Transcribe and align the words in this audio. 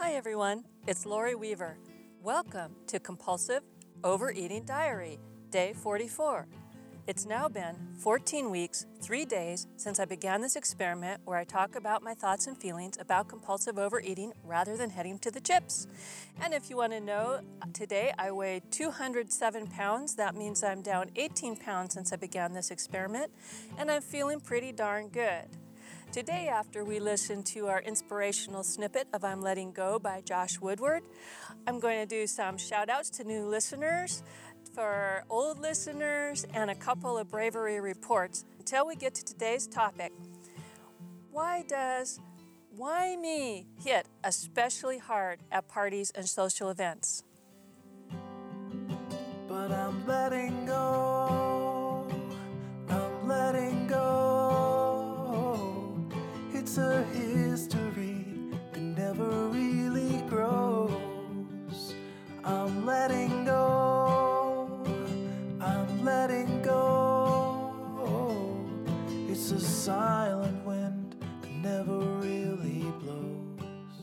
Hi, 0.00 0.14
everyone. 0.14 0.64
It's 0.88 1.06
Lori 1.06 1.36
Weaver. 1.36 1.78
Welcome 2.20 2.74
to 2.88 2.98
Compulsive 2.98 3.62
Overeating 4.02 4.64
Diary, 4.64 5.20
Day 5.50 5.72
44. 5.72 6.48
It's 7.06 7.24
now 7.24 7.48
been 7.48 7.76
14 8.00 8.50
weeks, 8.50 8.86
three 9.00 9.24
days 9.24 9.66
since 9.76 10.00
I 10.00 10.04
began 10.04 10.40
this 10.40 10.56
experiment 10.56 11.20
where 11.24 11.38
I 11.38 11.44
talk 11.44 11.76
about 11.76 12.02
my 12.02 12.12
thoughts 12.12 12.48
and 12.48 12.58
feelings 12.58 12.98
about 12.98 13.28
compulsive 13.28 13.78
overeating 13.78 14.32
rather 14.42 14.76
than 14.76 14.90
heading 14.90 15.18
to 15.20 15.30
the 15.30 15.40
chips. 15.40 15.86
And 16.40 16.52
if 16.52 16.68
you 16.68 16.76
want 16.76 16.92
to 16.92 17.00
know, 17.00 17.40
today 17.72 18.12
I 18.18 18.32
weigh 18.32 18.62
207 18.70 19.68
pounds. 19.68 20.16
That 20.16 20.34
means 20.34 20.64
I'm 20.64 20.82
down 20.82 21.10
18 21.14 21.56
pounds 21.56 21.94
since 21.94 22.12
I 22.12 22.16
began 22.16 22.52
this 22.52 22.70
experiment, 22.70 23.30
and 23.78 23.90
I'm 23.90 24.02
feeling 24.02 24.40
pretty 24.40 24.72
darn 24.72 25.08
good. 25.08 25.46
Today, 26.14 26.46
after 26.46 26.84
we 26.84 27.00
listen 27.00 27.42
to 27.42 27.66
our 27.66 27.80
inspirational 27.80 28.62
snippet 28.62 29.08
of 29.12 29.24
I'm 29.24 29.40
Letting 29.40 29.72
Go 29.72 29.98
by 29.98 30.20
Josh 30.20 30.60
Woodward, 30.60 31.02
I'm 31.66 31.80
going 31.80 31.98
to 31.98 32.06
do 32.06 32.28
some 32.28 32.56
shout 32.56 32.88
outs 32.88 33.10
to 33.18 33.24
new 33.24 33.44
listeners, 33.44 34.22
for 34.76 35.24
old 35.28 35.58
listeners, 35.58 36.46
and 36.54 36.70
a 36.70 36.74
couple 36.76 37.18
of 37.18 37.28
bravery 37.28 37.80
reports 37.80 38.44
until 38.60 38.86
we 38.86 38.94
get 38.94 39.16
to 39.16 39.24
today's 39.24 39.66
topic. 39.66 40.12
Why 41.32 41.64
does 41.66 42.20
why 42.76 43.16
me 43.16 43.66
hit 43.82 44.06
especially 44.22 44.98
hard 44.98 45.40
at 45.50 45.66
parties 45.66 46.12
and 46.14 46.28
social 46.28 46.70
events? 46.70 47.24
But 49.48 49.72
I'm 49.72 50.06
letting 50.06 50.66
go. 50.66 51.23
I'm 62.84 62.88
letting 62.88 63.46
go. 63.46 64.68
I'm 65.58 66.04
letting 66.04 66.60
go. 66.60 67.72
It's 69.26 69.50
a 69.52 69.58
silent 69.58 70.62
wind 70.66 71.16
that 71.40 71.50
never 71.62 71.98
really 71.98 72.84
blows. 73.00 73.96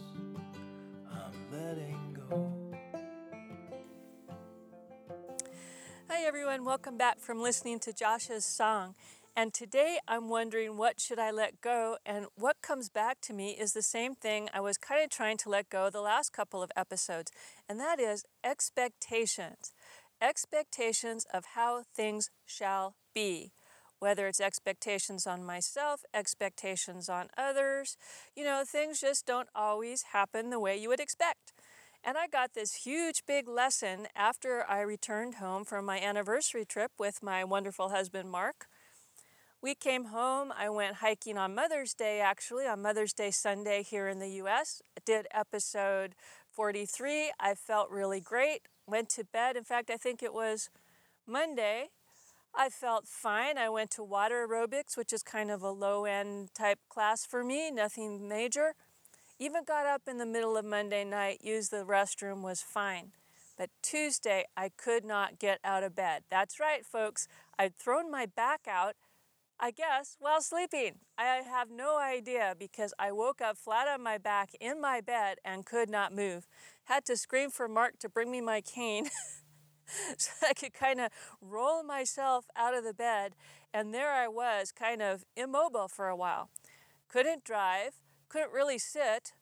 I'm 1.11 1.31
letting 1.51 2.17
go. 2.27 2.51
Hi 6.09 6.23
everyone, 6.23 6.65
welcome 6.65 6.97
back 6.97 7.19
from 7.19 7.39
listening 7.39 7.77
to 7.81 7.93
Josh's 7.93 8.45
song. 8.45 8.95
And 9.35 9.53
today 9.53 9.97
I'm 10.09 10.27
wondering 10.27 10.75
what 10.75 10.99
should 10.99 11.17
I 11.17 11.31
let 11.31 11.61
go 11.61 11.97
and 12.05 12.25
what 12.35 12.61
comes 12.61 12.89
back 12.89 13.21
to 13.21 13.33
me 13.33 13.51
is 13.51 13.71
the 13.71 13.81
same 13.81 14.13
thing 14.13 14.49
I 14.53 14.59
was 14.59 14.77
kind 14.77 15.01
of 15.01 15.09
trying 15.09 15.37
to 15.37 15.49
let 15.49 15.69
go 15.69 15.89
the 15.89 16.01
last 16.01 16.33
couple 16.33 16.61
of 16.61 16.71
episodes, 16.75 17.31
and 17.69 17.79
that 17.79 17.97
is 17.97 18.25
expectations. 18.43 19.71
Expectations 20.21 21.25
of 21.33 21.45
how 21.55 21.83
things 21.95 22.29
shall 22.45 22.95
be. 23.15 23.53
Whether 23.99 24.27
it's 24.27 24.41
expectations 24.41 25.25
on 25.25 25.45
myself, 25.45 26.01
expectations 26.13 27.07
on 27.07 27.27
others, 27.37 27.95
you 28.35 28.43
know, 28.43 28.63
things 28.67 28.99
just 28.99 29.25
don't 29.25 29.47
always 29.55 30.03
happen 30.11 30.49
the 30.49 30.59
way 30.59 30.75
you 30.75 30.89
would 30.89 30.99
expect. 30.99 31.53
And 32.03 32.17
I 32.17 32.27
got 32.27 32.53
this 32.53 32.83
huge 32.83 33.23
big 33.25 33.47
lesson 33.47 34.07
after 34.13 34.65
I 34.67 34.81
returned 34.81 35.35
home 35.35 35.63
from 35.63 35.85
my 35.85 35.99
anniversary 35.99 36.65
trip 36.65 36.91
with 36.99 37.23
my 37.23 37.45
wonderful 37.45 37.89
husband, 37.89 38.29
Mark. 38.29 38.67
We 39.63 39.75
came 39.75 40.05
home. 40.05 40.51
I 40.57 40.69
went 40.69 40.95
hiking 40.95 41.37
on 41.37 41.53
Mother's 41.53 41.93
Day, 41.93 42.19
actually, 42.19 42.65
on 42.65 42.81
Mother's 42.81 43.13
Day 43.13 43.29
Sunday 43.29 43.83
here 43.83 44.07
in 44.07 44.17
the 44.17 44.29
US. 44.43 44.81
Did 45.05 45.27
episode 45.31 46.15
43. 46.49 47.31
I 47.39 47.53
felt 47.53 47.91
really 47.91 48.19
great. 48.19 48.63
Went 48.87 49.09
to 49.09 49.23
bed. 49.23 49.55
In 49.55 49.63
fact, 49.63 49.91
I 49.91 49.97
think 49.97 50.23
it 50.23 50.33
was 50.33 50.71
Monday. 51.27 51.89
I 52.55 52.69
felt 52.69 53.07
fine. 53.07 53.59
I 53.59 53.69
went 53.69 53.91
to 53.91 54.03
water 54.03 54.47
aerobics, 54.47 54.97
which 54.97 55.13
is 55.13 55.21
kind 55.21 55.51
of 55.51 55.61
a 55.61 55.69
low 55.69 56.05
end 56.05 56.55
type 56.55 56.79
class 56.89 57.23
for 57.23 57.43
me, 57.43 57.69
nothing 57.69 58.27
major. 58.27 58.73
Even 59.37 59.63
got 59.63 59.85
up 59.85 60.07
in 60.07 60.17
the 60.17 60.25
middle 60.25 60.57
of 60.57 60.65
Monday 60.65 61.03
night, 61.03 61.37
used 61.43 61.69
the 61.69 61.85
restroom, 61.85 62.41
was 62.41 62.63
fine. 62.63 63.11
But 63.59 63.69
Tuesday, 63.83 64.45
I 64.57 64.69
could 64.75 65.05
not 65.05 65.37
get 65.37 65.59
out 65.63 65.83
of 65.83 65.95
bed. 65.95 66.23
That's 66.31 66.59
right, 66.59 66.83
folks. 66.83 67.27
I'd 67.59 67.75
thrown 67.75 68.09
my 68.09 68.25
back 68.25 68.61
out, 68.67 68.95
I 69.63 69.69
guess, 69.69 70.17
while 70.19 70.41
sleeping. 70.41 70.95
I 71.19 71.43
have 71.47 71.69
no 71.69 71.99
idea 71.99 72.55
because 72.57 72.95
I 72.97 73.11
woke 73.11 73.41
up 73.41 73.57
flat 73.57 73.87
on 73.87 74.01
my 74.01 74.17
back 74.17 74.49
in 74.59 74.81
my 74.81 75.01
bed 75.01 75.37
and 75.45 75.67
could 75.67 75.87
not 75.87 76.11
move. 76.11 76.47
Had 76.85 77.05
to 77.05 77.15
scream 77.15 77.51
for 77.51 77.67
Mark 77.67 77.99
to 77.99 78.09
bring 78.09 78.31
me 78.31 78.41
my 78.41 78.61
cane. 78.61 79.09
so 80.17 80.31
I 80.49 80.53
could 80.53 80.73
kind 80.73 80.99
of 80.99 81.11
roll 81.41 81.83
myself 81.83 82.45
out 82.55 82.73
of 82.73 82.83
the 82.83 82.93
bed, 82.93 83.35
and 83.71 83.93
there 83.93 84.11
I 84.11 84.27
was, 84.27 84.71
kind 84.71 84.99
of 84.99 85.25
immobile 85.35 85.87
for 85.87 86.07
a 86.07 86.15
while. 86.15 86.49
Couldn't 87.07 87.43
drive, 87.43 88.01
couldn't 88.29 88.51
really 88.51 88.79
sit 88.79 89.33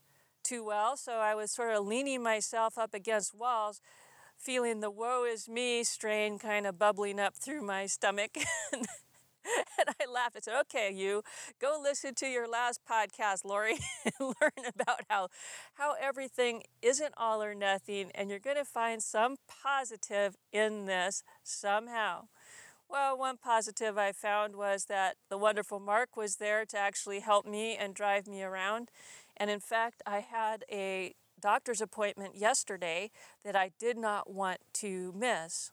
too 0.44 0.66
well, 0.66 0.98
so 0.98 1.14
I 1.14 1.34
was 1.34 1.50
sort 1.52 1.74
of 1.74 1.86
leaning 1.88 2.22
myself 2.22 2.78
up 2.78 2.94
against 2.94 3.34
walls, 3.34 3.80
feeling 4.38 4.82
the 4.82 4.92
woe 4.92 5.24
is 5.24 5.48
me 5.48 5.86
strain 5.86 6.40
kind 6.40 6.68
of 6.68 6.78
bubbling 6.78 7.22
up 7.22 7.36
through 7.36 7.62
my 7.62 7.86
stomach. 7.86 8.38
and 9.80 9.96
I 10.00 10.12
laughed. 10.12 10.36
I 10.38 10.40
said, 10.42 10.60
okay, 10.62 10.92
you 10.94 11.24
go 11.60 11.80
listen 11.82 12.16
to 12.16 12.28
your 12.28 12.48
last 12.48 12.82
podcast, 12.90 13.46
Lori, 13.46 13.78
and 14.06 14.14
learn 14.20 14.66
about 14.68 15.02
how, 15.10 15.30
how 15.76 15.96
everything 16.00 16.64
isn't 16.82 17.14
all 17.18 17.42
or 17.42 17.56
nothing, 17.56 18.12
and 18.16 18.30
you're 18.30 18.40
going 18.40 18.58
to 18.58 18.66
find 18.66 19.02
some 19.02 19.38
positive 19.48 20.36
in 20.52 20.86
this 20.86 21.24
somehow. 21.44 22.28
Well, 22.90 23.18
one 23.18 23.38
positive 23.38 23.98
I 24.00 24.12
found 24.12 24.56
was 24.56 24.86
that 24.86 25.16
the 25.30 25.38
wonderful 25.38 25.80
Mark 25.80 26.18
was 26.18 26.38
there 26.38 26.66
to 26.66 26.78
actually 26.78 27.20
help 27.20 27.46
me 27.46 27.76
and 27.76 27.94
drive 27.94 28.28
me 28.28 28.42
around. 28.42 28.90
And 29.38 29.52
in 29.52 29.60
fact, 29.60 30.02
I 30.08 30.22
had 30.22 30.64
a 30.72 31.14
doctor's 31.40 31.82
appointment 31.82 32.36
yesterday 32.36 33.12
that 33.46 33.56
I 33.56 33.72
did 33.80 33.96
not 33.98 34.30
want 34.30 34.60
to 34.74 35.14
miss 35.16 35.72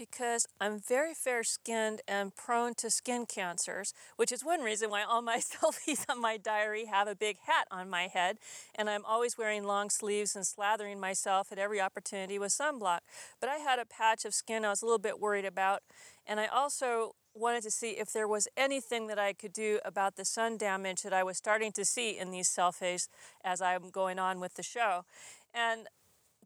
because 0.00 0.46
I'm 0.58 0.80
very 0.80 1.12
fair 1.12 1.44
skinned 1.44 2.00
and 2.08 2.34
prone 2.34 2.72
to 2.76 2.88
skin 2.88 3.26
cancers, 3.26 3.92
which 4.16 4.32
is 4.32 4.42
one 4.42 4.62
reason 4.62 4.88
why 4.88 5.02
all 5.02 5.20
my 5.20 5.36
selfies 5.40 6.06
on 6.08 6.18
my 6.22 6.38
diary 6.38 6.86
have 6.86 7.06
a 7.06 7.14
big 7.14 7.36
hat 7.46 7.66
on 7.70 7.90
my 7.90 8.06
head. 8.06 8.38
And 8.74 8.88
I'm 8.88 9.04
always 9.04 9.36
wearing 9.36 9.62
long 9.62 9.90
sleeves 9.90 10.34
and 10.34 10.46
slathering 10.46 10.98
myself 10.98 11.52
at 11.52 11.58
every 11.58 11.82
opportunity 11.82 12.38
with 12.38 12.50
sunblock. 12.50 13.00
But 13.40 13.50
I 13.50 13.56
had 13.56 13.78
a 13.78 13.84
patch 13.84 14.24
of 14.24 14.32
skin 14.32 14.64
I 14.64 14.70
was 14.70 14.80
a 14.80 14.86
little 14.86 14.98
bit 14.98 15.20
worried 15.20 15.44
about. 15.44 15.82
And 16.26 16.40
I 16.40 16.46
also 16.46 17.14
wanted 17.34 17.62
to 17.64 17.70
see 17.70 17.90
if 17.90 18.10
there 18.10 18.26
was 18.26 18.48
anything 18.56 19.06
that 19.08 19.18
I 19.18 19.34
could 19.34 19.52
do 19.52 19.80
about 19.84 20.16
the 20.16 20.24
sun 20.24 20.56
damage 20.56 21.02
that 21.02 21.12
I 21.12 21.22
was 21.22 21.36
starting 21.36 21.72
to 21.72 21.84
see 21.84 22.16
in 22.16 22.30
these 22.30 22.48
selfies 22.48 23.08
as 23.44 23.60
I'm 23.60 23.90
going 23.90 24.18
on 24.18 24.40
with 24.40 24.54
the 24.54 24.62
show. 24.62 25.04
And 25.52 25.88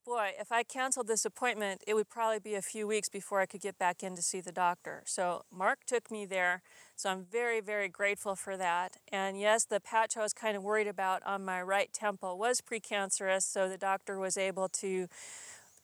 boy, 0.04 0.32
if 0.38 0.52
I 0.52 0.62
canceled 0.62 1.06
this 1.06 1.24
appointment, 1.24 1.82
it 1.86 1.94
would 1.94 2.08
probably 2.08 2.38
be 2.38 2.54
a 2.54 2.62
few 2.62 2.86
weeks 2.86 3.08
before 3.08 3.40
I 3.40 3.46
could 3.46 3.60
get 3.60 3.78
back 3.78 4.02
in 4.02 4.14
to 4.16 4.22
see 4.22 4.40
the 4.40 4.52
doctor. 4.52 5.02
So 5.06 5.42
Mark 5.50 5.84
took 5.86 6.10
me 6.10 6.26
there, 6.26 6.62
so 6.94 7.10
I'm 7.10 7.24
very, 7.24 7.60
very 7.60 7.88
grateful 7.88 8.36
for 8.36 8.56
that. 8.56 8.96
And 9.10 9.40
yes, 9.40 9.64
the 9.64 9.80
patch 9.80 10.16
I 10.16 10.22
was 10.22 10.32
kind 10.32 10.56
of 10.56 10.62
worried 10.62 10.86
about 10.86 11.22
on 11.24 11.44
my 11.44 11.62
right 11.62 11.92
temple 11.92 12.38
was 12.38 12.60
precancerous, 12.60 13.42
so 13.42 13.68
the 13.68 13.78
doctor 13.78 14.18
was 14.18 14.36
able 14.36 14.68
to 14.80 15.08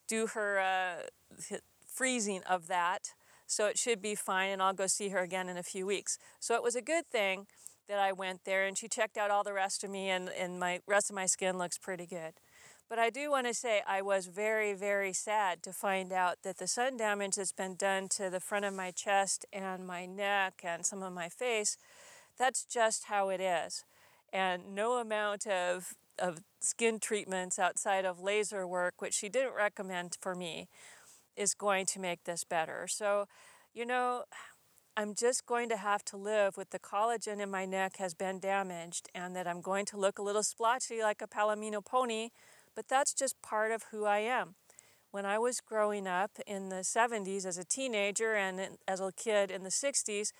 do 0.06 0.26
her 0.28 0.60
uh, 0.60 1.56
freezing 1.86 2.42
of 2.48 2.66
that. 2.66 3.14
So 3.46 3.66
it 3.66 3.78
should 3.78 4.00
be 4.00 4.14
fine, 4.14 4.50
and 4.50 4.62
I'll 4.62 4.74
go 4.74 4.86
see 4.86 5.08
her 5.08 5.20
again 5.20 5.48
in 5.48 5.56
a 5.56 5.62
few 5.62 5.86
weeks. 5.86 6.18
So 6.38 6.54
it 6.54 6.62
was 6.62 6.76
a 6.76 6.82
good 6.82 7.06
thing 7.06 7.46
that 7.88 7.98
I 7.98 8.12
went 8.12 8.44
there, 8.44 8.64
and 8.64 8.78
she 8.78 8.86
checked 8.86 9.16
out 9.16 9.30
all 9.30 9.42
the 9.42 9.52
rest 9.52 9.82
of 9.82 9.90
me, 9.90 10.08
and, 10.08 10.28
and 10.28 10.60
my 10.60 10.80
rest 10.86 11.10
of 11.10 11.16
my 11.16 11.26
skin 11.26 11.58
looks 11.58 11.76
pretty 11.76 12.06
good. 12.06 12.34
But 12.90 12.98
I 12.98 13.08
do 13.08 13.30
want 13.30 13.46
to 13.46 13.54
say 13.54 13.82
I 13.86 14.02
was 14.02 14.26
very, 14.26 14.74
very 14.74 15.12
sad 15.12 15.62
to 15.62 15.72
find 15.72 16.12
out 16.12 16.38
that 16.42 16.58
the 16.58 16.66
sun 16.66 16.96
damage 16.96 17.36
that's 17.36 17.52
been 17.52 17.76
done 17.76 18.08
to 18.08 18.28
the 18.28 18.40
front 18.40 18.64
of 18.64 18.74
my 18.74 18.90
chest 18.90 19.46
and 19.52 19.86
my 19.86 20.06
neck 20.06 20.62
and 20.64 20.84
some 20.84 21.00
of 21.00 21.12
my 21.12 21.28
face, 21.28 21.78
that's 22.36 22.64
just 22.64 23.04
how 23.04 23.28
it 23.28 23.40
is. 23.40 23.84
And 24.32 24.74
no 24.74 24.94
amount 24.94 25.46
of, 25.46 25.94
of 26.18 26.40
skin 26.58 26.98
treatments 26.98 27.60
outside 27.60 28.04
of 28.04 28.18
laser 28.18 28.66
work, 28.66 29.00
which 29.00 29.14
she 29.14 29.28
didn't 29.28 29.54
recommend 29.54 30.16
for 30.20 30.34
me, 30.34 30.68
is 31.36 31.54
going 31.54 31.86
to 31.86 32.00
make 32.00 32.24
this 32.24 32.42
better. 32.42 32.88
So, 32.88 33.26
you 33.72 33.86
know, 33.86 34.24
I'm 34.96 35.14
just 35.14 35.46
going 35.46 35.68
to 35.68 35.76
have 35.76 36.04
to 36.06 36.16
live 36.16 36.56
with 36.56 36.70
the 36.70 36.80
collagen 36.80 37.40
in 37.40 37.52
my 37.52 37.66
neck 37.66 37.98
has 37.98 38.14
been 38.14 38.40
damaged 38.40 39.08
and 39.14 39.36
that 39.36 39.46
I'm 39.46 39.60
going 39.60 39.86
to 39.86 39.96
look 39.96 40.18
a 40.18 40.22
little 40.22 40.42
splotchy 40.42 41.00
like 41.02 41.22
a 41.22 41.28
palomino 41.28 41.84
pony, 41.84 42.30
but 42.74 42.88
that's 42.88 43.14
just 43.14 43.40
part 43.42 43.70
of 43.72 43.84
who 43.90 44.04
I 44.04 44.18
am. 44.18 44.54
When 45.10 45.26
I 45.26 45.38
was 45.38 45.60
growing 45.60 46.06
up 46.06 46.32
in 46.46 46.68
the 46.68 46.76
70s 46.76 47.44
as 47.44 47.58
a 47.58 47.64
teenager 47.64 48.34
and 48.34 48.78
as 48.86 49.00
a 49.00 49.10
kid 49.16 49.50
in 49.50 49.64
the 49.64 49.70
60s, 49.70 50.30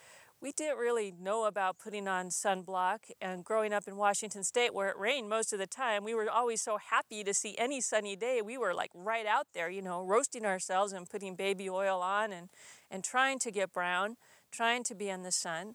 we 0.40 0.52
didn't 0.52 0.78
really 0.78 1.12
know 1.20 1.44
about 1.44 1.78
putting 1.78 2.08
on 2.08 2.28
sunblock. 2.28 3.10
And 3.20 3.44
growing 3.44 3.72
up 3.72 3.86
in 3.86 3.96
Washington 3.96 4.42
State, 4.42 4.72
where 4.72 4.88
it 4.88 4.98
rained 4.98 5.28
most 5.28 5.52
of 5.52 5.58
the 5.58 5.66
time, 5.66 6.02
we 6.02 6.14
were 6.14 6.30
always 6.30 6.62
so 6.62 6.78
happy 6.78 7.22
to 7.24 7.34
see 7.34 7.54
any 7.58 7.80
sunny 7.80 8.16
day. 8.16 8.40
We 8.42 8.56
were 8.56 8.72
like 8.72 8.90
right 8.94 9.26
out 9.26 9.48
there, 9.52 9.68
you 9.68 9.82
know, 9.82 10.02
roasting 10.02 10.46
ourselves 10.46 10.92
and 10.92 11.08
putting 11.08 11.34
baby 11.34 11.68
oil 11.68 12.00
on 12.00 12.32
and, 12.32 12.48
and 12.90 13.04
trying 13.04 13.38
to 13.40 13.50
get 13.50 13.72
brown, 13.72 14.16
trying 14.50 14.82
to 14.84 14.94
be 14.94 15.08
in 15.08 15.24
the 15.24 15.32
sun. 15.32 15.74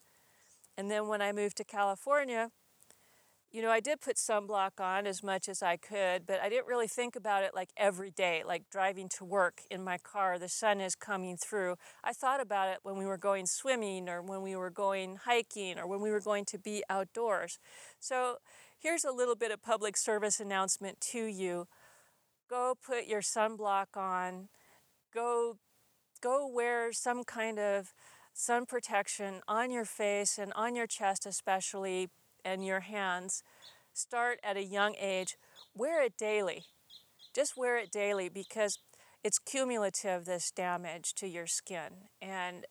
And 0.77 0.89
then 0.89 1.07
when 1.07 1.21
I 1.21 1.31
moved 1.31 1.57
to 1.57 1.63
California, 1.63 2.49
you 3.55 3.61
know, 3.61 3.71
I 3.71 3.79
did 3.79 4.01
put 4.01 4.17
sunblock 4.17 4.81
on 4.81 5.07
as 5.07 5.23
much 5.23 5.47
as 5.47 5.63
I 5.63 5.77
could, 5.77 6.27
but 6.27 6.41
I 6.41 6.49
didn't 6.49 6.67
really 6.67 6.89
think 6.89 7.15
about 7.15 7.41
it 7.41 7.55
like 7.55 7.69
every 7.77 8.11
day, 8.11 8.43
like 8.45 8.69
driving 8.69 9.07
to 9.17 9.23
work 9.23 9.61
in 9.71 9.81
my 9.81 9.97
car, 9.97 10.37
the 10.37 10.49
sun 10.49 10.81
is 10.81 10.93
coming 10.93 11.37
through. 11.37 11.77
I 12.03 12.11
thought 12.11 12.41
about 12.41 12.67
it 12.67 12.79
when 12.83 12.97
we 12.97 13.05
were 13.05 13.17
going 13.17 13.45
swimming 13.45 14.09
or 14.09 14.21
when 14.21 14.41
we 14.41 14.57
were 14.57 14.69
going 14.69 15.19
hiking 15.23 15.79
or 15.79 15.87
when 15.87 16.01
we 16.01 16.11
were 16.11 16.19
going 16.19 16.43
to 16.47 16.57
be 16.57 16.83
outdoors. 16.89 17.57
So 17.97 18.39
here's 18.77 19.05
a 19.05 19.13
little 19.13 19.37
bit 19.37 19.51
of 19.51 19.63
public 19.63 19.95
service 19.95 20.41
announcement 20.41 20.99
to 21.11 21.23
you. 21.23 21.69
Go 22.49 22.75
put 22.85 23.05
your 23.07 23.21
sunblock 23.21 23.95
on. 23.95 24.49
Go 25.13 25.59
go 26.21 26.45
wear 26.45 26.91
some 26.91 27.23
kind 27.23 27.57
of 27.57 27.93
sun 28.33 28.65
protection 28.65 29.39
on 29.47 29.71
your 29.71 29.85
face 29.85 30.37
and 30.37 30.51
on 30.57 30.75
your 30.75 30.87
chest 30.87 31.25
especially 31.25 32.09
and 32.45 32.65
your 32.65 32.81
hands, 32.81 33.43
start 33.93 34.39
at 34.43 34.55
a 34.55 34.63
young 34.63 34.95
age. 34.99 35.35
Wear 35.75 36.03
it 36.03 36.17
daily. 36.17 36.63
Just 37.33 37.57
wear 37.57 37.77
it 37.77 37.91
daily 37.91 38.29
because 38.29 38.79
it's 39.23 39.39
cumulative, 39.39 40.25
this 40.25 40.51
damage 40.51 41.13
to 41.15 41.27
your 41.27 41.47
skin. 41.47 42.09
And 42.21 42.65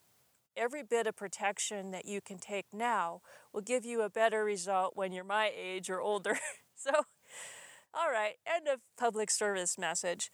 every 0.57 0.83
bit 0.83 1.07
of 1.07 1.17
protection 1.17 1.91
that 1.91 2.07
you 2.07 2.21
can 2.21 2.39
take 2.39 2.67
now 2.73 3.21
will 3.53 3.61
give 3.61 3.85
you 3.85 4.03
a 4.03 4.09
better 4.09 4.45
result 4.45 4.93
when 4.95 5.13
you're 5.13 5.25
my 5.25 5.51
age 5.55 5.91
or 5.91 6.01
older. 6.01 6.39
so, 6.75 6.93
all 7.93 8.11
right, 8.11 8.35
end 8.47 8.69
of 8.69 8.81
public 8.97 9.31
service 9.31 9.77
message. 9.77 10.31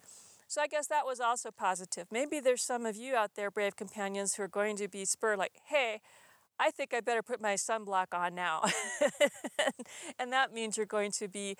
So 0.46 0.60
I 0.60 0.66
guess 0.66 0.88
that 0.88 1.06
was 1.06 1.20
also 1.20 1.50
positive. 1.50 2.08
Maybe 2.10 2.40
there's 2.40 2.62
some 2.62 2.84
of 2.84 2.96
you 2.96 3.14
out 3.14 3.36
there, 3.36 3.50
brave 3.50 3.76
companions, 3.76 4.34
who 4.34 4.42
are 4.42 4.48
going 4.48 4.76
to 4.78 4.88
be 4.88 5.04
spurred 5.04 5.38
like, 5.38 5.52
hey, 5.68 6.00
I 6.60 6.70
think 6.70 6.92
I 6.92 7.00
better 7.00 7.22
put 7.22 7.40
my 7.40 7.54
sunblock 7.54 8.12
on 8.12 8.34
now. 8.34 8.62
and 10.18 10.30
that 10.30 10.52
means 10.52 10.76
you're 10.76 10.84
going 10.84 11.10
to 11.12 11.26
be 11.26 11.56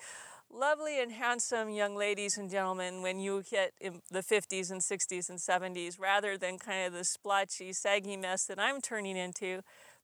lovely 0.47 1.01
and 1.01 1.11
handsome 1.11 1.71
young 1.71 1.95
ladies 1.95 2.37
and 2.37 2.51
gentlemen 2.51 3.01
when 3.01 3.19
you 3.19 3.41
hit 3.49 3.73
the 4.11 4.19
50s 4.19 4.69
and 4.69 4.81
60s 4.81 5.27
and 5.27 5.39
70s 5.39 5.99
rather 5.99 6.37
than 6.37 6.59
kind 6.59 6.85
of 6.85 6.93
the 6.93 7.03
splotchy, 7.03 7.73
saggy 7.73 8.15
mess 8.15 8.45
that 8.45 8.59
I'm 8.59 8.79
turning 8.79 9.17
into. 9.17 9.61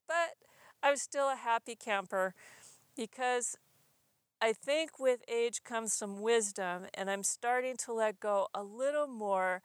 But 0.08 0.34
I'm 0.82 0.96
still 0.96 1.28
a 1.28 1.36
happy 1.36 1.76
camper 1.76 2.34
because 2.96 3.56
I 4.40 4.52
think 4.52 4.98
with 4.98 5.20
age 5.28 5.62
comes 5.62 5.92
some 5.92 6.20
wisdom, 6.20 6.86
and 6.94 7.10
I'm 7.10 7.24
starting 7.24 7.76
to 7.78 7.92
let 7.92 8.20
go 8.20 8.46
a 8.54 8.62
little 8.62 9.08
more 9.08 9.62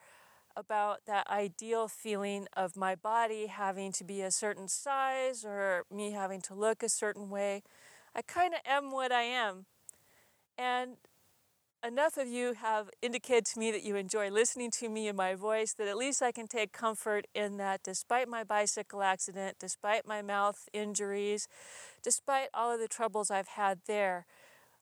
about 0.55 1.01
that 1.05 1.27
ideal 1.27 1.88
feeling 1.88 2.47
of 2.55 2.75
my 2.75 2.95
body 2.95 3.47
having 3.47 3.91
to 3.94 4.03
be 4.03 4.21
a 4.21 4.31
certain 4.31 4.67
size 4.67 5.44
or 5.44 5.83
me 5.91 6.11
having 6.11 6.41
to 6.41 6.53
look 6.53 6.83
a 6.83 6.89
certain 6.89 7.29
way. 7.29 7.63
I 8.15 8.21
kind 8.21 8.53
of 8.53 8.59
am 8.65 8.91
what 8.91 9.11
I 9.11 9.23
am. 9.23 9.65
And 10.57 10.97
enough 11.85 12.17
of 12.17 12.27
you 12.27 12.53
have 12.53 12.89
indicated 13.01 13.45
to 13.45 13.59
me 13.59 13.71
that 13.71 13.83
you 13.83 13.95
enjoy 13.95 14.29
listening 14.29 14.71
to 14.71 14.88
me 14.88 15.07
and 15.07 15.17
my 15.17 15.35
voice 15.35 15.73
that 15.73 15.88
at 15.88 15.97
least 15.97 16.21
I 16.21 16.31
can 16.31 16.47
take 16.47 16.71
comfort 16.71 17.25
in 17.33 17.57
that 17.57 17.81
despite 17.83 18.29
my 18.29 18.44
bicycle 18.44 19.03
accident, 19.03 19.57
despite 19.59 20.07
my 20.07 20.21
mouth 20.21 20.69
injuries, 20.71 21.47
despite 22.01 22.47
all 22.53 22.71
of 22.71 22.79
the 22.79 22.88
troubles 22.88 23.29
I've 23.29 23.49
had 23.49 23.79
there, 23.85 24.25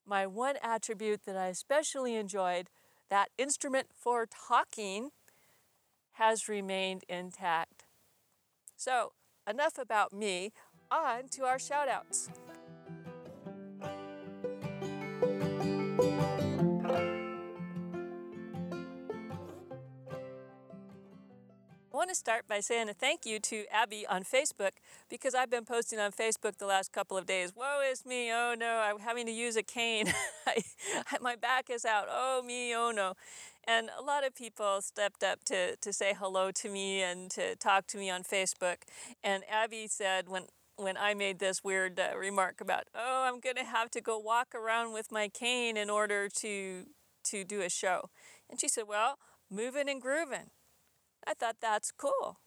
my 0.06 0.28
one 0.28 0.56
attribute 0.62 1.22
that 1.26 1.38
I 1.38 1.48
especially 1.48 2.16
enjoyed, 2.16 2.68
that 3.10 3.30
instrument 3.38 3.88
for 3.94 4.28
talking, 4.28 5.10
has 6.22 6.48
remained 6.48 7.04
intact. 7.10 7.84
So, 8.78 9.14
enough 9.50 9.80
about 9.80 10.14
me, 10.14 10.52
on 10.92 11.30
to 11.30 11.46
our 11.46 11.58
shoutouts. 11.58 12.30
I 21.92 21.98
want 21.98 22.10
to 22.10 22.16
start 22.16 22.48
by 22.48 22.60
saying 22.60 22.88
a 22.88 22.94
thank 22.94 23.26
you 23.26 23.40
to 23.40 23.66
Abby 23.72 24.06
on 24.08 24.24
Facebook 24.24 24.72
because 25.10 25.34
I've 25.34 25.50
been 25.50 25.66
posting 25.66 26.00
on 26.00 26.12
Facebook 26.12 26.58
the 26.58 26.68
last 26.68 26.92
couple 26.92 27.18
of 27.18 27.26
days. 27.26 27.52
Woe 27.56 27.82
is 27.92 28.06
me, 28.06 28.32
oh 28.32 28.56
no, 28.58 28.78
I'm 28.78 29.00
having 29.00 29.26
to 29.26 29.32
use 29.32 29.56
a 29.56 29.64
cane. 29.64 30.14
My 31.22 31.36
back 31.36 31.72
is 31.72 31.84
out, 31.84 32.06
oh 32.10 32.44
me, 32.46 32.76
oh 32.76 32.92
no. 32.92 33.16
And 33.72 33.90
a 33.98 34.04
lot 34.04 34.28
of 34.28 34.36
people 34.36 34.82
stepped 34.82 35.24
up 35.24 35.46
to, 35.46 35.78
to 35.78 35.94
say 35.94 36.14
hello 36.14 36.52
to 36.52 36.70
me 36.70 37.02
and 37.02 37.32
to 37.32 37.56
talk 37.56 37.88
to 37.88 37.98
me 37.98 38.10
on 38.10 38.24
Facebook. 38.24 38.84
And 39.24 39.44
Abby 39.50 39.88
said, 39.88 40.28
when, 40.28 40.48
when 40.76 40.98
I 40.98 41.14
made 41.14 41.40
this 41.40 41.64
weird 41.64 41.98
uh, 41.98 42.18
remark 42.18 42.60
about, 42.60 42.84
oh, 42.94 43.24
I'm 43.26 43.40
going 43.40 43.56
to 43.56 43.64
have 43.64 43.90
to 43.92 44.02
go 44.02 44.20
walk 44.20 44.54
around 44.54 44.92
with 44.92 45.10
my 45.10 45.30
cane 45.30 45.78
in 45.78 45.90
order 45.90 46.28
to, 46.28 46.88
to 47.24 47.46
do 47.46 47.62
a 47.62 47.70
show. 47.70 48.10
And 48.50 48.60
she 48.60 48.68
said, 48.68 48.90
well, 48.90 49.18
moving 49.50 49.88
and 49.88 50.02
grooving. 50.02 50.50
I 51.26 51.34
thought 51.34 51.58
that's 51.62 51.94
cool. 51.94 52.40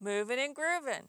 Moving 0.00 0.38
and 0.38 0.54
grooving. 0.54 1.08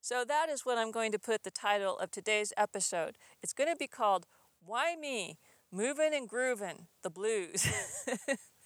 So 0.00 0.24
that 0.26 0.48
is 0.48 0.66
what 0.66 0.76
I'm 0.76 0.90
going 0.90 1.12
to 1.12 1.20
put 1.20 1.44
the 1.44 1.52
title 1.52 1.96
of 1.98 2.10
today's 2.10 2.52
episode. 2.56 3.16
It's 3.44 3.52
going 3.52 3.70
to 3.70 3.76
be 3.76 3.86
called 3.86 4.26
Why 4.60 4.96
Me? 4.96 5.38
Moving 5.70 6.14
and 6.14 6.28
Grooving, 6.28 6.88
the 7.04 7.10
Blues. 7.10 7.64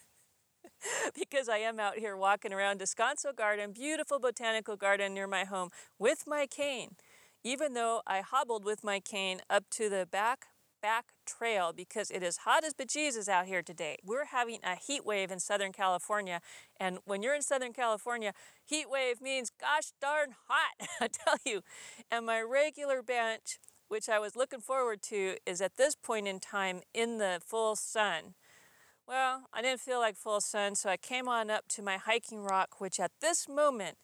because 1.15 1.49
I 1.49 1.57
am 1.57 1.79
out 1.79 1.97
here 1.97 2.15
walking 2.15 2.53
around 2.53 2.79
Descanso 2.79 3.35
Garden, 3.35 3.71
beautiful 3.71 4.19
botanical 4.19 4.75
garden 4.75 5.13
near 5.13 5.27
my 5.27 5.43
home, 5.45 5.69
with 5.99 6.23
my 6.27 6.47
cane. 6.47 6.95
Even 7.43 7.73
though 7.73 8.01
I 8.07 8.21
hobbled 8.21 8.63
with 8.63 8.83
my 8.83 8.99
cane 8.99 9.41
up 9.49 9.65
to 9.71 9.89
the 9.89 10.07
back 10.09 10.47
back 10.81 11.13
trail 11.25 11.71
because 11.73 12.11
it 12.11 12.21
is 12.21 12.39
hot 12.39 12.65
as 12.65 12.73
bejesus 12.73 13.29
out 13.29 13.45
here 13.45 13.63
today. 13.63 13.95
We're 14.03 14.25
having 14.25 14.59
a 14.63 14.75
heat 14.75 15.05
wave 15.05 15.31
in 15.31 15.39
Southern 15.39 15.71
California, 15.71 16.41
and 16.77 16.99
when 17.05 17.23
you're 17.23 17.33
in 17.33 17.41
Southern 17.41 17.71
California, 17.71 18.33
heat 18.65 18.89
wave 18.89 19.21
means 19.21 19.49
gosh 19.49 19.93
darn 20.01 20.35
hot, 20.49 20.89
I 21.01 21.07
tell 21.07 21.37
you. 21.45 21.61
And 22.11 22.25
my 22.25 22.41
regular 22.41 23.01
bench, 23.01 23.59
which 23.87 24.09
I 24.09 24.19
was 24.19 24.35
looking 24.35 24.59
forward 24.59 25.01
to, 25.03 25.37
is 25.45 25.61
at 25.61 25.77
this 25.77 25.95
point 25.95 26.27
in 26.27 26.41
time 26.41 26.81
in 26.93 27.17
the 27.17 27.39
full 27.43 27.77
sun. 27.77 28.35
Well, 29.05 29.43
I 29.53 29.61
didn't 29.61 29.81
feel 29.81 29.99
like 29.99 30.15
full 30.15 30.39
sun, 30.39 30.75
so 30.75 30.89
I 30.89 30.95
came 30.95 31.27
on 31.27 31.49
up 31.49 31.67
to 31.69 31.81
my 31.81 31.97
hiking 31.97 32.41
rock, 32.41 32.79
which 32.79 33.01
at 33.01 33.11
this 33.19 33.49
moment 33.49 33.97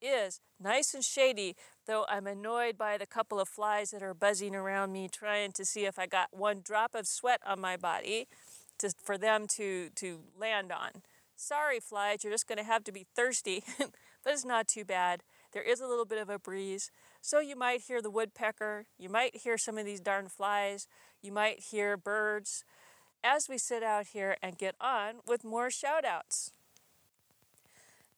is 0.00 0.40
nice 0.60 0.94
and 0.94 1.02
shady, 1.02 1.56
though 1.86 2.06
I'm 2.08 2.28
annoyed 2.28 2.78
by 2.78 2.96
the 2.96 3.06
couple 3.06 3.40
of 3.40 3.48
flies 3.48 3.90
that 3.90 4.02
are 4.02 4.14
buzzing 4.14 4.54
around 4.54 4.92
me, 4.92 5.08
trying 5.08 5.50
to 5.52 5.64
see 5.64 5.86
if 5.86 5.98
I 5.98 6.06
got 6.06 6.28
one 6.30 6.60
drop 6.62 6.94
of 6.94 7.08
sweat 7.08 7.40
on 7.44 7.60
my 7.60 7.76
body 7.76 8.28
to, 8.78 8.92
for 9.02 9.18
them 9.18 9.46
to, 9.56 9.90
to 9.96 10.20
land 10.38 10.70
on. 10.70 11.02
Sorry, 11.34 11.80
flies, 11.80 12.22
you're 12.22 12.32
just 12.32 12.46
going 12.46 12.58
to 12.58 12.64
have 12.64 12.84
to 12.84 12.92
be 12.92 13.06
thirsty, 13.16 13.64
but 13.78 14.32
it's 14.32 14.44
not 14.44 14.68
too 14.68 14.84
bad. 14.84 15.24
There 15.52 15.62
is 15.62 15.80
a 15.80 15.86
little 15.88 16.04
bit 16.04 16.18
of 16.18 16.30
a 16.30 16.38
breeze, 16.38 16.92
so 17.20 17.40
you 17.40 17.56
might 17.56 17.82
hear 17.88 18.00
the 18.00 18.10
woodpecker, 18.10 18.86
you 18.98 19.08
might 19.08 19.34
hear 19.34 19.58
some 19.58 19.78
of 19.78 19.84
these 19.84 20.00
darn 20.00 20.28
flies, 20.28 20.86
you 21.20 21.32
might 21.32 21.58
hear 21.58 21.96
birds 21.96 22.64
as 23.24 23.48
we 23.48 23.56
sit 23.56 23.82
out 23.82 24.08
here 24.08 24.36
and 24.42 24.58
get 24.58 24.76
on 24.80 25.14
with 25.26 25.42
more 25.42 25.70
shout 25.70 26.04
outs. 26.04 26.52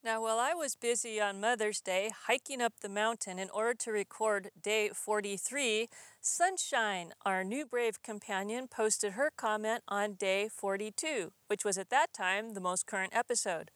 Now, 0.05 0.23
while 0.23 0.39
I 0.39 0.53
was 0.55 0.77
busy 0.77 1.21
on 1.21 1.41
Mother's 1.41 1.81
Day 1.81 2.13
hiking 2.27 2.61
up 2.61 2.75
the 2.81 2.89
mountain 2.89 3.39
in 3.39 3.49
order 3.51 3.75
to 3.75 3.91
record 3.91 4.51
day 4.63 4.91
43, 4.95 5.89
Sunshine, 6.21 7.13
our 7.25 7.43
new 7.43 7.67
brave 7.67 8.03
companion, 8.03 8.69
posted 8.69 9.13
her 9.13 9.31
comment 9.37 9.83
on 9.89 10.15
day 10.15 10.49
42, 10.49 11.33
which 11.49 11.65
was 11.65 11.77
at 11.77 11.91
that 11.91 12.13
time 12.13 12.55
the 12.55 12.61
most 12.61 12.87
current 12.87 13.17
episode. 13.17 13.71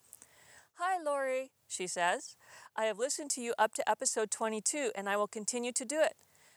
Hi, 0.75 1.03
Lori, 1.03 1.51
she 1.67 1.87
says. 1.87 2.37
I 2.77 2.85
have 2.85 2.99
listened 2.99 3.31
to 3.31 3.41
you 3.41 3.55
up 3.59 3.75
to 3.75 3.91
episode 3.91 4.31
22 4.31 4.93
and 4.95 5.09
I 5.09 5.17
will 5.17 5.27
continue 5.27 5.73
to 5.73 5.85
do 5.85 6.01
it. 6.01 6.15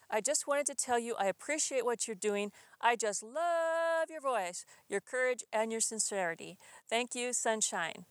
I 0.09 0.21
just 0.21 0.47
wanted 0.47 0.67
to 0.67 0.75
tell 0.75 0.99
you 0.99 1.15
I 1.17 1.25
appreciate 1.25 1.83
what 1.83 2.07
you're 2.07 2.15
doing. 2.15 2.51
I 2.79 2.95
just 2.95 3.23
love 3.23 3.82
your 4.09 4.21
voice, 4.21 4.65
your 4.89 5.01
courage, 5.01 5.43
and 5.51 5.71
your 5.71 5.81
sincerity. 5.81 6.57
Thank 6.89 7.15
you, 7.15 7.33
Sunshine. 7.33 8.05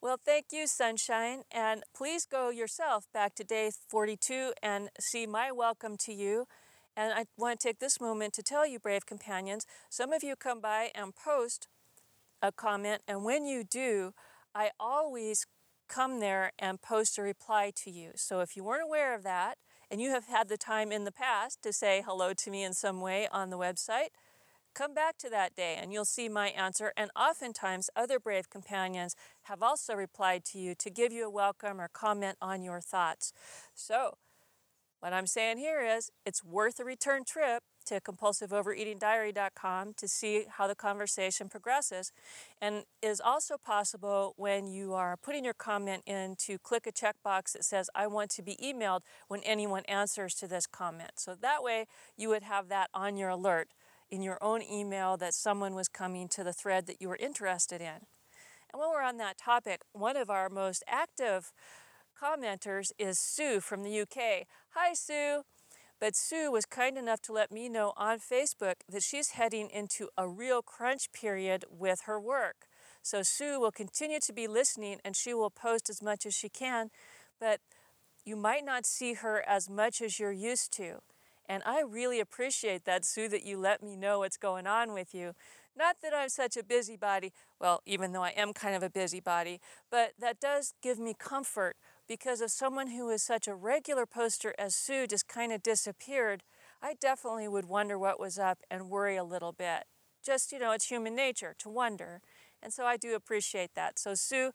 Well, 0.00 0.18
thank 0.24 0.46
you, 0.52 0.66
Sunshine. 0.66 1.42
And 1.50 1.82
please 1.94 2.24
go 2.24 2.50
yourself 2.50 3.06
back 3.12 3.34
to 3.36 3.44
day 3.44 3.70
42 3.88 4.54
and 4.62 4.88
see 4.98 5.26
my 5.26 5.52
welcome 5.52 5.96
to 5.98 6.12
you. 6.12 6.46
And 6.96 7.12
I 7.12 7.26
want 7.36 7.60
to 7.60 7.68
take 7.68 7.78
this 7.78 8.00
moment 8.00 8.32
to 8.34 8.42
tell 8.42 8.66
you, 8.66 8.78
brave 8.78 9.06
companions, 9.06 9.66
some 9.88 10.12
of 10.12 10.22
you 10.22 10.36
come 10.36 10.60
by 10.60 10.90
and 10.94 11.14
post 11.14 11.68
a 12.42 12.50
comment, 12.50 13.02
and 13.06 13.24
when 13.24 13.44
you 13.44 13.62
do, 13.62 14.14
I 14.54 14.70
always 14.80 15.46
come 15.88 16.20
there 16.20 16.52
and 16.58 16.80
post 16.80 17.18
a 17.18 17.22
reply 17.22 17.72
to 17.76 17.90
you. 17.90 18.12
So 18.14 18.40
if 18.40 18.56
you 18.56 18.64
weren't 18.64 18.84
aware 18.84 19.14
of 19.14 19.22
that, 19.24 19.58
and 19.90 20.00
you 20.00 20.10
have 20.10 20.26
had 20.26 20.48
the 20.48 20.56
time 20.56 20.92
in 20.92 21.04
the 21.04 21.12
past 21.12 21.62
to 21.62 21.72
say 21.72 22.02
hello 22.06 22.32
to 22.32 22.50
me 22.50 22.62
in 22.62 22.72
some 22.72 23.00
way 23.00 23.28
on 23.32 23.50
the 23.50 23.58
website, 23.58 24.10
come 24.74 24.94
back 24.94 25.18
to 25.18 25.30
that 25.30 25.54
day 25.54 25.76
and 25.80 25.92
you'll 25.92 26.04
see 26.04 26.28
my 26.28 26.48
answer. 26.48 26.92
And 26.96 27.10
oftentimes, 27.16 27.90
other 27.94 28.18
brave 28.18 28.50
companions 28.50 29.14
have 29.42 29.62
also 29.62 29.94
replied 29.94 30.44
to 30.46 30.58
you 30.58 30.74
to 30.76 30.90
give 30.90 31.12
you 31.12 31.26
a 31.26 31.30
welcome 31.30 31.80
or 31.80 31.88
comment 31.88 32.36
on 32.40 32.62
your 32.62 32.80
thoughts. 32.80 33.32
So, 33.74 34.16
what 35.00 35.14
I'm 35.14 35.26
saying 35.26 35.56
here 35.58 35.80
is 35.80 36.10
it's 36.26 36.44
worth 36.44 36.78
a 36.78 36.84
return 36.84 37.24
trip 37.24 37.62
to 37.86 38.00
compulsiveovereatingdiary.com 38.00 39.94
to 39.94 40.06
see 40.06 40.44
how 40.48 40.66
the 40.66 40.74
conversation 40.74 41.48
progresses. 41.48 42.12
And 42.60 42.84
is 43.02 43.20
also 43.20 43.56
possible 43.56 44.34
when 44.36 44.66
you 44.66 44.92
are 44.92 45.16
putting 45.16 45.44
your 45.44 45.54
comment 45.54 46.02
in 46.06 46.36
to 46.40 46.58
click 46.58 46.86
a 46.86 46.92
checkbox 46.92 47.52
that 47.52 47.64
says, 47.64 47.88
I 47.94 48.06
want 48.06 48.30
to 48.32 48.42
be 48.42 48.56
emailed 48.62 49.00
when 49.28 49.40
anyone 49.42 49.84
answers 49.86 50.34
to 50.36 50.46
this 50.46 50.66
comment. 50.66 51.12
So 51.16 51.34
that 51.34 51.62
way 51.62 51.86
you 52.16 52.28
would 52.28 52.42
have 52.42 52.68
that 52.68 52.90
on 52.92 53.16
your 53.16 53.30
alert 53.30 53.68
in 54.10 54.22
your 54.22 54.38
own 54.42 54.62
email 54.62 55.16
that 55.16 55.34
someone 55.34 55.74
was 55.74 55.88
coming 55.88 56.28
to 56.28 56.44
the 56.44 56.52
thread 56.52 56.86
that 56.86 57.00
you 57.00 57.08
were 57.08 57.16
interested 57.16 57.80
in. 57.80 58.06
And 58.72 58.78
while 58.78 58.90
we're 58.90 59.02
on 59.02 59.16
that 59.18 59.38
topic, 59.38 59.82
one 59.92 60.16
of 60.16 60.30
our 60.30 60.48
most 60.48 60.84
active 60.86 61.52
commenters 62.20 62.92
is 62.98 63.18
Sue 63.18 63.60
from 63.60 63.82
the 63.82 64.00
UK. 64.00 64.46
Hi, 64.70 64.92
Sue. 64.94 65.42
But 65.98 66.16
Sue 66.16 66.50
was 66.50 66.64
kind 66.64 66.96
enough 66.96 67.20
to 67.22 67.32
let 67.32 67.52
me 67.52 67.68
know 67.68 67.92
on 67.96 68.18
Facebook 68.20 68.76
that 68.88 69.02
she's 69.02 69.30
heading 69.30 69.68
into 69.68 70.08
a 70.16 70.26
real 70.26 70.62
crunch 70.62 71.12
period 71.12 71.64
with 71.70 72.02
her 72.06 72.18
work. 72.18 72.66
So 73.02 73.22
Sue 73.22 73.60
will 73.60 73.70
continue 73.70 74.18
to 74.20 74.32
be 74.32 74.46
listening 74.46 75.00
and 75.04 75.14
she 75.14 75.34
will 75.34 75.50
post 75.50 75.90
as 75.90 76.02
much 76.02 76.24
as 76.24 76.34
she 76.34 76.48
can, 76.48 76.90
but 77.38 77.60
you 78.24 78.36
might 78.36 78.64
not 78.64 78.86
see 78.86 79.14
her 79.14 79.44
as 79.46 79.68
much 79.68 80.00
as 80.00 80.18
you're 80.18 80.32
used 80.32 80.72
to. 80.74 81.00
And 81.50 81.64
I 81.66 81.80
really 81.82 82.20
appreciate 82.20 82.84
that, 82.84 83.04
Sue, 83.04 83.28
that 83.28 83.44
you 83.44 83.58
let 83.58 83.82
me 83.82 83.96
know 83.96 84.20
what's 84.20 84.36
going 84.36 84.68
on 84.68 84.92
with 84.92 85.12
you. 85.12 85.34
Not 85.76 85.96
that 86.00 86.14
I'm 86.14 86.28
such 86.28 86.56
a 86.56 86.62
busybody, 86.62 87.32
well, 87.60 87.82
even 87.84 88.12
though 88.12 88.22
I 88.22 88.30
am 88.30 88.52
kind 88.52 88.76
of 88.76 88.84
a 88.84 88.90
busybody, 88.90 89.60
but 89.90 90.12
that 90.20 90.38
does 90.38 90.74
give 90.80 91.00
me 91.00 91.12
comfort 91.18 91.74
because 92.06 92.40
if 92.40 92.52
someone 92.52 92.88
who 92.92 93.10
is 93.10 93.24
such 93.24 93.48
a 93.48 93.54
regular 93.56 94.06
poster 94.06 94.54
as 94.60 94.76
Sue 94.76 95.08
just 95.08 95.26
kind 95.26 95.52
of 95.52 95.60
disappeared, 95.60 96.44
I 96.80 96.94
definitely 97.00 97.48
would 97.48 97.64
wonder 97.66 97.98
what 97.98 98.20
was 98.20 98.38
up 98.38 98.60
and 98.70 98.88
worry 98.88 99.16
a 99.16 99.24
little 99.24 99.52
bit. 99.52 99.86
Just, 100.24 100.52
you 100.52 100.60
know, 100.60 100.70
it's 100.70 100.86
human 100.86 101.16
nature 101.16 101.56
to 101.58 101.68
wonder. 101.68 102.20
And 102.62 102.72
so 102.72 102.84
I 102.84 102.96
do 102.96 103.16
appreciate 103.16 103.74
that. 103.74 103.98
So, 103.98 104.14
Sue, 104.14 104.52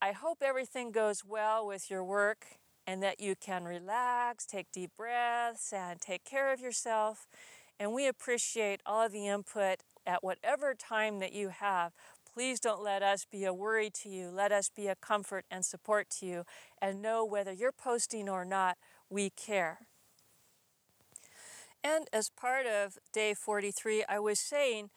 I 0.00 0.12
hope 0.12 0.38
everything 0.42 0.92
goes 0.92 1.24
well 1.24 1.66
with 1.66 1.90
your 1.90 2.04
work 2.04 2.46
and 2.86 3.02
that 3.02 3.20
you 3.20 3.34
can 3.34 3.64
relax, 3.64 4.46
take 4.46 4.70
deep 4.72 4.90
breaths, 4.96 5.72
and 5.72 6.00
take 6.00 6.24
care 6.24 6.52
of 6.52 6.60
yourself. 6.60 7.26
And 7.78 7.92
we 7.92 8.06
appreciate 8.06 8.80
all 8.86 9.04
of 9.04 9.12
the 9.12 9.26
input 9.26 9.80
at 10.06 10.22
whatever 10.22 10.74
time 10.74 11.18
that 11.18 11.32
you 11.32 11.48
have. 11.48 11.92
Please 12.32 12.60
don't 12.60 12.82
let 12.82 13.02
us 13.02 13.26
be 13.30 13.44
a 13.44 13.52
worry 13.52 13.90
to 13.90 14.08
you. 14.08 14.28
Let 14.28 14.52
us 14.52 14.68
be 14.68 14.86
a 14.88 14.94
comfort 14.94 15.44
and 15.50 15.64
support 15.64 16.10
to 16.20 16.26
you. 16.26 16.44
And 16.80 17.02
know 17.02 17.24
whether 17.24 17.52
you're 17.52 17.72
posting 17.72 18.28
or 18.28 18.44
not, 18.44 18.76
we 19.08 19.30
care. 19.30 19.80
And 21.82 22.08
as 22.12 22.30
part 22.30 22.66
of 22.66 22.98
day 23.12 23.32
43, 23.32 24.04
I 24.08 24.18
was 24.18 24.38
saying 24.38 24.90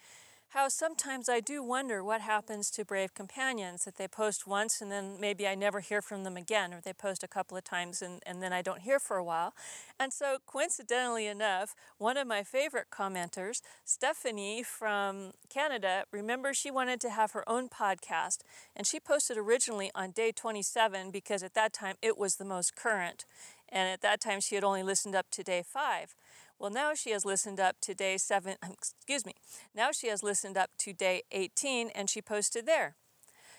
how 0.50 0.68
sometimes 0.68 1.30
I 1.30 1.42
do 1.42 1.62
wonder 1.62 2.04
what 2.04 2.22
happens 2.22 2.72
to 2.72 2.84
brave 2.84 3.14
companions 3.14 3.86
that 3.86 3.98
they 3.98 4.08
post 4.08 4.48
once 4.48 4.82
and 4.82 4.92
then 4.92 5.18
maybe 5.20 5.48
I 5.48 5.54
never 5.54 5.80
hear 5.80 6.02
from 6.02 6.24
them 6.24 6.36
again, 6.36 6.74
or 6.74 6.82
they 6.82 6.92
post 6.92 7.24
a 7.24 7.28
couple 7.28 7.56
of 7.56 7.64
times 7.64 8.02
and, 8.02 8.24
and 8.26 8.42
then 8.42 8.52
I 8.52 8.64
don't 8.64 8.82
hear 8.82 9.00
for 9.00 9.18
a 9.18 9.24
while. 9.24 9.54
And 10.00 10.12
so, 10.12 10.38
coincidentally 10.48 11.28
enough, 11.28 11.76
one 12.00 12.18
of 12.18 12.26
my 12.26 12.42
favorite 12.42 12.88
commenters, 12.92 13.62
Stephanie 13.86 14.64
from 14.64 15.34
Canada, 15.50 16.06
remember 16.12 16.54
she 16.54 16.72
wanted 16.72 17.00
to 17.02 17.12
have 17.12 17.34
her 17.34 17.48
own 17.48 17.70
podcast 17.70 18.40
and 18.76 18.88
she 18.88 19.00
posted 19.00 19.38
originally 19.38 19.92
on 19.94 20.10
day 20.10 20.32
27 20.32 21.12
because 21.12 21.44
at 21.44 21.54
that 21.54 21.74
time 21.74 21.96
it 22.02 22.18
was 22.18 22.38
the 22.38 22.46
most 22.46 22.76
current. 22.76 23.26
And 23.72 23.88
at 23.88 24.02
that 24.02 24.20
time 24.20 24.40
she 24.40 24.56
had 24.56 24.64
only 24.64 24.82
listened 24.82 25.16
up 25.16 25.30
to 25.30 25.44
day 25.44 25.64
five. 25.64 26.16
Well, 26.60 26.70
now 26.70 26.94
she 26.94 27.12
has 27.12 27.24
listened 27.24 27.58
up 27.62 27.78
to 27.82 27.96
day 27.96 28.18
seven, 28.18 28.58
excuse 28.70 29.26
me, 29.26 29.34
now 29.74 29.92
she 29.94 30.08
has 30.08 30.22
listened 30.22 30.58
up 30.58 30.72
to 30.80 30.92
day 30.92 31.24
18 31.32 31.90
and 31.96 32.10
she 32.10 32.22
posted 32.22 32.66
there. 32.66 32.96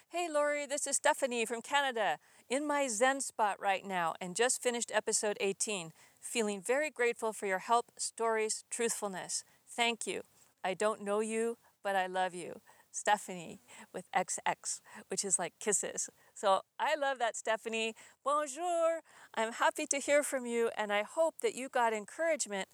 Hey 0.08 0.28
Lori, 0.30 0.66
this 0.66 0.86
is 0.86 0.96
Stephanie 0.96 1.46
from 1.46 1.62
Canada, 1.62 2.18
in 2.50 2.66
my 2.66 2.88
Zen 2.88 3.22
spot 3.22 3.58
right 3.58 3.86
now 3.86 4.14
and 4.20 4.36
just 4.36 4.62
finished 4.62 4.92
episode 4.92 5.38
18. 5.40 5.92
Feeling 6.20 6.60
very 6.60 6.90
grateful 6.90 7.32
for 7.32 7.46
your 7.46 7.60
help, 7.60 7.86
stories, 7.96 8.64
truthfulness. 8.70 9.44
Thank 9.66 10.06
you. 10.06 10.22
I 10.62 10.74
don't 10.74 11.02
know 11.02 11.20
you, 11.20 11.56
but 11.82 11.96
I 11.96 12.06
love 12.06 12.34
you. 12.34 12.60
Stephanie 12.90 13.60
with 13.92 14.10
XX, 14.12 14.80
which 15.08 15.24
is 15.24 15.38
like 15.38 15.54
kisses. 15.60 16.10
So 16.34 16.60
I 16.78 16.94
love 16.96 17.18
that, 17.18 17.36
Stephanie. 17.36 17.94
Bonjour. 18.24 19.00
I'm 19.34 19.52
happy 19.52 19.86
to 19.86 19.98
hear 19.98 20.22
from 20.22 20.46
you, 20.46 20.70
and 20.76 20.92
I 20.92 21.02
hope 21.02 21.36
that 21.42 21.54
you 21.54 21.68
got 21.68 21.92
encouragement 21.92 22.68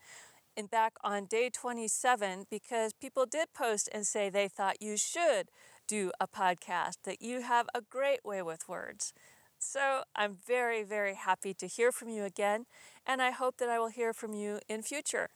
in 0.56 0.66
back 0.66 0.94
on 1.04 1.26
day 1.26 1.50
27 1.50 2.46
because 2.50 2.92
people 2.94 3.26
did 3.26 3.52
post 3.52 3.88
and 3.92 4.06
say 4.06 4.30
they 4.30 4.49
thought 4.49 4.80
you 4.80 4.96
should 4.96 5.50
do 5.87 6.11
a 6.18 6.26
podcast, 6.26 6.96
that 7.04 7.20
you 7.20 7.42
have 7.42 7.66
a 7.75 7.80
great 7.80 8.25
way 8.25 8.42
with 8.42 8.68
words. 8.68 9.12
So 9.58 10.02
I'm 10.14 10.37
very, 10.46 10.82
very 10.82 11.14
happy 11.14 11.54
to 11.54 11.66
hear 11.66 11.92
from 11.92 12.08
you 12.08 12.25
again, 12.25 12.66
and 13.06 13.23
I 13.23 13.30
hope 13.30 13.56
that 13.58 13.68
I 13.68 13.78
will 13.78 13.88
hear 13.88 14.12
from 14.12 14.32
you 14.35 14.61
in 14.68 14.82
future. 14.82 15.28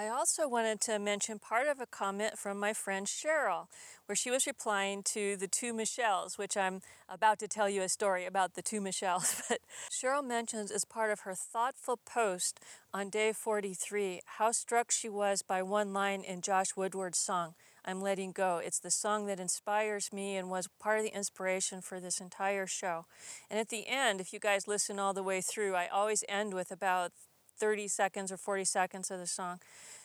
I 0.00 0.06
also 0.06 0.46
wanted 0.46 0.80
to 0.82 1.00
mention 1.00 1.40
part 1.40 1.66
of 1.66 1.80
a 1.80 1.86
comment 1.86 2.38
from 2.38 2.60
my 2.60 2.72
friend 2.72 3.04
Cheryl, 3.04 3.66
where 4.06 4.14
she 4.14 4.30
was 4.30 4.46
replying 4.46 5.02
to 5.14 5.36
the 5.36 5.48
two 5.48 5.74
Michelles, 5.74 6.38
which 6.38 6.56
I'm 6.56 6.82
about 7.08 7.40
to 7.40 7.48
tell 7.48 7.68
you 7.68 7.82
a 7.82 7.88
story 7.88 8.24
about 8.24 8.54
the 8.54 8.62
two 8.62 8.80
Michelles. 8.80 9.42
But 9.48 9.58
Cheryl 9.90 10.24
mentions 10.24 10.70
as 10.70 10.84
part 10.84 11.10
of 11.10 11.20
her 11.20 11.34
thoughtful 11.34 11.96
post 11.96 12.60
on 12.94 13.10
day 13.10 13.32
43 13.32 14.20
how 14.38 14.52
struck 14.52 14.92
she 14.92 15.08
was 15.08 15.42
by 15.42 15.64
one 15.64 15.92
line 15.92 16.20
in 16.20 16.42
Josh 16.42 16.76
Woodward's 16.76 17.18
song, 17.18 17.56
I'm 17.84 18.00
Letting 18.00 18.30
Go. 18.30 18.60
It's 18.64 18.78
the 18.78 18.92
song 18.92 19.26
that 19.26 19.40
inspires 19.40 20.12
me 20.12 20.36
and 20.36 20.48
was 20.48 20.68
part 20.78 20.98
of 20.98 21.06
the 21.06 21.16
inspiration 21.16 21.80
for 21.80 21.98
this 21.98 22.20
entire 22.20 22.68
show. 22.68 23.06
And 23.50 23.58
at 23.58 23.70
the 23.70 23.88
end, 23.88 24.20
if 24.20 24.32
you 24.32 24.38
guys 24.38 24.68
listen 24.68 25.00
all 25.00 25.12
the 25.12 25.24
way 25.24 25.40
through, 25.40 25.74
I 25.74 25.88
always 25.88 26.22
end 26.28 26.54
with 26.54 26.70
about 26.70 27.10
30 27.58 27.88
seconds 27.88 28.32
or 28.32 28.36
40 28.36 28.64
seconds 28.64 29.10
of 29.10 29.18
the 29.18 29.26
song, 29.26 29.60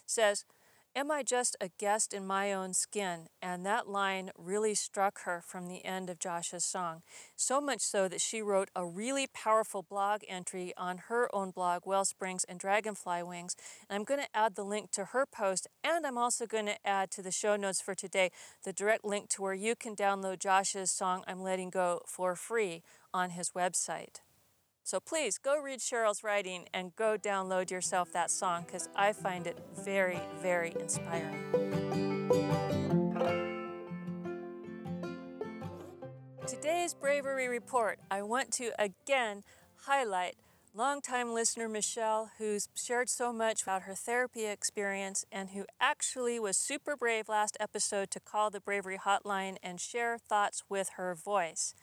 says, 0.05 0.45
Am 0.95 1.09
I 1.09 1.23
just 1.23 1.55
a 1.59 1.71
guest 1.79 2.13
in 2.13 2.27
my 2.27 2.53
own 2.53 2.75
skin? 2.75 3.25
And 3.41 3.65
that 3.65 3.87
line 3.87 4.29
really 4.37 4.75
struck 4.75 5.21
her 5.21 5.41
from 5.43 5.67
the 5.67 5.83
end 5.83 6.07
of 6.07 6.19
Josh's 6.19 6.63
song. 6.63 7.01
So 7.35 7.59
much 7.59 7.81
so 7.81 8.07
that 8.07 8.21
she 8.21 8.43
wrote 8.43 8.69
a 8.75 8.85
really 8.85 9.25
powerful 9.25 9.81
blog 9.81 10.21
entry 10.29 10.71
on 10.77 10.99
her 11.09 11.35
own 11.35 11.49
blog, 11.49 11.87
Wellsprings 11.87 12.43
and 12.43 12.59
Dragonfly 12.59 13.23
Wings. 13.23 13.55
And 13.89 13.95
I'm 13.95 14.03
going 14.03 14.19
to 14.19 14.37
add 14.37 14.53
the 14.53 14.63
link 14.63 14.91
to 14.91 15.05
her 15.05 15.25
post, 15.25 15.67
and 15.83 16.05
I'm 16.05 16.19
also 16.19 16.45
going 16.45 16.67
to 16.67 16.87
add 16.87 17.09
to 17.11 17.23
the 17.23 17.31
show 17.31 17.55
notes 17.55 17.81
for 17.81 17.95
today 17.95 18.29
the 18.63 18.71
direct 18.71 19.03
link 19.03 19.29
to 19.29 19.41
where 19.41 19.55
you 19.55 19.75
can 19.75 19.95
download 19.95 20.37
Josh's 20.37 20.91
song, 20.91 21.23
I'm 21.27 21.41
Letting 21.41 21.71
Go, 21.71 22.01
for 22.05 22.35
free 22.35 22.83
on 23.11 23.31
his 23.31 23.49
website. 23.49 24.17
So 24.85 24.99
please 24.99 25.37
go 25.37 25.61
read 25.61 25.79
Cheryl's 25.79 26.25
writing 26.25 26.67
and 26.73 26.93
go 26.97 27.17
download 27.17 27.71
yourself 27.71 28.11
that 28.11 28.29
song 28.29 28.63
because 28.65 28.89
I 28.95 29.13
find 29.13 29.47
it 29.47 29.57
very, 29.79 30.19
very 30.41 30.73
inspiring. 30.77 32.29
Today's 36.45 36.93
Bravery 36.93 37.47
Report, 37.47 37.97
I 38.11 38.23
want 38.23 38.51
to 38.53 38.71
again 38.77 39.43
highlight 39.77 40.35
longtime 40.75 41.33
listener 41.33 41.69
Michelle, 41.69 42.31
who's 42.39 42.67
shared 42.73 43.07
so 43.07 43.31
much 43.31 43.61
about 43.61 43.83
her 43.83 43.93
therapy 43.93 44.45
experience 44.45 45.23
and 45.31 45.51
who 45.51 45.65
actually 45.79 46.39
was 46.39 46.57
super 46.57 46.95
brave 46.95 47.29
last 47.29 47.55
episode 47.59 48.09
to 48.09 48.19
call 48.19 48.49
the 48.49 48.59
Bravery 48.59 48.97
Hotline 48.97 49.57
and 49.61 49.79
share 49.79 50.17
thoughts 50.17 50.63
with 50.69 50.91
her 50.95 51.13
voice. 51.13 51.75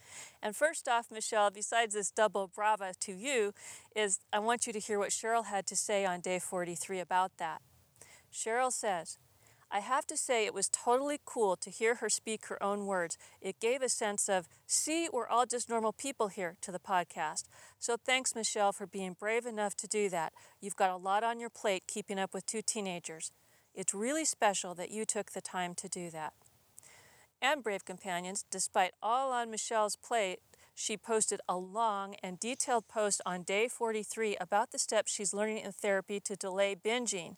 And 0.43 0.57
first 0.57 0.89
off, 0.89 1.07
Michelle, 1.11 1.51
besides 1.51 1.95
this 1.95 2.11
double 2.11 2.49
brava 2.49 2.93
to 3.01 3.13
you, 3.13 3.53
is 3.95 4.19
I 4.33 4.41
want 4.41 4.67
you 4.67 4.73
to 4.73 4.81
hear 4.81 4.99
what 4.99 5.11
Cheryl 5.11 5.47
had 5.47 5.67
to 5.67 5.77
say 5.77 6.05
on 6.05 6.21
day 6.21 6.41
43 6.41 6.99
about 6.99 7.37
that. 7.39 7.63
Cheryl 8.33 8.73
says, 8.73 9.19
I 9.73 9.81
have 9.81 10.07
to 10.09 10.17
say, 10.17 10.47
it 10.47 10.55
was 10.55 10.69
totally 10.69 11.21
cool 11.25 11.55
to 11.57 11.71
hear 11.71 11.97
her 11.97 12.09
speak 12.09 12.47
her 12.47 12.61
own 12.63 12.87
words. 12.87 13.17
It 13.41 13.61
gave 13.61 13.83
a 13.83 13.89
sense 13.89 14.29
of, 14.29 14.49
see, 14.67 15.09
we're 15.13 15.29
all 15.29 15.47
just 15.47 15.69
normal 15.69 15.93
people 15.93 16.29
here 16.29 16.57
to 16.63 16.73
the 16.73 16.81
podcast. 16.81 17.45
So 17.79 17.97
thanks, 17.97 18.35
Michelle, 18.35 18.73
for 18.73 18.87
being 18.87 19.17
brave 19.19 19.47
enough 19.47 19.77
to 19.77 19.87
do 19.87 20.09
that. 20.09 20.33
You've 20.61 20.77
got 20.77 20.91
a 20.91 20.97
lot 20.97 21.23
on 21.23 21.39
your 21.39 21.51
plate 21.51 21.85
keeping 21.87 22.19
up 22.19 22.35
with 22.35 22.47
two 22.47 22.63
teenagers. 22.63 23.31
It's 23.73 23.95
really 23.95 24.25
special 24.25 24.75
that 24.75 24.91
you 24.91 25.05
took 25.05 25.31
the 25.31 25.41
time 25.41 25.75
to 25.77 25.89
do 25.89 26.11
that. 26.11 26.33
And 27.41 27.63
Brave 27.63 27.85
Companions, 27.85 28.45
despite 28.51 28.91
all 29.03 29.33
on 29.33 29.51
Michelle's 29.51 29.97
plate, 29.97 30.41
she 30.81 30.97
posted 30.97 31.43
a 31.47 31.59
long 31.59 32.15
and 32.23 32.41
detailed 32.41 32.89
post 32.89 33.21
on 33.27 33.43
day 33.43 33.69
43 33.69 34.39
about 34.41 34.71
the 34.73 34.79
steps 34.79 35.13
she's 35.13 35.35
learning 35.35 35.59
in 35.59 35.73
therapy 35.73 36.21
to 36.21 36.37
delay 36.37 36.75
binging. 36.75 37.37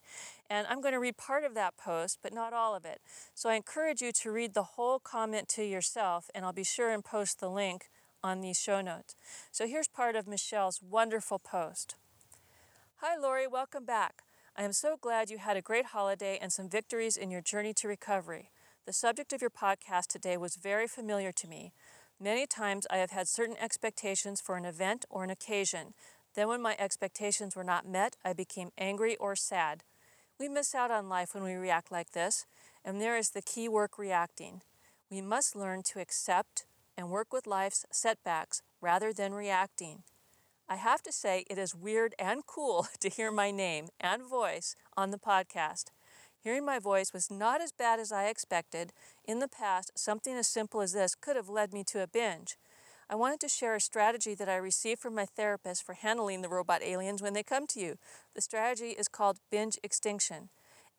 And 0.49 0.65
I'm 0.67 0.79
going 0.79 0.93
to 0.93 0.99
read 0.99 1.17
part 1.17 1.43
of 1.43 1.53
that 1.53 1.75
post, 1.75 2.19
but 2.23 2.33
not 2.33 2.53
all 2.53 2.73
of 2.73 2.85
it. 2.85 3.01
So 3.35 3.49
I 3.49 3.55
encourage 3.55 4.01
you 4.01 4.13
to 4.13 4.31
read 4.31 4.53
the 4.53 4.63
whole 4.63 4.97
comment 4.97 5.49
to 5.49 5.63
yourself, 5.65 6.29
and 6.33 6.45
I'll 6.45 6.53
be 6.53 6.63
sure 6.63 6.89
and 6.89 7.03
post 7.03 7.41
the 7.41 7.49
link 7.49 7.89
on 8.23 8.39
these 8.39 8.57
show 8.57 8.79
notes. 8.79 9.13
So 9.51 9.67
here's 9.67 9.89
part 9.89 10.15
of 10.15 10.25
Michelle's 10.25 10.81
wonderful 10.81 11.37
post. 11.37 11.95
Hi, 13.01 13.17
Lori, 13.17 13.45
welcome 13.45 13.83
back. 13.83 14.23
I 14.55 14.63
am 14.63 14.71
so 14.71 14.95
glad 14.95 15.29
you 15.29 15.39
had 15.39 15.57
a 15.57 15.61
great 15.61 15.87
holiday 15.87 16.39
and 16.41 16.53
some 16.53 16.69
victories 16.69 17.17
in 17.17 17.29
your 17.29 17.41
journey 17.41 17.73
to 17.73 17.89
recovery. 17.89 18.51
The 18.85 18.91
subject 18.91 19.31
of 19.31 19.39
your 19.39 19.49
podcast 19.49 20.07
today 20.07 20.35
was 20.35 20.57
very 20.57 20.87
familiar 20.87 21.31
to 21.31 21.47
me. 21.47 21.71
Many 22.23 22.47
times 22.47 22.87
I 22.89 22.99
have 22.99 23.11
had 23.11 23.27
certain 23.27 23.57
expectations 23.59 24.39
for 24.39 24.55
an 24.55 24.63
event 24.63 25.03
or 25.09 25.25
an 25.25 25.29
occasion. 25.29 25.93
Then, 26.35 26.47
when 26.47 26.61
my 26.61 26.73
expectations 26.79 27.53
were 27.53 27.65
not 27.65 27.85
met, 27.85 28.15
I 28.23 28.31
became 28.31 28.71
angry 28.77 29.17
or 29.17 29.35
sad. 29.35 29.83
We 30.39 30.47
miss 30.47 30.73
out 30.73 30.89
on 30.89 31.09
life 31.09 31.33
when 31.33 31.43
we 31.43 31.55
react 31.55 31.91
like 31.91 32.11
this, 32.11 32.45
and 32.85 33.01
there 33.01 33.17
is 33.17 33.31
the 33.31 33.41
key 33.41 33.67
work 33.67 33.97
reacting. 33.97 34.61
We 35.11 35.19
must 35.19 35.53
learn 35.53 35.83
to 35.83 35.99
accept 35.99 36.65
and 36.97 37.09
work 37.09 37.33
with 37.33 37.45
life's 37.45 37.85
setbacks 37.91 38.61
rather 38.79 39.11
than 39.11 39.33
reacting. 39.33 40.03
I 40.69 40.77
have 40.77 41.01
to 41.03 41.11
say, 41.11 41.43
it 41.49 41.57
is 41.57 41.75
weird 41.75 42.15
and 42.17 42.45
cool 42.45 42.87
to 43.01 43.09
hear 43.09 43.31
my 43.33 43.51
name 43.51 43.89
and 43.99 44.23
voice 44.23 44.77
on 44.95 45.11
the 45.11 45.19
podcast. 45.19 45.87
Hearing 46.43 46.65
my 46.65 46.77
voice 46.77 47.13
was 47.13 47.31
not 47.31 47.61
as 47.61 47.71
bad 47.71 48.01
as 48.01 48.11
I 48.11 48.25
expected. 48.25 48.91
In 49.23 49.39
the 49.39 49.47
past, 49.47 49.91
something 49.95 50.35
as 50.35 50.45
simple 50.45 50.81
as 50.81 50.91
this 50.91 51.15
could 51.15 51.37
have 51.37 51.47
led 51.47 51.71
me 51.71 51.85
to 51.85 52.03
a 52.03 52.07
binge. 52.07 52.57
I 53.09 53.15
wanted 53.15 53.39
to 53.41 53.47
share 53.47 53.75
a 53.75 53.79
strategy 53.79 54.35
that 54.35 54.49
I 54.49 54.57
received 54.57 54.99
from 54.99 55.15
my 55.15 55.25
therapist 55.25 55.85
for 55.85 55.93
handling 55.93 56.41
the 56.41 56.49
robot 56.49 56.83
aliens 56.83 57.21
when 57.21 57.31
they 57.31 57.43
come 57.43 57.65
to 57.67 57.79
you. 57.79 57.97
The 58.35 58.41
strategy 58.41 58.89
is 58.89 59.07
called 59.07 59.39
binge 59.51 59.79
extinction, 59.83 60.49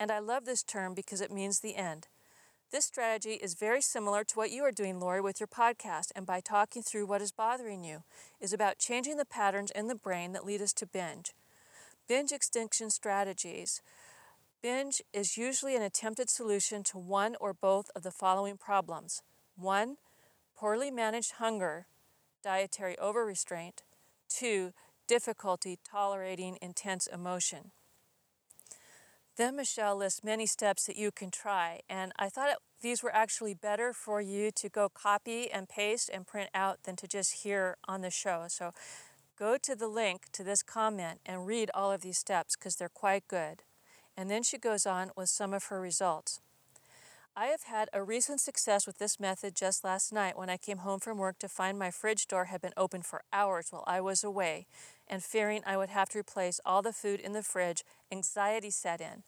and 0.00 0.10
I 0.10 0.18
love 0.18 0.46
this 0.46 0.62
term 0.62 0.94
because 0.94 1.20
it 1.20 1.30
means 1.30 1.60
the 1.60 1.76
end. 1.76 2.08
This 2.72 2.86
strategy 2.86 3.34
is 3.34 3.52
very 3.52 3.82
similar 3.82 4.24
to 4.24 4.36
what 4.36 4.50
you 4.50 4.62
are 4.64 4.72
doing, 4.72 4.98
Lori, 4.98 5.20
with 5.20 5.40
your 5.40 5.46
podcast, 5.46 6.10
and 6.16 6.24
by 6.24 6.40
talking 6.40 6.82
through 6.82 7.04
what 7.04 7.20
is 7.20 7.32
bothering 7.32 7.84
you, 7.84 8.02
is 8.40 8.54
about 8.54 8.78
changing 8.78 9.18
the 9.18 9.26
patterns 9.26 9.70
in 9.72 9.88
the 9.88 9.94
brain 9.94 10.32
that 10.32 10.46
lead 10.46 10.62
us 10.62 10.72
to 10.74 10.86
binge. 10.86 11.34
Binge 12.08 12.32
extinction 12.32 12.90
strategies 12.90 13.80
Binge 14.64 15.02
is 15.12 15.36
usually 15.36 15.76
an 15.76 15.82
attempted 15.82 16.30
solution 16.30 16.82
to 16.84 16.96
one 16.96 17.36
or 17.38 17.52
both 17.52 17.90
of 17.94 18.02
the 18.02 18.10
following 18.10 18.56
problems 18.56 19.20
1. 19.56 19.98
Poorly 20.56 20.90
managed 20.90 21.32
hunger, 21.32 21.86
dietary 22.42 22.96
overrestraint. 22.96 23.82
2. 24.30 24.72
Difficulty 25.06 25.78
tolerating 25.86 26.56
intense 26.62 27.06
emotion. 27.06 27.72
Then 29.36 29.56
Michelle 29.56 29.96
lists 29.96 30.24
many 30.24 30.46
steps 30.46 30.86
that 30.86 30.96
you 30.96 31.12
can 31.12 31.30
try, 31.30 31.80
and 31.86 32.12
I 32.18 32.30
thought 32.30 32.48
it, 32.48 32.56
these 32.80 33.02
were 33.02 33.14
actually 33.14 33.52
better 33.52 33.92
for 33.92 34.22
you 34.22 34.50
to 34.52 34.70
go 34.70 34.88
copy 34.88 35.50
and 35.50 35.68
paste 35.68 36.08
and 36.10 36.26
print 36.26 36.48
out 36.54 36.84
than 36.84 36.96
to 36.96 37.06
just 37.06 37.42
hear 37.42 37.76
on 37.86 38.00
the 38.00 38.08
show. 38.08 38.46
So 38.48 38.72
go 39.38 39.58
to 39.58 39.76
the 39.76 39.88
link 39.88 40.32
to 40.32 40.42
this 40.42 40.62
comment 40.62 41.20
and 41.26 41.46
read 41.46 41.70
all 41.74 41.92
of 41.92 42.00
these 42.00 42.16
steps 42.16 42.56
because 42.56 42.76
they're 42.76 42.88
quite 42.88 43.28
good 43.28 43.62
and 44.16 44.30
then 44.30 44.42
she 44.42 44.58
goes 44.58 44.86
on 44.86 45.10
with 45.16 45.28
some 45.28 45.52
of 45.52 45.64
her 45.64 45.80
results. 45.80 46.40
I 47.36 47.46
have 47.46 47.64
had 47.64 47.88
a 47.92 48.02
recent 48.02 48.40
success 48.40 48.86
with 48.86 48.98
this 48.98 49.18
method 49.18 49.56
just 49.56 49.82
last 49.82 50.12
night 50.12 50.38
when 50.38 50.48
I 50.48 50.56
came 50.56 50.78
home 50.78 51.00
from 51.00 51.18
work 51.18 51.40
to 51.40 51.48
find 51.48 51.76
my 51.76 51.90
fridge 51.90 52.28
door 52.28 52.44
had 52.44 52.60
been 52.60 52.72
open 52.76 53.02
for 53.02 53.24
hours 53.32 53.68
while 53.70 53.82
I 53.88 54.00
was 54.00 54.22
away, 54.22 54.66
and 55.08 55.20
fearing 55.20 55.62
I 55.66 55.76
would 55.76 55.88
have 55.88 56.08
to 56.10 56.18
replace 56.20 56.60
all 56.64 56.80
the 56.80 56.92
food 56.92 57.18
in 57.18 57.32
the 57.32 57.42
fridge, 57.42 57.82
anxiety 58.12 58.70
set 58.70 59.00
in. 59.00 59.24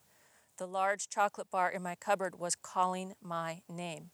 The 0.58 0.68
large 0.68 1.08
chocolate 1.08 1.50
bar 1.50 1.68
in 1.68 1.82
my 1.82 1.96
cupboard 1.96 2.38
was 2.38 2.54
calling 2.54 3.14
my 3.20 3.62
name. 3.68 4.10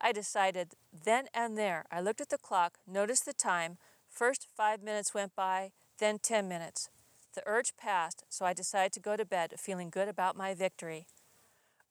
I 0.00 0.10
decided 0.10 0.74
then 0.92 1.26
and 1.32 1.56
there. 1.56 1.84
I 1.92 2.00
looked 2.00 2.20
at 2.20 2.28
the 2.28 2.38
clock, 2.38 2.78
noticed 2.88 3.24
the 3.24 3.32
time. 3.32 3.78
First 4.10 4.48
five 4.56 4.82
minutes 4.82 5.14
went 5.14 5.36
by, 5.36 5.70
then 5.98 6.18
ten 6.18 6.48
minutes. 6.48 6.90
The 7.34 7.42
urge 7.46 7.76
passed, 7.76 8.24
so 8.28 8.44
I 8.44 8.52
decided 8.52 8.92
to 8.92 9.00
go 9.00 9.16
to 9.16 9.24
bed 9.24 9.54
feeling 9.58 9.90
good 9.90 10.08
about 10.08 10.36
my 10.36 10.54
victory. 10.54 11.06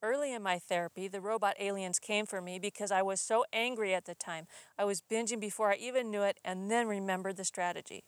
Early 0.02 0.32
in 0.32 0.42
my 0.42 0.58
therapy, 0.58 1.08
the 1.08 1.20
robot 1.20 1.54
aliens 1.60 1.98
came 1.98 2.26
for 2.26 2.40
me 2.40 2.58
because 2.58 2.90
I 2.90 3.02
was 3.02 3.20
so 3.20 3.44
angry 3.52 3.94
at 3.94 4.04
the 4.04 4.14
time. 4.14 4.46
I 4.78 4.84
was 4.84 5.00
binging 5.00 5.40
before 5.40 5.72
I 5.72 5.76
even 5.76 6.10
knew 6.10 6.22
it 6.22 6.38
and 6.44 6.70
then 6.70 6.88
remembered 6.88 7.36
the 7.36 7.44
strategy. 7.44 8.04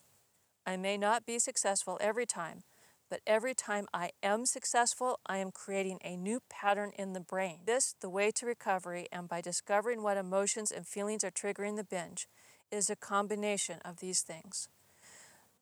I 0.66 0.76
may 0.76 0.96
not 0.96 1.26
be 1.26 1.38
successful 1.38 1.98
every 2.00 2.26
time, 2.26 2.62
but 3.10 3.20
every 3.26 3.54
time 3.54 3.86
I 3.92 4.10
am 4.22 4.46
successful, 4.46 5.20
I 5.26 5.38
am 5.38 5.52
creating 5.52 5.98
a 6.02 6.16
new 6.16 6.40
pattern 6.48 6.92
in 6.98 7.12
the 7.12 7.20
brain. 7.20 7.60
This, 7.64 7.94
the 8.00 8.08
way 8.08 8.30
to 8.32 8.46
recovery, 8.46 9.06
and 9.12 9.28
by 9.28 9.40
discovering 9.40 10.02
what 10.02 10.16
emotions 10.16 10.72
and 10.72 10.86
feelings 10.86 11.22
are 11.22 11.30
triggering 11.30 11.76
the 11.76 11.84
binge, 11.84 12.26
is 12.72 12.90
a 12.90 12.96
combination 12.96 13.78
of 13.84 14.00
these 14.00 14.22
things. 14.22 14.68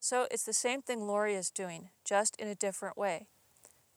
So 0.02 0.26
it's 0.32 0.42
the 0.42 0.52
same 0.52 0.82
thing 0.82 1.06
Lori 1.06 1.36
is 1.36 1.48
doing, 1.48 1.90
just 2.04 2.34
in 2.40 2.48
a 2.48 2.56
different 2.56 2.98
way. 2.98 3.28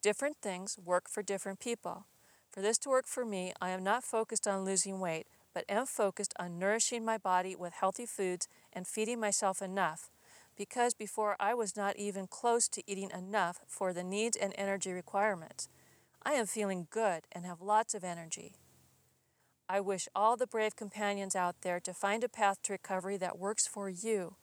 Different 0.02 0.36
things 0.40 0.78
work 0.78 1.08
for 1.10 1.20
different 1.20 1.58
people. 1.58 2.06
For 2.48 2.60
this 2.60 2.78
to 2.78 2.90
work 2.90 3.08
for 3.08 3.24
me, 3.24 3.52
I 3.60 3.70
am 3.70 3.82
not 3.82 4.04
focused 4.04 4.46
on 4.46 4.64
losing 4.64 5.00
weight, 5.00 5.26
but 5.52 5.64
am 5.68 5.84
focused 5.84 6.32
on 6.38 6.60
nourishing 6.60 7.04
my 7.04 7.18
body 7.18 7.56
with 7.56 7.72
healthy 7.72 8.06
foods 8.06 8.46
and 8.72 8.86
feeding 8.86 9.18
myself 9.18 9.60
enough, 9.60 10.08
because 10.56 10.94
before 10.94 11.34
I 11.40 11.54
was 11.54 11.76
not 11.76 11.96
even 11.96 12.28
close 12.28 12.68
to 12.68 12.84
eating 12.86 13.10
enough 13.10 13.58
for 13.66 13.92
the 13.92 14.04
needs 14.04 14.36
and 14.36 14.54
energy 14.56 14.92
requirements. 14.92 15.68
I 16.22 16.34
am 16.34 16.46
feeling 16.46 16.86
good 16.88 17.22
and 17.32 17.44
have 17.44 17.60
lots 17.60 17.94
of 17.94 18.04
energy. 18.04 18.54
I 19.68 19.80
wish 19.80 20.08
all 20.14 20.36
the 20.36 20.46
brave 20.46 20.76
companions 20.76 21.34
out 21.34 21.62
there 21.62 21.80
to 21.80 21.92
find 21.92 22.22
a 22.22 22.28
path 22.28 22.62
to 22.62 22.74
recovery 22.74 23.16
that 23.16 23.40
works 23.40 23.66
for 23.66 23.90
you 23.90 24.36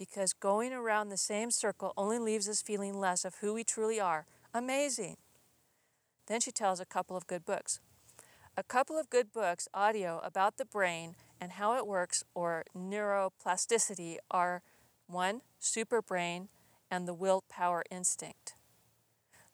because 0.00 0.32
going 0.32 0.72
around 0.72 1.10
the 1.10 1.16
same 1.18 1.50
circle 1.50 1.92
only 1.94 2.18
leaves 2.18 2.48
us 2.48 2.62
feeling 2.62 2.98
less 2.98 3.22
of 3.22 3.34
who 3.42 3.52
we 3.52 3.62
truly 3.62 4.00
are. 4.00 4.24
Amazing. 4.54 5.18
Then 6.26 6.40
she 6.40 6.50
tells 6.50 6.80
a 6.80 6.86
couple 6.86 7.18
of 7.18 7.26
good 7.26 7.44
books. 7.44 7.80
A 8.56 8.62
couple 8.62 8.98
of 8.98 9.10
good 9.10 9.30
books, 9.30 9.68
audio 9.74 10.18
about 10.24 10.56
the 10.56 10.64
brain 10.64 11.16
and 11.38 11.52
how 11.52 11.76
it 11.76 11.86
works, 11.86 12.24
or 12.34 12.64
neuroplasticity, 12.74 14.16
are 14.30 14.62
one, 15.06 15.42
Super 15.58 16.00
Brain, 16.00 16.48
and 16.90 17.06
The 17.06 17.14
Willpower 17.14 17.84
Instinct. 17.90 18.54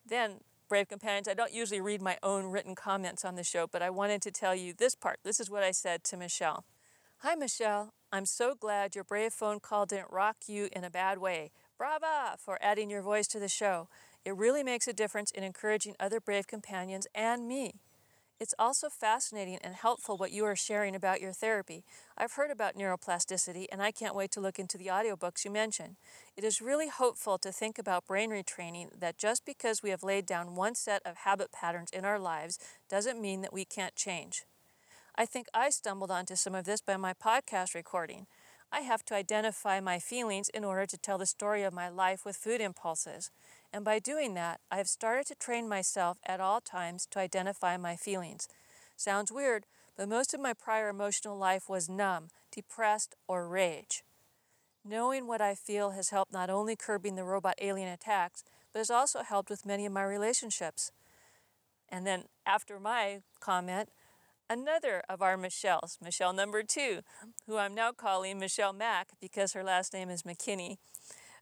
Then, 0.09 0.43
Brave 0.69 0.89
Companions, 0.89 1.27
I 1.27 1.35
don't 1.35 1.53
usually 1.53 1.81
read 1.81 2.01
my 2.01 2.19
own 2.23 2.47
written 2.47 2.77
comments 2.77 3.25
on 3.25 3.35
the 3.35 3.43
show, 3.43 3.67
but 3.67 3.83
I 3.83 3.91
wanted 3.91 4.23
to 4.23 4.31
tell 4.31 4.55
you 4.55 4.73
this 4.73 4.95
part. 4.95 5.19
This 5.25 5.41
is 5.41 5.51
what 5.51 5.65
I 5.65 5.73
said 5.73 6.05
to 6.05 6.17
Michelle. 6.17 6.65
Hi, 7.19 7.35
Michelle. 7.35 7.93
I'm 8.13 8.25
so 8.25 8.55
glad 8.55 8.95
your 8.95 9.03
brave 9.03 9.33
phone 9.33 9.59
call 9.59 9.85
didn't 9.85 10.13
rock 10.13 10.37
you 10.47 10.69
in 10.73 10.85
a 10.85 10.91
bad 10.91 11.19
way. 11.19 11.51
Brava 11.77 12.37
for 12.39 12.57
adding 12.63 12.89
your 12.89 13.03
voice 13.03 13.27
to 13.29 13.41
the 13.41 13.49
show. 13.49 13.89
It 14.25 14.37
really 14.37 14.63
makes 14.63 14.87
a 14.87 14.93
difference 14.93 15.33
in 15.33 15.43
encouraging 15.43 15.97
other 15.99 16.21
brave 16.21 16.47
companions 16.47 17.09
and 17.15 17.49
me. 17.49 17.81
It's 18.39 18.55
also 18.59 18.89
fascinating 18.91 19.59
and 19.63 19.75
helpful 19.75 20.17
what 20.17 20.31
you 20.31 20.45
are 20.45 20.55
sharing 20.55 20.95
about 20.95 21.21
your 21.21 21.33
therapy. 21.33 21.85
I've 22.17 22.35
heard 22.35 22.51
about 22.51 22.77
neuroplasticity 22.77 23.67
and 23.73 23.83
I 23.83 23.91
can't 23.91 24.15
wait 24.15 24.31
to 24.33 24.41
look 24.41 24.59
into 24.59 24.79
the 24.79 24.87
audiobooks 24.87 25.45
you 25.45 25.51
mentioned. 25.51 25.97
It 26.37 26.45
is 26.45 26.63
really 26.63 26.89
hopeful 26.89 27.39
to 27.39 27.51
think 27.51 27.77
about 27.77 28.07
brain 28.07 28.31
retraining 28.31 29.01
that 29.01 29.19
just 29.19 29.45
because 29.45 29.83
we 29.83 29.91
have 29.91 30.05
laid 30.05 30.27
down 30.27 30.55
one 30.55 30.77
set 30.77 31.03
of 31.05 31.19
habit 31.19 31.51
patterns 31.51 31.91
in 31.93 32.05
our 32.05 32.21
lives 32.21 32.59
doesn't 32.89 33.21
mean 33.21 33.41
that 33.41 33.55
we 33.55 33.65
can't 33.65 33.97
change. 33.97 34.45
I 35.19 35.25
think 35.25 35.47
I 35.55 35.71
stumbled 35.71 36.11
onto 36.11 36.37
some 36.37 36.55
of 36.55 36.67
this 36.67 36.83
by 36.83 36.99
my 36.99 37.15
podcast 37.15 37.75
recording. 37.75 38.27
I 38.71 38.81
have 38.81 39.03
to 39.07 39.15
identify 39.15 39.81
my 39.81 39.99
feelings 39.99 40.51
in 40.51 40.63
order 40.63 40.85
to 40.85 40.99
tell 40.99 41.17
the 41.17 41.25
story 41.25 41.63
of 41.63 41.73
my 41.73 41.89
life 41.89 42.27
with 42.27 42.37
food 42.37 42.61
impulses. 42.61 43.31
And 43.73 43.83
by 43.83 43.99
doing 43.99 44.35
that, 44.35 44.61
I 44.71 44.77
have 44.77 44.89
started 44.89 45.27
to 45.29 45.35
train 45.35 45.71
myself 45.71 46.19
at 46.27 46.39
all 46.39 46.61
times 46.61 47.07
to 47.13 47.19
identify 47.19 47.79
my 47.79 47.97
feelings. 47.97 48.47
Sounds 48.95 49.33
weird, 49.33 49.65
but 49.97 50.11
most 50.11 50.35
of 50.35 50.41
my 50.41 50.53
prior 50.53 50.91
emotional 50.91 51.39
life 51.39 51.67
was 51.67 51.89
numb, 51.89 52.29
depressed, 52.53 53.15
or 53.27 53.49
rage. 53.49 54.05
Knowing 54.85 55.27
what 55.27 55.41
I 55.41 55.55
feel 55.55 55.93
has 55.93 56.11
helped 56.11 56.33
not 56.33 56.51
only 56.51 56.77
curbing 56.77 57.17
the 57.17 57.25
robot 57.25 57.55
alien 57.59 57.89
attacks, 57.89 58.45
but 58.71 58.81
has 58.81 58.91
also 58.91 59.23
helped 59.23 59.49
with 59.49 59.65
many 59.65 59.87
of 59.87 59.93
my 59.95 60.05
relationships. 60.05 60.93
And 61.89 62.07
then 62.07 62.25
after 62.45 62.79
my 62.79 63.21
comment, 63.41 63.89
another 64.49 65.03
of 65.09 65.23
our 65.23 65.37
Michelles, 65.37 65.99
Michelle 66.03 66.33
number 66.33 66.63
two, 66.63 67.01
who 67.47 67.57
I'm 67.57 67.75
now 67.75 67.93
calling 67.93 68.39
Michelle 68.39 68.73
Mack 68.73 69.09
because 69.21 69.53
her 69.53 69.65
last 69.65 69.93
name 69.93 70.11
is 70.11 70.23
McKinney. 70.23 70.77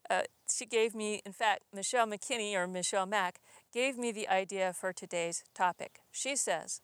Uh, 0.09 0.21
she 0.49 0.65
gave 0.65 0.93
me, 0.93 1.21
in 1.25 1.31
fact, 1.31 1.63
Michelle 1.73 2.07
McKinney 2.07 2.53
or 2.53 2.67
Michelle 2.67 3.05
Mack 3.05 3.39
gave 3.73 3.97
me 3.97 4.11
the 4.11 4.27
idea 4.27 4.73
for 4.73 4.93
today's 4.93 5.43
topic. 5.53 5.99
She 6.11 6.35
says, 6.35 6.81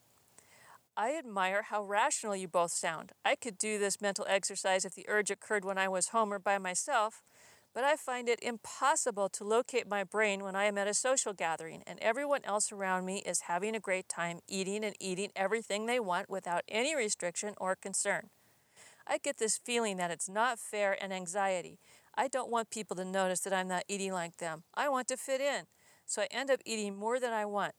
I 0.97 1.15
admire 1.15 1.63
how 1.63 1.84
rational 1.84 2.36
you 2.36 2.47
both 2.47 2.71
sound. 2.71 3.12
I 3.23 3.36
could 3.36 3.57
do 3.57 3.79
this 3.79 4.01
mental 4.01 4.25
exercise 4.27 4.86
if 4.86 4.95
the 4.95 5.07
urge 5.07 5.31
occurred 5.31 5.63
when 5.63 5.77
I 5.77 5.88
was 5.88 6.10
home 6.10 6.34
or 6.34 6.39
by 6.39 6.57
myself, 6.57 7.23
but 7.73 7.84
I 7.84 7.95
find 7.95 8.27
it 8.27 8.39
impossible 8.41 9.29
to 9.29 9.43
locate 9.43 9.88
my 9.88 10.03
brain 10.03 10.43
when 10.43 10.55
I 10.55 10.65
am 10.65 10.77
at 10.77 10.88
a 10.88 10.93
social 10.93 11.34
gathering 11.34 11.84
and 11.88 11.99
everyone 12.01 12.41
else 12.43 12.71
around 12.71 13.05
me 13.05 13.23
is 13.25 13.41
having 13.41 13.75
a 13.75 13.79
great 13.79 14.10
time 14.10 14.39
eating 14.47 14.84
and 14.84 14.95
eating 14.99 15.31
everything 15.36 15.86
they 15.86 15.99
want 15.99 16.29
without 16.29 16.63
any 16.67 16.95
restriction 16.95 17.53
or 17.57 17.75
concern. 17.75 18.29
I 19.07 19.17
get 19.17 19.38
this 19.38 19.57
feeling 19.57 19.97
that 19.97 20.12
it's 20.12 20.29
not 20.29 20.60
fair 20.60 20.97
and 21.01 21.13
anxiety. 21.13 21.79
I 22.15 22.27
don't 22.27 22.51
want 22.51 22.69
people 22.69 22.95
to 22.97 23.05
notice 23.05 23.39
that 23.41 23.53
I'm 23.53 23.69
not 23.69 23.86
eating 23.88 24.12
like 24.12 24.38
them. 24.38 24.63
I 24.73 24.89
want 24.89 25.07
to 25.07 25.17
fit 25.17 25.39
in. 25.39 25.65
So 26.05 26.21
I 26.21 26.27
end 26.29 26.51
up 26.51 26.60
eating 26.65 26.97
more 26.97 27.19
than 27.19 27.31
I 27.31 27.45
want. 27.45 27.73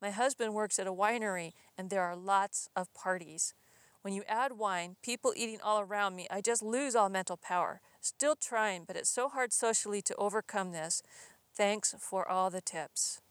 My 0.00 0.10
husband 0.10 0.54
works 0.54 0.78
at 0.78 0.86
a 0.86 0.92
winery 0.92 1.52
and 1.76 1.90
there 1.90 2.02
are 2.02 2.16
lots 2.16 2.68
of 2.74 2.92
parties. 2.94 3.54
When 4.00 4.14
you 4.14 4.22
add 4.28 4.58
wine, 4.58 4.96
people 5.02 5.32
eating 5.36 5.60
all 5.62 5.80
around 5.80 6.14
me, 6.14 6.26
I 6.30 6.40
just 6.40 6.62
lose 6.62 6.94
all 6.94 7.08
mental 7.08 7.38
power. 7.38 7.80
Still 8.04 8.36
trying, 8.36 8.84
but 8.84 8.96
it's 8.96 9.08
so 9.08 9.30
hard 9.30 9.50
socially 9.50 10.02
to 10.02 10.14
overcome 10.16 10.72
this. 10.72 11.02
Thanks 11.56 11.94
for 11.98 12.28
all 12.28 12.50
the 12.50 12.60
tips. 12.60 13.22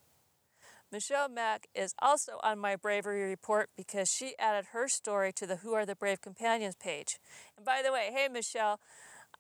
Michelle 0.92 1.30
Mack 1.30 1.68
is 1.76 1.94
also 2.02 2.40
on 2.42 2.58
my 2.58 2.76
bravery 2.76 3.22
report 3.22 3.70
because 3.78 4.12
she 4.12 4.34
added 4.40 4.70
her 4.72 4.88
story 4.88 5.32
to 5.34 5.46
the 5.46 5.58
Who 5.58 5.74
Are 5.74 5.86
the 5.86 5.96
Brave 5.96 6.22
Companions 6.22 6.76
page. 6.76 7.20
And 7.56 7.64
by 7.64 7.84
the 7.84 7.92
way, 7.92 8.10
hey 8.12 8.28
Michelle, 8.28 8.80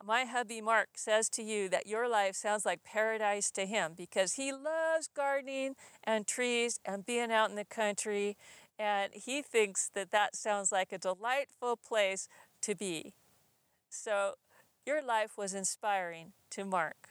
my 0.05 0.25
hubby 0.25 0.61
Mark 0.61 0.89
says 0.97 1.29
to 1.29 1.41
you 1.41 1.67
that 1.67 1.87
your 1.87 2.07
life 2.07 2.35
sounds 2.35 2.63
like 2.63 2.83
paradise 2.83 3.49
to 3.51 3.65
him 3.65 3.93
because 3.97 4.33
he 4.33 4.51
loves 4.53 5.09
gardening 5.15 5.75
and 6.03 6.27
trees 6.27 6.79
and 6.85 7.07
being 7.07 7.31
out 7.31 7.49
in 7.49 7.55
the 7.55 7.65
country 7.65 8.37
and 8.77 9.11
he 9.15 9.41
thinks 9.41 9.89
that 9.95 10.11
that 10.11 10.35
sounds 10.35 10.71
like 10.71 10.91
a 10.91 10.99
delightful 10.99 11.75
place 11.75 12.27
to 12.61 12.75
be. 12.75 13.13
So, 13.89 14.35
your 14.85 15.01
life 15.01 15.37
was 15.37 15.53
inspiring 15.53 16.33
to 16.51 16.65
Mark. 16.65 17.09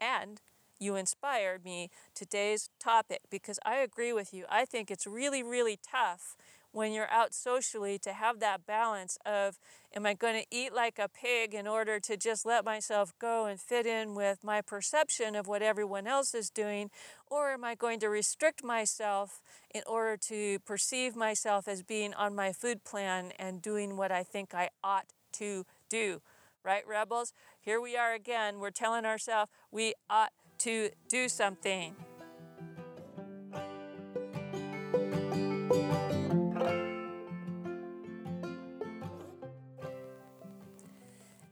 And 0.00 0.40
you 0.80 0.96
inspired 0.96 1.64
me 1.64 1.90
today's 2.14 2.70
topic 2.78 3.22
because 3.30 3.58
I 3.64 3.76
agree 3.76 4.12
with 4.12 4.32
you. 4.32 4.44
I 4.48 4.64
think 4.64 4.90
it's 4.90 5.06
really, 5.06 5.42
really 5.42 5.78
tough 5.82 6.36
when 6.70 6.92
you're 6.92 7.10
out 7.10 7.34
socially 7.34 7.98
to 7.98 8.12
have 8.12 8.40
that 8.40 8.66
balance 8.66 9.18
of 9.24 9.58
am 9.96 10.04
I 10.04 10.14
going 10.14 10.40
to 10.40 10.46
eat 10.50 10.72
like 10.72 10.98
a 10.98 11.08
pig 11.08 11.54
in 11.54 11.66
order 11.66 11.98
to 11.98 12.16
just 12.16 12.44
let 12.44 12.64
myself 12.64 13.12
go 13.18 13.46
and 13.46 13.58
fit 13.58 13.86
in 13.86 14.14
with 14.14 14.44
my 14.44 14.60
perception 14.60 15.34
of 15.34 15.48
what 15.48 15.62
everyone 15.62 16.06
else 16.06 16.34
is 16.34 16.50
doing 16.50 16.90
or 17.26 17.52
am 17.52 17.64
I 17.64 17.74
going 17.74 17.98
to 18.00 18.08
restrict 18.08 18.62
myself 18.62 19.40
in 19.74 19.82
order 19.86 20.16
to 20.28 20.58
perceive 20.60 21.16
myself 21.16 21.66
as 21.66 21.82
being 21.82 22.12
on 22.14 22.34
my 22.34 22.52
food 22.52 22.84
plan 22.84 23.32
and 23.38 23.62
doing 23.62 23.96
what 23.96 24.12
I 24.12 24.22
think 24.22 24.54
I 24.54 24.68
ought 24.84 25.06
to 25.32 25.64
do 25.88 26.20
right 26.64 26.86
rebels 26.86 27.32
here 27.60 27.80
we 27.80 27.96
are 27.96 28.14
again 28.14 28.58
we're 28.58 28.70
telling 28.70 29.04
ourselves 29.04 29.50
we 29.70 29.94
ought 30.10 30.32
to 30.58 30.90
do 31.08 31.28
something 31.28 31.94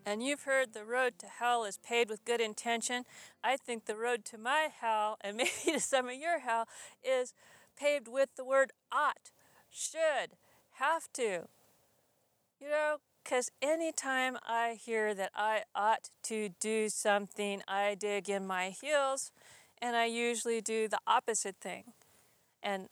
And 0.08 0.22
you've 0.22 0.42
heard 0.42 0.72
the 0.72 0.84
road 0.84 1.18
to 1.18 1.26
hell 1.26 1.64
is 1.64 1.78
paved 1.78 2.10
with 2.10 2.24
good 2.24 2.40
intention. 2.40 3.02
I 3.42 3.56
think 3.56 3.86
the 3.86 3.96
road 3.96 4.24
to 4.26 4.38
my 4.38 4.68
hell, 4.72 5.18
and 5.20 5.36
maybe 5.36 5.50
to 5.72 5.80
some 5.80 6.08
of 6.08 6.14
your 6.14 6.38
hell, 6.38 6.68
is 7.02 7.34
paved 7.76 8.06
with 8.06 8.28
the 8.36 8.44
word 8.44 8.72
ought, 8.92 9.32
should, 9.68 10.36
have 10.74 11.12
to. 11.14 11.48
You 12.60 12.68
know, 12.70 12.96
because 13.26 13.50
anytime 13.60 14.36
I 14.46 14.78
hear 14.80 15.12
that 15.12 15.32
I 15.34 15.62
ought 15.74 16.10
to 16.24 16.50
do 16.60 16.88
something, 16.88 17.60
I 17.66 17.96
dig 17.98 18.30
in 18.30 18.46
my 18.46 18.72
heels 18.80 19.32
and 19.82 19.96
I 19.96 20.04
usually 20.04 20.60
do 20.60 20.86
the 20.86 21.00
opposite 21.08 21.56
thing. 21.60 21.94
And 22.62 22.86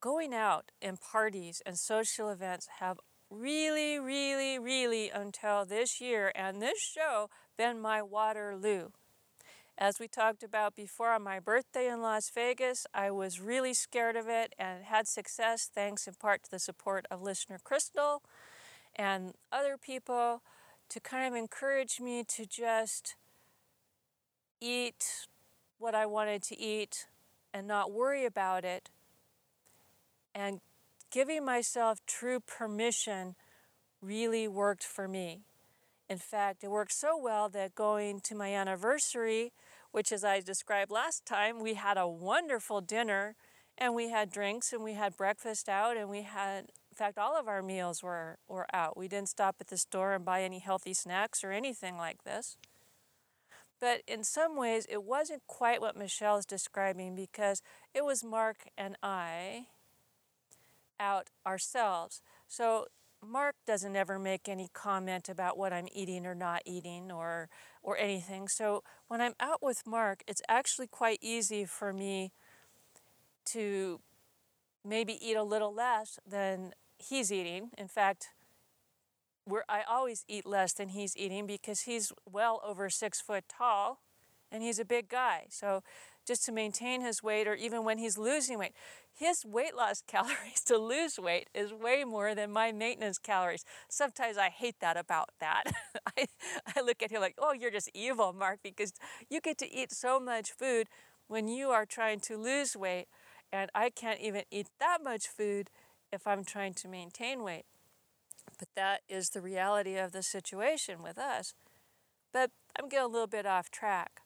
going 0.00 0.34
out 0.34 0.72
in 0.82 0.96
parties 0.96 1.62
and 1.64 1.78
social 1.78 2.30
events 2.30 2.66
have 2.80 2.98
really, 3.30 4.00
really, 4.00 4.58
really 4.58 5.08
until 5.08 5.64
this 5.64 6.00
year 6.00 6.32
and 6.34 6.60
this 6.60 6.80
show 6.80 7.30
been 7.56 7.80
my 7.80 8.02
Waterloo. 8.02 8.88
As 9.80 10.00
we 10.00 10.08
talked 10.08 10.42
about 10.42 10.74
before 10.74 11.12
on 11.12 11.22
my 11.22 11.38
birthday 11.38 11.86
in 11.86 12.02
Las 12.02 12.28
Vegas, 12.34 12.86
I 12.92 13.12
was 13.12 13.40
really 13.40 13.72
scared 13.72 14.16
of 14.16 14.26
it 14.26 14.52
and 14.58 14.82
had 14.82 15.06
success 15.06 15.70
thanks 15.72 16.08
in 16.08 16.14
part 16.14 16.42
to 16.42 16.50
the 16.50 16.58
support 16.58 17.06
of 17.08 17.22
listener 17.22 17.60
Crystal 17.62 18.20
and 18.98 19.34
other 19.52 19.76
people 19.78 20.42
to 20.88 21.00
kind 21.00 21.26
of 21.26 21.38
encourage 21.38 22.00
me 22.00 22.24
to 22.24 22.44
just 22.44 23.14
eat 24.60 25.26
what 25.78 25.94
I 25.94 26.04
wanted 26.06 26.42
to 26.44 26.58
eat 26.58 27.06
and 27.54 27.66
not 27.66 27.92
worry 27.92 28.24
about 28.24 28.64
it 28.64 28.90
and 30.34 30.60
giving 31.10 31.44
myself 31.44 32.00
true 32.06 32.40
permission 32.40 33.34
really 34.02 34.46
worked 34.46 34.84
for 34.84 35.08
me. 35.08 35.42
In 36.08 36.18
fact, 36.18 36.64
it 36.64 36.70
worked 36.70 36.92
so 36.92 37.16
well 37.16 37.48
that 37.50 37.74
going 37.74 38.20
to 38.20 38.34
my 38.34 38.54
anniversary, 38.54 39.52
which 39.90 40.12
as 40.12 40.24
I 40.24 40.40
described 40.40 40.90
last 40.90 41.26
time, 41.26 41.60
we 41.60 41.74
had 41.74 41.96
a 41.96 42.08
wonderful 42.08 42.80
dinner 42.80 43.36
and 43.76 43.94
we 43.94 44.10
had 44.10 44.30
drinks 44.30 44.72
and 44.72 44.82
we 44.82 44.94
had 44.94 45.16
breakfast 45.16 45.68
out 45.68 45.96
and 45.96 46.08
we 46.08 46.22
had 46.22 46.66
fact 46.98 47.18
all 47.18 47.38
of 47.38 47.48
our 47.48 47.62
meals 47.62 48.02
were, 48.02 48.38
were 48.48 48.66
out. 48.74 48.96
We 48.96 49.08
didn't 49.08 49.28
stop 49.28 49.56
at 49.60 49.68
the 49.68 49.76
store 49.76 50.14
and 50.14 50.24
buy 50.24 50.42
any 50.42 50.58
healthy 50.58 50.94
snacks 50.94 51.44
or 51.44 51.52
anything 51.52 51.96
like 51.96 52.24
this. 52.24 52.56
But 53.80 54.02
in 54.06 54.24
some 54.24 54.56
ways 54.56 54.86
it 54.90 55.04
wasn't 55.04 55.42
quite 55.46 55.80
what 55.80 55.96
Michelle 55.96 56.36
is 56.36 56.44
describing 56.44 57.14
because 57.14 57.62
it 57.94 58.04
was 58.04 58.24
Mark 58.24 58.68
and 58.76 58.96
I 59.02 59.66
out 60.98 61.28
ourselves. 61.46 62.20
So 62.48 62.86
Mark 63.24 63.54
doesn't 63.66 63.96
ever 63.96 64.18
make 64.18 64.48
any 64.48 64.68
comment 64.72 65.28
about 65.28 65.56
what 65.56 65.72
I'm 65.72 65.88
eating 65.92 66.26
or 66.26 66.34
not 66.34 66.62
eating 66.64 67.10
or 67.10 67.48
or 67.82 67.96
anything. 67.96 68.48
So 68.48 68.82
when 69.06 69.20
I'm 69.20 69.34
out 69.40 69.62
with 69.62 69.86
Mark, 69.86 70.22
it's 70.26 70.42
actually 70.48 70.88
quite 70.88 71.18
easy 71.22 71.64
for 71.64 71.92
me 71.92 72.32
to 73.46 74.00
maybe 74.84 75.18
eat 75.24 75.36
a 75.36 75.42
little 75.42 75.74
less 75.74 76.18
than 76.26 76.72
he's 76.98 77.32
eating. 77.32 77.70
In 77.78 77.88
fact, 77.88 78.28
where 79.44 79.64
I 79.68 79.82
always 79.88 80.24
eat 80.28 80.46
less 80.46 80.72
than 80.72 80.90
he's 80.90 81.16
eating 81.16 81.46
because 81.46 81.82
he's 81.82 82.12
well 82.30 82.60
over 82.64 82.90
six 82.90 83.20
foot 83.20 83.44
tall 83.48 84.00
and 84.52 84.62
he's 84.62 84.78
a 84.78 84.84
big 84.84 85.08
guy. 85.08 85.46
So 85.48 85.82
just 86.26 86.44
to 86.44 86.52
maintain 86.52 87.00
his 87.00 87.22
weight 87.22 87.48
or 87.48 87.54
even 87.54 87.84
when 87.84 87.98
he's 87.98 88.18
losing 88.18 88.58
weight, 88.58 88.74
his 89.14 89.44
weight 89.44 89.74
loss 89.74 90.02
calories 90.06 90.62
to 90.66 90.76
lose 90.76 91.18
weight 91.18 91.48
is 91.54 91.72
way 91.72 92.04
more 92.04 92.34
than 92.34 92.52
my 92.52 92.72
maintenance 92.72 93.18
calories. 93.18 93.64
Sometimes 93.88 94.36
I 94.36 94.50
hate 94.50 94.76
that 94.80 94.96
about 94.96 95.30
that. 95.40 95.64
I, 96.18 96.26
I 96.76 96.80
look 96.82 97.02
at 97.02 97.10
him 97.10 97.20
like, 97.20 97.36
oh, 97.38 97.52
you're 97.52 97.70
just 97.70 97.90
evil, 97.94 98.32
Mark, 98.32 98.60
because 98.62 98.92
you 99.30 99.40
get 99.40 99.58
to 99.58 99.72
eat 99.72 99.92
so 99.92 100.20
much 100.20 100.52
food 100.52 100.88
when 101.26 101.48
you 101.48 101.70
are 101.70 101.84
trying 101.84 102.20
to 102.20 102.38
lose 102.38 102.74
weight, 102.74 103.06
and 103.52 103.70
I 103.74 103.90
can't 103.90 104.20
even 104.20 104.42
eat 104.50 104.68
that 104.80 104.98
much 105.02 105.26
food 105.26 105.70
if 106.12 106.26
I'm 106.26 106.44
trying 106.44 106.74
to 106.74 106.88
maintain 106.88 107.42
weight. 107.42 107.64
But 108.58 108.68
that 108.74 109.02
is 109.08 109.30
the 109.30 109.40
reality 109.40 109.96
of 109.96 110.12
the 110.12 110.22
situation 110.22 111.02
with 111.02 111.18
us. 111.18 111.54
But 112.32 112.50
I'm 112.78 112.88
getting 112.88 113.06
a 113.06 113.08
little 113.08 113.26
bit 113.26 113.46
off 113.46 113.70
track. 113.70 114.22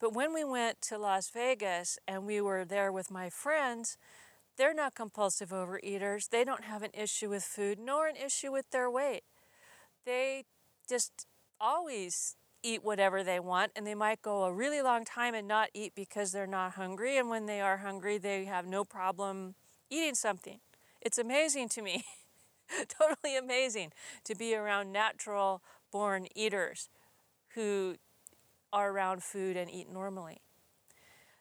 But 0.00 0.14
when 0.14 0.32
we 0.32 0.44
went 0.44 0.80
to 0.82 0.98
Las 0.98 1.28
Vegas 1.30 1.98
and 2.06 2.24
we 2.24 2.40
were 2.40 2.64
there 2.64 2.92
with 2.92 3.10
my 3.10 3.30
friends, 3.30 3.96
they're 4.56 4.74
not 4.74 4.94
compulsive 4.94 5.50
overeaters. 5.50 6.28
They 6.28 6.44
don't 6.44 6.64
have 6.64 6.82
an 6.82 6.90
issue 6.94 7.30
with 7.30 7.44
food 7.44 7.78
nor 7.78 8.06
an 8.06 8.16
issue 8.16 8.52
with 8.52 8.70
their 8.70 8.90
weight. 8.90 9.22
They 10.04 10.44
just 10.88 11.26
always 11.60 12.36
eat 12.62 12.84
whatever 12.84 13.22
they 13.22 13.38
want 13.38 13.72
and 13.76 13.86
they 13.86 13.94
might 13.94 14.22
go 14.22 14.44
a 14.44 14.52
really 14.52 14.82
long 14.82 15.04
time 15.04 15.34
and 15.34 15.46
not 15.46 15.68
eat 15.74 15.92
because 15.94 16.32
they're 16.32 16.46
not 16.46 16.72
hungry 16.72 17.16
and 17.16 17.28
when 17.28 17.46
they 17.46 17.60
are 17.60 17.78
hungry 17.78 18.18
they 18.18 18.44
have 18.44 18.66
no 18.66 18.84
problem 18.84 19.54
eating 19.90 20.14
something. 20.14 20.58
It's 21.00 21.18
amazing 21.18 21.68
to 21.70 21.82
me. 21.82 22.04
totally 22.88 23.36
amazing 23.36 23.92
to 24.24 24.34
be 24.34 24.54
around 24.54 24.92
natural 24.92 25.62
born 25.90 26.26
eaters 26.34 26.88
who 27.54 27.96
are 28.72 28.90
around 28.90 29.22
food 29.22 29.56
and 29.56 29.70
eat 29.70 29.90
normally. 29.90 30.42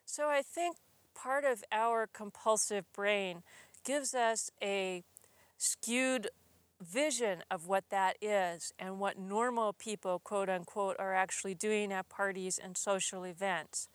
So 0.05 0.29
I 0.29 0.41
think 0.41 0.77
part 1.13 1.43
of 1.43 1.63
our 1.71 2.07
compulsive 2.07 2.85
brain 2.93 3.43
gives 3.83 4.13
us 4.13 4.49
a 4.61 5.03
skewed 5.57 6.29
vision 6.81 7.43
of 7.49 7.67
what 7.67 7.85
that 7.89 8.15
is 8.21 8.71
and 8.79 8.99
what 8.99 9.17
normal 9.17 9.73
people, 9.73 10.19
quote 10.19 10.49
unquote, 10.49 10.95
are 10.99 11.13
actually 11.13 11.55
doing 11.55 11.91
at 11.91 12.07
parties 12.07 12.59
and 12.61 12.77
social 12.77 13.23
events. 13.23 13.89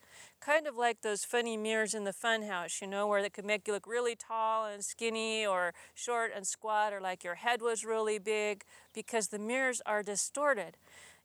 Kind 0.44 0.66
of 0.66 0.76
like 0.76 1.02
those 1.02 1.24
funny 1.24 1.56
mirrors 1.56 1.94
in 1.94 2.02
the 2.02 2.12
funhouse, 2.12 2.80
you 2.80 2.88
know, 2.88 3.06
where 3.06 3.22
they 3.22 3.30
could 3.30 3.44
make 3.44 3.68
you 3.68 3.74
look 3.74 3.86
really 3.86 4.16
tall 4.16 4.66
and 4.66 4.84
skinny 4.84 5.46
or 5.46 5.72
short 5.94 6.32
and 6.34 6.44
squat 6.44 6.92
or 6.92 7.00
like 7.00 7.22
your 7.22 7.36
head 7.36 7.62
was 7.62 7.84
really 7.84 8.18
big 8.18 8.64
because 8.92 9.28
the 9.28 9.38
mirrors 9.38 9.80
are 9.86 10.02
distorted. 10.02 10.76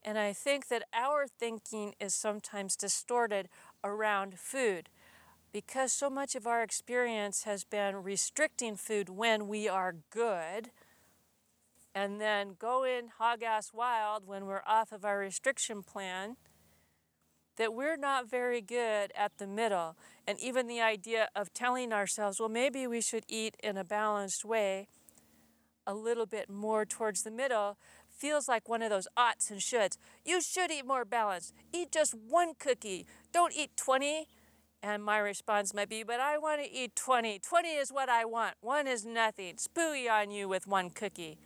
And 0.04 0.18
I 0.18 0.32
think 0.32 0.68
that 0.68 0.84
our 0.92 1.26
thinking 1.26 1.94
is 1.98 2.14
sometimes 2.14 2.76
distorted 2.76 3.48
around 3.82 4.38
food 4.38 4.88
because 5.50 5.92
so 5.92 6.08
much 6.08 6.36
of 6.36 6.46
our 6.46 6.62
experience 6.62 7.42
has 7.42 7.64
been 7.64 7.96
restricting 7.96 8.76
food 8.76 9.08
when 9.08 9.48
we 9.48 9.68
are 9.68 9.96
good 10.10 10.70
and 11.92 12.20
then 12.20 12.54
going 12.56 13.08
hog 13.18 13.42
ass 13.42 13.72
wild 13.74 14.28
when 14.28 14.46
we're 14.46 14.62
off 14.64 14.92
of 14.92 15.04
our 15.04 15.18
restriction 15.18 15.82
plan 15.82 16.36
that 17.58 17.74
we're 17.74 17.96
not 17.96 18.30
very 18.30 18.60
good 18.60 19.12
at 19.14 19.36
the 19.38 19.46
middle. 19.46 19.96
And 20.26 20.38
even 20.40 20.66
the 20.66 20.80
idea 20.80 21.28
of 21.36 21.52
telling 21.52 21.92
ourselves, 21.92 22.40
well, 22.40 22.48
maybe 22.48 22.86
we 22.86 23.00
should 23.00 23.24
eat 23.28 23.56
in 23.62 23.76
a 23.76 23.84
balanced 23.84 24.44
way, 24.44 24.88
a 25.86 25.94
little 25.94 26.26
bit 26.26 26.48
more 26.48 26.86
towards 26.86 27.22
the 27.22 27.30
middle, 27.30 27.76
feels 28.08 28.48
like 28.48 28.68
one 28.68 28.82
of 28.82 28.90
those 28.90 29.08
oughts 29.16 29.50
and 29.50 29.60
shoulds. 29.60 29.98
You 30.24 30.40
should 30.40 30.70
eat 30.70 30.86
more 30.86 31.04
balanced. 31.04 31.52
Eat 31.72 31.92
just 31.92 32.14
one 32.14 32.54
cookie. 32.58 33.06
Don't 33.32 33.54
eat 33.54 33.76
20. 33.76 34.28
And 34.80 35.04
my 35.04 35.18
response 35.18 35.74
might 35.74 35.88
be, 35.88 36.04
but 36.04 36.20
I 36.20 36.38
want 36.38 36.62
to 36.62 36.72
eat 36.72 36.94
20. 36.94 37.40
20 37.40 37.68
is 37.68 37.90
what 37.90 38.08
I 38.08 38.24
want. 38.24 38.54
One 38.60 38.86
is 38.86 39.04
nothing. 39.04 39.56
Spooey 39.56 40.08
on 40.08 40.30
you 40.30 40.48
with 40.48 40.68
one 40.68 40.90
cookie. 40.90 41.38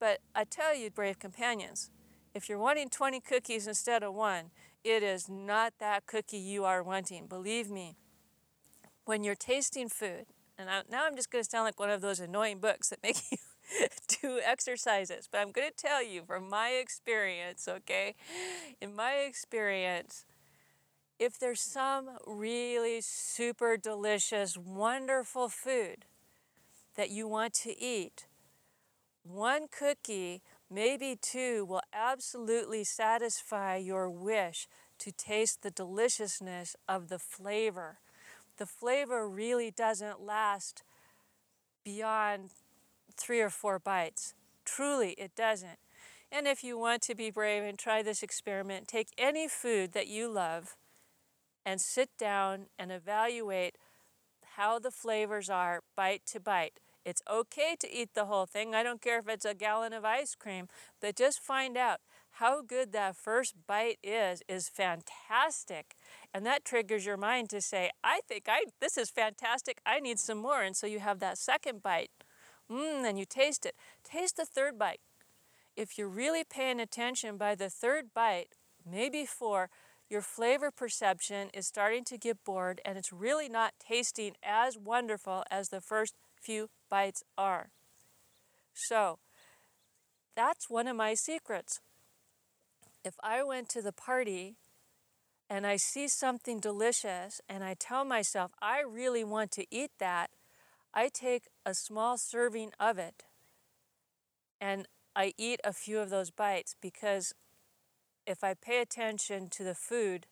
But 0.00 0.20
I 0.34 0.44
tell 0.44 0.74
you, 0.74 0.90
brave 0.90 1.18
companions, 1.18 1.90
if 2.38 2.48
you're 2.48 2.56
wanting 2.56 2.88
20 2.88 3.18
cookies 3.18 3.66
instead 3.66 4.04
of 4.04 4.14
one, 4.14 4.52
it 4.84 5.02
is 5.02 5.28
not 5.28 5.72
that 5.80 6.06
cookie 6.06 6.38
you 6.38 6.64
are 6.64 6.84
wanting. 6.84 7.26
Believe 7.26 7.68
me. 7.68 7.96
When 9.04 9.24
you're 9.24 9.34
tasting 9.34 9.88
food, 9.88 10.26
and 10.56 10.70
I, 10.70 10.82
now 10.88 11.04
I'm 11.04 11.16
just 11.16 11.32
going 11.32 11.42
to 11.42 11.50
sound 11.50 11.64
like 11.64 11.80
one 11.80 11.90
of 11.90 12.00
those 12.00 12.20
annoying 12.20 12.60
books 12.60 12.90
that 12.90 13.02
make 13.02 13.16
you 13.32 13.38
do 14.22 14.38
exercises, 14.38 15.28
but 15.28 15.38
I'm 15.38 15.50
going 15.50 15.68
to 15.68 15.74
tell 15.76 16.00
you 16.00 16.22
from 16.24 16.48
my 16.48 16.70
experience, 16.80 17.66
okay? 17.66 18.14
In 18.80 18.94
my 18.94 19.14
experience, 19.14 20.24
if 21.18 21.40
there's 21.40 21.60
some 21.60 22.08
really 22.24 23.00
super 23.00 23.76
delicious, 23.76 24.56
wonderful 24.56 25.48
food 25.48 26.04
that 26.94 27.10
you 27.10 27.26
want 27.26 27.52
to 27.54 27.76
eat, 27.82 28.28
one 29.24 29.66
cookie, 29.76 30.40
maybe 30.70 31.18
two, 31.20 31.64
will 31.64 31.82
absolutely 31.92 32.84
satisfy 32.84 33.76
your 33.76 34.10
wish 34.10 34.68
to 34.98 35.12
taste 35.12 35.62
the 35.62 35.70
deliciousness 35.70 36.76
of 36.88 37.08
the 37.08 37.18
flavor. 37.18 37.98
The 38.56 38.66
flavor 38.66 39.28
really 39.28 39.70
doesn't 39.70 40.20
last 40.20 40.82
beyond 41.84 42.50
three 43.16 43.40
or 43.40 43.50
four 43.50 43.78
bites. 43.78 44.34
Truly, 44.64 45.10
it 45.12 45.34
doesn't. 45.34 45.78
And 46.30 46.46
if 46.46 46.62
you 46.62 46.76
want 46.78 47.02
to 47.02 47.14
be 47.14 47.30
brave 47.30 47.62
and 47.62 47.78
try 47.78 48.02
this 48.02 48.22
experiment, 48.22 48.86
take 48.86 49.08
any 49.16 49.48
food 49.48 49.92
that 49.92 50.08
you 50.08 50.28
love 50.28 50.76
and 51.64 51.80
sit 51.80 52.10
down 52.18 52.66
and 52.78 52.92
evaluate 52.92 53.76
how 54.56 54.78
the 54.78 54.90
flavors 54.90 55.48
are 55.48 55.82
bite 55.96 56.22
to 56.26 56.40
bite. 56.40 56.80
It's 57.04 57.22
okay 57.30 57.76
to 57.80 57.92
eat 57.92 58.10
the 58.14 58.26
whole 58.26 58.46
thing. 58.46 58.74
I 58.74 58.82
don't 58.82 59.00
care 59.00 59.18
if 59.18 59.28
it's 59.28 59.44
a 59.44 59.54
gallon 59.54 59.92
of 59.92 60.04
ice 60.04 60.34
cream, 60.34 60.68
but 61.00 61.16
just 61.16 61.40
find 61.40 61.76
out 61.76 62.00
how 62.32 62.62
good 62.62 62.92
that 62.92 63.16
first 63.16 63.54
bite 63.66 63.98
is 64.02 64.42
is 64.48 64.68
fantastic. 64.68 65.96
And 66.32 66.44
that 66.46 66.64
triggers 66.64 67.06
your 67.06 67.16
mind 67.16 67.50
to 67.50 67.60
say, 67.60 67.90
"I 68.04 68.20
think 68.28 68.44
I 68.48 68.66
this 68.80 68.96
is 68.96 69.10
fantastic. 69.10 69.80
I 69.86 70.00
need 70.00 70.18
some 70.18 70.38
more." 70.38 70.62
And 70.62 70.76
so 70.76 70.86
you 70.86 71.00
have 71.00 71.18
that 71.20 71.38
second 71.38 71.82
bite. 71.82 72.10
Mmm, 72.70 73.08
and 73.08 73.18
you 73.18 73.24
taste 73.24 73.64
it. 73.64 73.74
Taste 74.04 74.36
the 74.36 74.44
third 74.44 74.78
bite. 74.78 75.00
If 75.76 75.96
you're 75.96 76.08
really 76.08 76.44
paying 76.44 76.80
attention 76.80 77.36
by 77.36 77.54
the 77.54 77.70
third 77.70 78.12
bite, 78.12 78.56
maybe 78.84 79.24
four, 79.24 79.70
your 80.10 80.22
flavor 80.22 80.70
perception 80.70 81.50
is 81.54 81.66
starting 81.66 82.04
to 82.04 82.18
get 82.18 82.44
bored 82.44 82.80
and 82.84 82.98
it's 82.98 83.12
really 83.12 83.48
not 83.48 83.74
tasting 83.78 84.36
as 84.42 84.78
wonderful 84.78 85.44
as 85.50 85.68
the 85.68 85.80
first 85.80 86.14
few 86.40 86.70
bites 86.90 87.22
are. 87.36 87.70
So, 88.74 89.18
that's 90.36 90.70
one 90.70 90.86
of 90.86 90.96
my 90.96 91.14
secrets. 91.14 91.80
If 93.04 93.14
I 93.22 93.42
went 93.42 93.68
to 93.70 93.82
the 93.82 93.92
party 93.92 94.56
and 95.50 95.66
I 95.66 95.76
see 95.76 96.08
something 96.08 96.60
delicious 96.60 97.40
and 97.48 97.64
I 97.64 97.74
tell 97.74 98.04
myself 98.04 98.52
I 98.60 98.80
really 98.80 99.24
want 99.24 99.50
to 99.52 99.66
eat 99.70 99.90
that, 99.98 100.30
I 100.94 101.08
take 101.08 101.48
a 101.66 101.74
small 101.74 102.18
serving 102.18 102.72
of 102.78 102.98
it 102.98 103.24
and 104.60 104.86
I 105.14 105.32
eat 105.36 105.60
a 105.64 105.72
few 105.72 105.98
of 105.98 106.10
those 106.10 106.30
bites 106.30 106.74
because 106.80 107.34
if 108.26 108.44
I 108.44 108.54
pay 108.54 108.80
attention 108.80 109.48
to 109.50 109.64
the 109.64 109.74
food, 109.74 110.26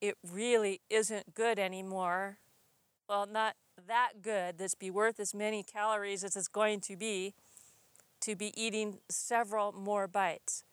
it 0.00 0.16
really 0.26 0.80
isn't 0.88 1.34
good 1.34 1.58
anymore. 1.58 2.38
Well, 3.08 3.26
not 3.26 3.56
that 3.86 4.22
good 4.22 4.58
that's 4.58 4.74
be 4.74 4.90
worth 4.90 5.20
as 5.20 5.34
many 5.34 5.62
calories 5.62 6.24
as 6.24 6.36
it's 6.36 6.48
going 6.48 6.80
to 6.80 6.96
be 6.96 7.34
to 8.20 8.34
be 8.34 8.52
eating 8.60 8.98
several 9.08 9.72
more 9.72 10.08
bites. 10.08 10.64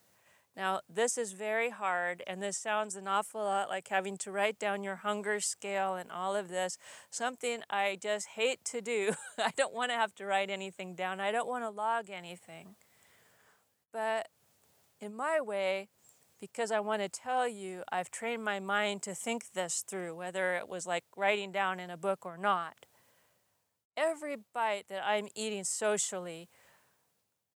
Now, 0.56 0.80
this 0.88 1.16
is 1.16 1.32
very 1.32 1.70
hard, 1.70 2.22
and 2.26 2.42
this 2.42 2.58
sounds 2.58 2.94
an 2.94 3.08
awful 3.08 3.42
lot 3.42 3.70
like 3.70 3.88
having 3.88 4.18
to 4.18 4.30
write 4.30 4.58
down 4.58 4.82
your 4.82 4.96
hunger 4.96 5.40
scale 5.40 5.94
and 5.94 6.10
all 6.12 6.36
of 6.36 6.48
this. 6.48 6.76
Something 7.10 7.62
I 7.70 7.98
just 8.00 8.28
hate 8.28 8.62
to 8.66 8.82
do. 8.82 9.14
I 9.38 9.52
don't 9.56 9.72
want 9.72 9.90
to 9.92 9.96
have 9.96 10.14
to 10.16 10.26
write 10.26 10.50
anything 10.50 10.94
down, 10.94 11.20
I 11.20 11.32
don't 11.32 11.48
want 11.48 11.64
to 11.64 11.70
log 11.70 12.10
anything. 12.10 12.74
But 13.92 14.28
in 15.00 15.14
my 15.14 15.40
way, 15.40 15.88
because 16.40 16.70
I 16.70 16.80
want 16.80 17.02
to 17.02 17.08
tell 17.08 17.46
you, 17.46 17.82
I've 17.90 18.10
trained 18.10 18.44
my 18.44 18.60
mind 18.60 19.02
to 19.02 19.14
think 19.14 19.52
this 19.52 19.84
through, 19.86 20.16
whether 20.16 20.54
it 20.54 20.68
was 20.68 20.86
like 20.86 21.04
writing 21.16 21.52
down 21.52 21.80
in 21.80 21.88
a 21.88 21.96
book 21.96 22.26
or 22.26 22.36
not. 22.36 22.86
Every 23.96 24.36
bite 24.54 24.84
that 24.88 25.02
I'm 25.04 25.28
eating 25.34 25.64
socially, 25.64 26.48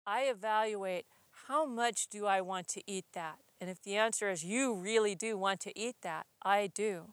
I 0.07 0.23
evaluate 0.23 1.07
how 1.49 1.67
much 1.67 2.09
do 2.09 2.27
I 2.27 2.41
want 2.41 2.69
to 2.69 2.83
eat 2.87 3.07
that? 3.13 3.39
And 3.61 3.71
if 3.71 3.83
the 3.83 3.97
answer 3.97 4.31
is 4.31 4.45
you 4.45 4.75
really 4.75 5.15
do 5.15 5.39
want 5.39 5.61
to 5.61 5.79
eat 5.79 5.97
that, 6.03 6.27
I 6.43 6.67
do. 6.67 7.13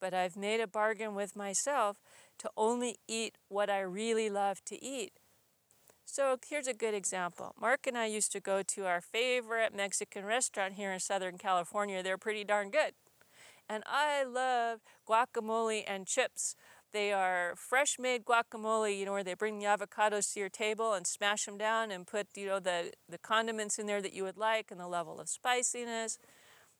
But 0.00 0.14
I've 0.14 0.36
made 0.36 0.60
a 0.60 0.66
bargain 0.66 1.14
with 1.14 1.36
myself 1.36 1.98
to 2.38 2.50
only 2.56 2.96
eat 3.06 3.36
what 3.48 3.68
I 3.68 3.80
really 3.80 4.30
love 4.30 4.64
to 4.66 4.82
eat. 4.82 5.12
So 6.06 6.36
here's 6.48 6.66
a 6.66 6.74
good 6.74 6.94
example. 6.94 7.54
Mark 7.60 7.86
and 7.86 7.96
I 7.96 8.06
used 8.06 8.32
to 8.32 8.40
go 8.40 8.62
to 8.62 8.86
our 8.86 9.00
favorite 9.00 9.74
Mexican 9.76 10.24
restaurant 10.24 10.74
here 10.74 10.92
in 10.92 10.98
Southern 10.98 11.38
California. 11.38 12.02
They're 12.02 12.18
pretty 12.18 12.42
darn 12.42 12.70
good. 12.70 12.94
And 13.68 13.84
I 13.86 14.24
love 14.24 14.80
guacamole 15.08 15.84
and 15.86 16.06
chips. 16.06 16.56
They 16.92 17.12
are 17.12 17.54
fresh 17.56 17.96
made 17.98 18.24
guacamole, 18.24 18.98
you 18.98 19.04
know, 19.04 19.12
where 19.12 19.24
they 19.24 19.34
bring 19.34 19.58
the 19.58 19.66
avocados 19.66 20.32
to 20.32 20.40
your 20.40 20.48
table 20.48 20.92
and 20.92 21.06
smash 21.06 21.44
them 21.44 21.56
down 21.56 21.90
and 21.90 22.06
put, 22.06 22.28
you 22.34 22.46
know, 22.46 22.58
the, 22.58 22.92
the 23.08 23.18
condiments 23.18 23.78
in 23.78 23.86
there 23.86 24.02
that 24.02 24.12
you 24.12 24.24
would 24.24 24.36
like 24.36 24.70
and 24.70 24.80
the 24.80 24.88
level 24.88 25.20
of 25.20 25.28
spiciness. 25.28 26.18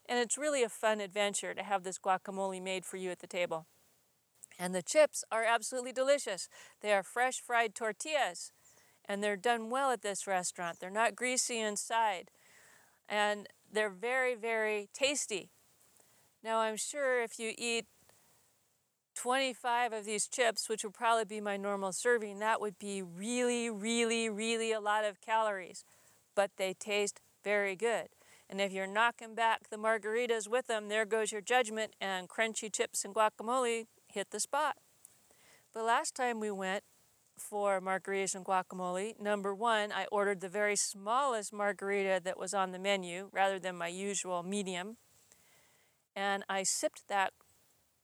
And 0.08 0.18
it's 0.18 0.36
really 0.36 0.64
a 0.64 0.68
fun 0.68 1.00
adventure 1.00 1.54
to 1.54 1.62
have 1.62 1.84
this 1.84 1.98
guacamole 1.98 2.60
made 2.60 2.84
for 2.84 2.96
you 2.96 3.10
at 3.10 3.20
the 3.20 3.28
table. 3.28 3.66
And 4.58 4.74
the 4.74 4.82
chips 4.82 5.22
are 5.30 5.44
absolutely 5.44 5.92
delicious. 5.92 6.48
They 6.80 6.92
are 6.92 7.04
fresh 7.04 7.40
fried 7.40 7.74
tortillas 7.74 8.50
and 9.10 9.24
they're 9.24 9.36
done 9.36 9.70
well 9.70 9.90
at 9.90 10.02
this 10.02 10.26
restaurant. 10.28 10.78
They're 10.78 10.88
not 10.88 11.16
greasy 11.16 11.58
inside, 11.58 12.30
and 13.08 13.48
they're 13.70 13.90
very, 13.90 14.36
very 14.36 14.88
tasty. 14.94 15.50
Now, 16.44 16.58
I'm 16.58 16.76
sure 16.76 17.20
if 17.20 17.36
you 17.36 17.52
eat 17.58 17.86
25 19.20 19.92
of 19.92 20.06
these 20.06 20.26
chips, 20.26 20.66
which 20.66 20.82
would 20.82 20.94
probably 20.94 21.26
be 21.26 21.42
my 21.42 21.58
normal 21.58 21.92
serving, 21.92 22.38
that 22.38 22.58
would 22.58 22.78
be 22.78 23.02
really, 23.02 23.68
really, 23.68 24.30
really 24.30 24.72
a 24.72 24.80
lot 24.80 25.04
of 25.04 25.20
calories, 25.20 25.84
but 26.34 26.50
they 26.56 26.72
taste 26.72 27.20
very 27.44 27.76
good. 27.76 28.08
And 28.48 28.62
if 28.62 28.72
you're 28.72 28.86
knocking 28.86 29.34
back 29.34 29.68
the 29.68 29.76
margaritas 29.76 30.48
with 30.48 30.68
them, 30.68 30.88
there 30.88 31.04
goes 31.04 31.32
your 31.32 31.42
judgment, 31.42 31.92
and 32.00 32.30
crunchy 32.30 32.72
chips 32.72 33.04
and 33.04 33.14
guacamole 33.14 33.88
hit 34.08 34.30
the 34.30 34.40
spot. 34.40 34.78
The 35.74 35.82
last 35.82 36.14
time 36.14 36.40
we 36.40 36.50
went, 36.50 36.82
for 37.36 37.80
margaritas 37.80 38.34
and 38.34 38.44
guacamole. 38.44 39.18
Number 39.20 39.54
one, 39.54 39.92
I 39.92 40.06
ordered 40.12 40.40
the 40.40 40.48
very 40.48 40.76
smallest 40.76 41.54
margarita 41.54 42.20
that 42.24 42.38
was 42.38 42.52
on 42.52 42.72
the 42.72 42.78
menu 42.78 43.28
rather 43.32 43.58
than 43.58 43.76
my 43.76 43.88
usual 43.88 44.42
medium. 44.42 44.98
And 46.14 46.44
I 46.50 46.64
sipped 46.64 47.08
that 47.08 47.32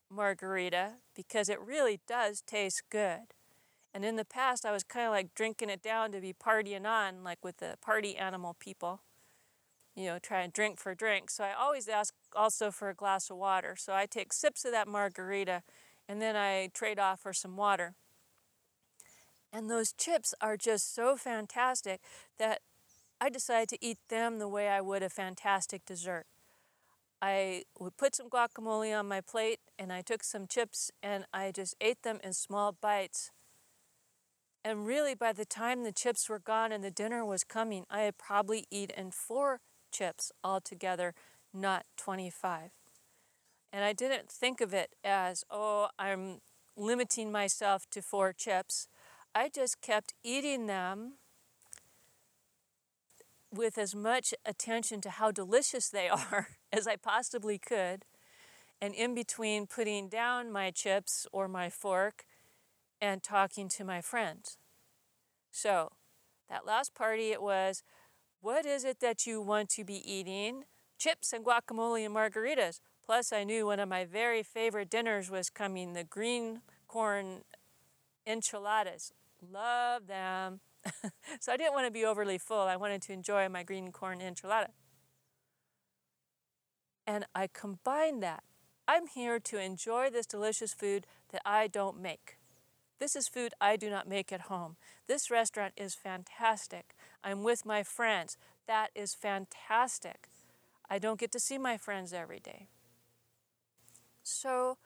margarita 0.09 0.95
because 1.15 1.49
it 1.49 1.59
really 1.61 1.99
does 2.07 2.41
taste 2.41 2.83
good. 2.89 3.33
And 3.93 4.05
in 4.05 4.15
the 4.15 4.25
past, 4.25 4.65
I 4.65 4.71
was 4.71 4.83
kind 4.83 5.05
of 5.07 5.11
like 5.11 5.33
drinking 5.35 5.69
it 5.69 5.81
down 5.81 6.11
to 6.11 6.21
be 6.21 6.33
partying 6.33 6.85
on, 6.85 7.23
like 7.23 7.43
with 7.43 7.57
the 7.57 7.75
party 7.81 8.15
animal 8.17 8.55
people. 8.59 9.01
you 9.95 10.05
know, 10.05 10.19
try 10.19 10.41
and 10.41 10.53
drink 10.53 10.79
for 10.79 10.93
drink. 10.93 11.29
So 11.31 11.43
I 11.43 11.53
always 11.53 11.87
ask 11.87 12.13
also 12.35 12.69
for 12.71 12.89
a 12.89 12.93
glass 12.93 13.29
of 13.31 13.37
water. 13.37 13.75
So 13.77 13.93
I 13.93 14.05
take 14.05 14.31
sips 14.31 14.63
of 14.63 14.71
that 14.71 14.87
margarita 14.87 15.63
and 16.07 16.21
then 16.21 16.35
I 16.35 16.69
trade 16.73 16.99
off 16.99 17.21
for 17.21 17.33
some 17.33 17.57
water. 17.57 17.95
And 19.51 19.69
those 19.69 19.93
chips 19.93 20.35
are 20.39 20.55
just 20.55 20.93
so 20.93 21.15
fantastic 21.15 22.01
that 22.37 22.61
I 23.19 23.29
decided 23.29 23.69
to 23.69 23.77
eat 23.85 23.97
them 24.09 24.37
the 24.37 24.47
way 24.47 24.67
I 24.69 24.81
would 24.81 25.01
a 25.01 25.09
fantastic 25.09 25.83
dessert. 25.85 26.27
I 27.21 27.63
would 27.79 27.97
put 27.97 28.15
some 28.15 28.29
guacamole 28.29 28.97
on 28.97 29.07
my 29.07 29.21
plate 29.21 29.59
and 29.79 29.91
I 29.91 30.01
took 30.01 30.23
some 30.23 30.47
chips 30.47 30.91
and 31.01 31.25
I 31.33 31.51
just 31.51 31.75
ate 31.81 32.03
them 32.03 32.19
in 32.23 32.33
small 32.33 32.71
bites. 32.71 33.31
And 34.63 34.85
really, 34.85 35.15
by 35.15 35.33
the 35.33 35.45
time 35.45 35.83
the 35.83 35.91
chips 35.91 36.29
were 36.29 36.39
gone 36.39 36.71
and 36.71 36.83
the 36.83 36.91
dinner 36.91 37.25
was 37.25 37.43
coming, 37.43 37.85
I 37.89 38.01
had 38.01 38.17
probably 38.17 38.65
eaten 38.69 39.11
four 39.11 39.61
chips 39.91 40.31
altogether, 40.43 41.13
not 41.53 41.85
25. 41.97 42.71
And 43.71 43.83
I 43.83 43.93
didn't 43.93 44.29
think 44.29 44.61
of 44.61 44.73
it 44.73 44.93
as, 45.03 45.43
oh, 45.49 45.89
I'm 45.97 46.41
limiting 46.75 47.31
myself 47.31 47.85
to 47.91 48.01
four 48.01 48.33
chips. 48.33 48.87
I 49.33 49.49
just 49.49 49.81
kept 49.81 50.13
eating 50.23 50.67
them 50.67 51.13
with 53.57 53.77
as 53.77 53.95
much 53.95 54.33
attention 54.45 55.01
to 55.01 55.09
how 55.09 55.31
delicious 55.31 55.89
they 55.89 56.09
are 56.31 56.49
as 56.71 56.87
I 56.87 56.95
possibly 56.95 57.57
could. 57.57 58.05
And 58.79 58.93
in 58.93 59.15
between 59.15 59.65
putting 59.65 60.07
down 60.07 60.51
my 60.51 60.69
chips 60.69 61.25
or 61.31 61.47
my 61.47 61.69
fork 61.69 62.25
and 63.01 63.23
talking 63.23 63.69
to 63.69 63.83
my 63.83 64.01
friends. 64.01 64.57
So, 65.51 65.91
that 66.49 66.65
last 66.65 66.93
party, 66.93 67.31
it 67.31 67.41
was 67.41 67.83
what 68.41 68.65
is 68.65 68.83
it 68.83 68.99
that 68.99 69.25
you 69.25 69.41
want 69.41 69.69
to 69.69 69.83
be 69.83 69.95
eating? 70.09 70.65
Chips 70.99 71.33
and 71.33 71.43
guacamole 71.43 72.05
and 72.05 72.15
margaritas. 72.15 72.79
Plus, 73.05 73.33
I 73.33 73.43
knew 73.43 73.65
one 73.65 73.79
of 73.79 73.89
my 73.89 74.05
very 74.05 74.43
favorite 74.43 74.89
dinners 74.89 75.31
was 75.31 75.49
coming 75.49 75.93
the 75.93 76.03
green 76.03 76.61
corn 76.87 77.43
enchiladas. 78.25 79.13
Love 79.41 80.07
them. 80.07 80.59
so 81.39 81.51
I 81.51 81.57
didn't 81.57 81.73
want 81.73 81.85
to 81.85 81.91
be 81.91 82.05
overly 82.05 82.37
full. 82.37 82.67
I 82.67 82.75
wanted 82.75 83.01
to 83.03 83.13
enjoy 83.13 83.49
my 83.49 83.63
green 83.63 83.91
corn 83.91 84.19
enchilada. 84.19 84.69
And 87.05 87.25
I 87.33 87.47
combined 87.47 88.21
that. 88.23 88.43
I'm 88.87 89.07
here 89.07 89.39
to 89.39 89.57
enjoy 89.57 90.09
this 90.09 90.25
delicious 90.25 90.73
food 90.73 91.05
that 91.31 91.41
I 91.45 91.67
don't 91.67 92.01
make. 92.01 92.37
This 92.99 93.15
is 93.15 93.27
food 93.27 93.53
I 93.61 93.75
do 93.75 93.89
not 93.89 94.07
make 94.07 94.31
at 94.31 94.41
home. 94.41 94.75
This 95.07 95.29
restaurant 95.29 95.73
is 95.77 95.93
fantastic. 95.93 96.95
I'm 97.23 97.43
with 97.43 97.65
my 97.65 97.83
friends. 97.83 98.37
That 98.65 98.89
is 98.95 99.13
fantastic. 99.13 100.29
I 100.89 100.99
don't 100.99 101.19
get 101.19 101.31
to 101.33 101.39
see 101.39 101.57
my 101.57 101.77
friends 101.77 102.13
every 102.13 102.39
day. 102.39 102.67
So, 104.23 104.77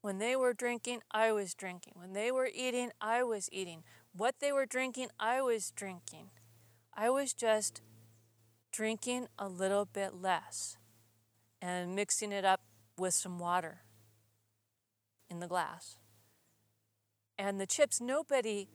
when 0.00 0.18
they 0.18 0.36
were 0.36 0.52
drinking, 0.52 1.00
I 1.10 1.32
was 1.32 1.54
drinking. 1.54 1.94
When 1.96 2.12
they 2.12 2.30
were 2.30 2.48
eating, 2.52 2.90
I 3.00 3.22
was 3.22 3.48
eating. 3.52 3.84
What 4.16 4.36
they 4.40 4.52
were 4.52 4.64
drinking, 4.64 5.08
I 5.18 5.42
was 5.42 5.72
drinking. 5.72 6.30
I 6.96 7.10
was 7.10 7.34
just 7.34 7.82
drinking 8.70 9.26
a 9.40 9.48
little 9.48 9.84
bit 9.84 10.14
less 10.14 10.76
and 11.60 11.96
mixing 11.96 12.30
it 12.30 12.44
up 12.44 12.60
with 12.96 13.12
some 13.12 13.40
water 13.40 13.80
in 15.28 15.40
the 15.40 15.48
glass. 15.48 15.98
And 17.36 17.60
the 17.60 17.66
chips, 17.66 18.00
nobody 18.00 18.68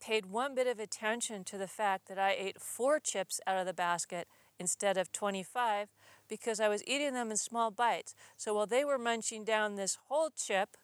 paid 0.00 0.26
one 0.26 0.56
bit 0.56 0.66
of 0.66 0.80
attention 0.80 1.44
to 1.44 1.56
the 1.56 1.68
fact 1.68 2.08
that 2.08 2.18
I 2.18 2.34
ate 2.36 2.60
four 2.60 2.98
chips 2.98 3.40
out 3.46 3.56
of 3.56 3.66
the 3.66 3.72
basket 3.72 4.26
instead 4.58 4.96
of 4.96 5.12
25 5.12 5.88
because 6.28 6.58
I 6.58 6.68
was 6.68 6.82
eating 6.84 7.14
them 7.14 7.30
in 7.30 7.36
small 7.36 7.70
bites. 7.70 8.12
So 8.36 8.54
while 8.54 8.66
they 8.66 8.84
were 8.84 8.98
munching 8.98 9.44
down 9.44 9.76
this 9.76 9.98
whole 10.08 10.30
chip 10.30 10.76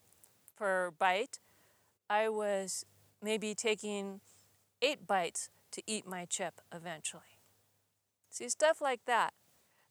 per 0.57 0.93
bite, 0.93 1.41
I 2.09 2.29
was 2.29 2.85
maybe 3.23 3.55
taking 3.55 4.21
eight 4.83 5.07
bites 5.07 5.51
to 5.73 5.83
eat 5.87 6.07
my 6.07 6.25
chip 6.25 6.61
eventually. 6.73 7.23
See, 8.31 8.49
stuff 8.49 8.81
like 8.81 9.05
that. 9.07 9.35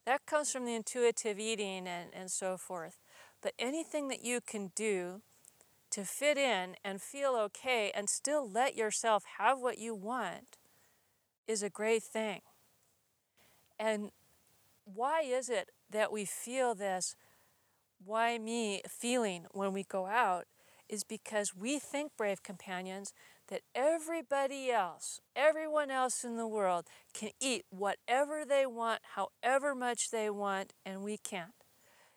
That 0.06 0.26
comes 0.26 0.50
from 0.50 0.64
the 0.64 0.74
intuitive 0.74 1.38
eating 1.38 1.86
and, 1.86 2.10
and 2.12 2.30
so 2.30 2.56
forth. 2.56 2.98
But 3.42 3.52
anything 3.58 4.08
that 4.08 4.24
you 4.24 4.40
can 4.40 4.72
do 4.74 5.22
to 5.90 6.04
fit 6.04 6.38
in 6.38 6.76
and 6.84 7.02
feel 7.02 7.36
okay 7.36 7.90
and 7.94 8.08
still 8.08 8.48
let 8.48 8.76
yourself 8.76 9.24
have 9.38 9.60
what 9.60 9.78
you 9.78 9.94
want 9.94 10.58
is 11.46 11.62
a 11.62 11.70
great 11.70 12.02
thing. 12.02 12.40
And 13.78 14.10
why 14.84 15.22
is 15.22 15.48
it 15.48 15.70
that 15.90 16.12
we 16.12 16.24
feel 16.24 16.74
this 16.74 17.16
why 18.04 18.38
me 18.38 18.82
feeling 18.88 19.46
when 19.52 19.72
we 19.72 19.82
go 19.82 20.06
out 20.06 20.46
is 20.90 21.04
because 21.04 21.54
we 21.54 21.78
think, 21.78 22.12
brave 22.18 22.42
companions, 22.42 23.14
that 23.48 23.62
everybody 23.74 24.70
else, 24.70 25.20
everyone 25.36 25.90
else 25.90 26.24
in 26.24 26.36
the 26.36 26.48
world, 26.48 26.86
can 27.14 27.30
eat 27.40 27.64
whatever 27.70 28.44
they 28.44 28.66
want, 28.66 29.00
however 29.14 29.74
much 29.74 30.10
they 30.10 30.28
want, 30.28 30.72
and 30.84 31.02
we 31.02 31.16
can't. 31.16 31.52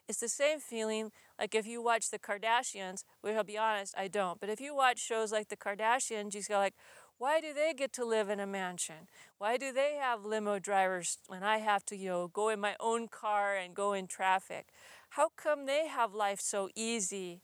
It's 0.09 0.19
the 0.19 0.27
same 0.27 0.59
feeling 0.59 1.11
like 1.39 1.55
if 1.55 1.65
you 1.65 1.81
watch 1.81 2.09
the 2.09 2.19
Kardashians, 2.19 3.03
which 3.21 3.35
I'll 3.35 3.43
be 3.43 3.57
honest, 3.57 3.93
I 3.97 4.07
don't, 4.07 4.39
but 4.39 4.49
if 4.49 4.59
you 4.59 4.75
watch 4.75 4.99
shows 4.99 5.31
like 5.31 5.47
the 5.47 5.55
Kardashians, 5.55 6.33
you 6.33 6.41
go 6.47 6.57
like, 6.57 6.75
why 7.17 7.39
do 7.39 7.53
they 7.53 7.73
get 7.73 7.93
to 7.93 8.05
live 8.05 8.27
in 8.27 8.39
a 8.39 8.47
mansion? 8.47 9.07
Why 9.37 9.55
do 9.55 9.71
they 9.71 9.97
have 10.01 10.25
limo 10.25 10.59
drivers 10.59 11.19
when 11.27 11.43
I 11.43 11.59
have 11.59 11.85
to, 11.85 11.95
you 11.95 12.09
know, 12.09 12.27
go 12.27 12.49
in 12.49 12.59
my 12.59 12.75
own 12.79 13.07
car 13.07 13.55
and 13.55 13.75
go 13.75 13.93
in 13.93 14.07
traffic? 14.07 14.67
How 15.11 15.29
come 15.37 15.67
they 15.67 15.87
have 15.87 16.13
life 16.13 16.41
so 16.41 16.69
easy 16.75 17.41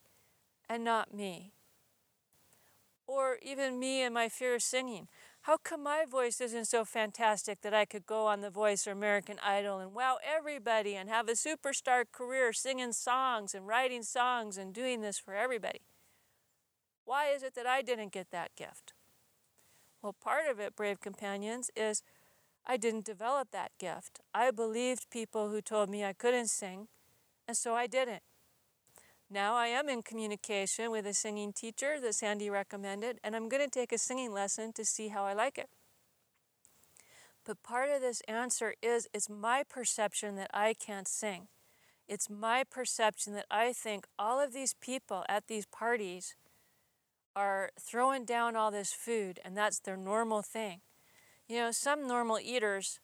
and 0.70 0.84
not 0.84 1.14
me? 1.14 1.54
Or 3.08 3.40
even 3.42 3.80
me 3.80 4.04
and 4.04 4.14
my 4.14 4.30
fear 4.30 4.56
of 4.56 4.62
singing. 4.62 5.08
How 5.44 5.58
come 5.58 5.84
my 5.84 6.06
voice 6.10 6.40
isn't 6.42 6.66
so 6.66 6.86
fantastic 6.86 7.62
that 7.62 7.74
I 7.74 7.86
could 7.86 8.06
go 8.06 8.28
on 8.28 8.42
The 8.42 8.52
Voice 8.52 8.86
or 8.86 8.92
American 8.92 9.38
Idol 9.44 9.80
and 9.80 9.94
wow 9.94 10.18
everybody 10.24 10.96
and 10.96 11.10
have 11.10 11.28
a 11.28 11.32
superstar 11.32 12.04
career 12.12 12.54
singing 12.54 12.94
songs 12.94 13.56
and 13.56 13.66
writing 13.66 14.04
songs 14.04 14.58
and 14.58 14.74
doing 14.74 15.02
this 15.02 15.18
for 15.18 15.34
everybody? 15.34 15.82
Why 17.06 17.30
is 17.30 17.42
it 17.42 17.56
that 17.56 17.66
I 17.66 17.82
didn't 17.82 18.12
get 18.12 18.30
that 18.30 18.52
gift? 18.56 18.94
Well, 20.04 20.14
part 20.14 20.48
of 20.48 20.60
it, 20.60 20.76
brave 20.76 21.00
companions, 21.00 21.72
is 21.76 22.04
I 22.66 22.78
didn't 22.78 23.06
develop 23.06 23.50
that 23.52 23.72
gift. 23.80 24.20
I 24.34 24.52
believed 24.52 25.10
people 25.10 25.50
who 25.50 25.62
told 25.62 25.90
me 25.90 26.06
I 26.06 26.14
couldn't 26.14 26.50
sing, 26.50 26.88
and 27.48 27.58
so 27.58 27.74
I 27.74 27.88
didn't. 27.88 28.22
Now 29.32 29.56
I 29.56 29.68
am 29.68 29.89
in 29.89 30.02
communication 30.02 30.89
with 30.89 31.06
a 31.06 31.13
singing 31.13 31.54
teacher 31.54 32.00
that 32.02 32.15
Sandy 32.15 32.50
recommended, 32.50 33.20
and 33.24 33.36
I'm 33.36 33.48
going 33.48 33.63
to 33.63 33.70
take 33.70 33.92
a 33.92 34.00
singing 34.00 34.34
lesson 34.34 34.74
to 34.74 34.84
see 34.84 35.10
how 35.10 35.24
I 35.24 35.34
like 35.34 35.60
it. 35.60 35.70
But 37.46 37.62
part 37.62 37.89
of 37.89 38.02
this 38.02 38.22
answer 38.28 38.74
is 38.82 39.08
it's 39.13 39.30
my 39.30 39.63
perception 39.70 40.36
that 40.38 40.50
I 40.52 40.74
can't 40.74 41.08
sing. 41.08 41.48
It's 42.08 42.28
my 42.28 42.63
perception 42.63 43.34
that 43.34 43.46
I 43.52 43.72
think 43.72 44.08
all 44.18 44.39
of 44.39 44.52
these 44.52 44.74
people 44.74 45.24
at 45.30 45.46
these 45.46 45.68
parties 45.68 46.36
are 47.36 47.70
throwing 47.80 48.26
down 48.26 48.56
all 48.56 48.72
this 48.72 48.92
food 48.92 49.39
and 49.46 49.56
that's 49.56 49.80
their 49.80 49.96
normal 49.96 50.42
thing. 50.42 50.82
You 51.48 51.58
know, 51.58 51.72
some 51.72 52.08
normal 52.08 52.39
eaters 52.39 53.00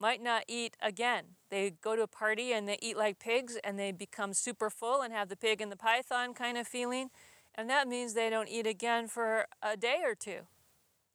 might 0.00 0.22
not 0.22 0.44
eat 0.48 0.76
again. 0.80 1.36
They 1.50 1.70
go 1.70 1.94
to 1.94 2.02
a 2.02 2.08
party 2.08 2.52
and 2.52 2.66
they 2.66 2.78
eat 2.80 2.96
like 2.96 3.18
pigs 3.18 3.58
and 3.62 3.78
they 3.78 3.92
become 3.92 4.32
super 4.32 4.70
full 4.70 5.02
and 5.02 5.12
have 5.12 5.28
the 5.28 5.36
pig 5.36 5.60
and 5.60 5.70
the 5.70 5.76
python 5.76 6.32
kind 6.32 6.56
of 6.56 6.66
feeling. 6.66 7.10
And 7.54 7.68
that 7.68 7.86
means 7.86 8.14
they 8.14 8.30
don't 8.30 8.48
eat 8.48 8.66
again 8.66 9.08
for 9.08 9.46
a 9.62 9.76
day 9.76 9.98
or 10.02 10.14
two. 10.14 10.46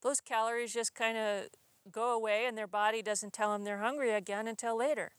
Those 0.01 0.21
calories 0.21 0.73
just 0.73 0.93
kind 0.93 1.17
of 1.17 1.47
go 1.91 2.13
away 2.13 2.45
and 2.45 2.57
their 2.57 2.67
body 2.67 3.01
doesn't 3.01 3.33
tell 3.33 3.51
them 3.51 3.63
they're 3.63 3.79
hungry 3.79 4.11
again 4.11 4.47
until 4.47 4.77
later. 4.77 5.13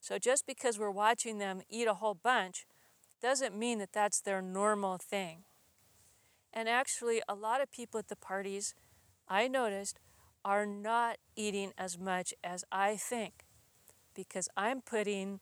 So 0.00 0.18
just 0.18 0.46
because 0.46 0.78
we're 0.78 0.90
watching 0.90 1.38
them 1.38 1.62
eat 1.68 1.86
a 1.86 1.94
whole 1.94 2.14
bunch 2.14 2.66
doesn't 3.20 3.56
mean 3.56 3.78
that 3.78 3.92
that's 3.92 4.20
their 4.20 4.42
normal 4.42 4.98
thing. 4.98 5.44
And 6.52 6.68
actually, 6.68 7.20
a 7.28 7.34
lot 7.34 7.60
of 7.60 7.70
people 7.70 7.98
at 7.98 8.08
the 8.08 8.16
parties, 8.16 8.74
I 9.28 9.46
noticed, 9.48 9.98
are 10.46 10.64
not 10.64 11.16
eating 11.34 11.72
as 11.76 11.98
much 11.98 12.32
as 12.44 12.64
I 12.70 12.96
think 12.96 13.44
because 14.14 14.48
I'm 14.56 14.80
putting 14.80 15.40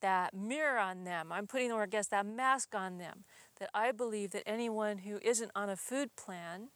that 0.00 0.34
mirror 0.34 0.80
on 0.80 1.04
them. 1.04 1.30
I'm 1.30 1.46
putting, 1.46 1.70
or 1.70 1.84
I 1.84 1.86
guess, 1.86 2.08
that 2.08 2.26
mask 2.26 2.74
on 2.74 2.98
them. 2.98 3.24
That 3.60 3.70
I 3.72 3.92
believe 3.92 4.32
that 4.32 4.42
anyone 4.46 4.98
who 4.98 5.20
isn't 5.22 5.52
on 5.54 5.70
a 5.70 5.76
food 5.76 6.16
plan 6.16 6.70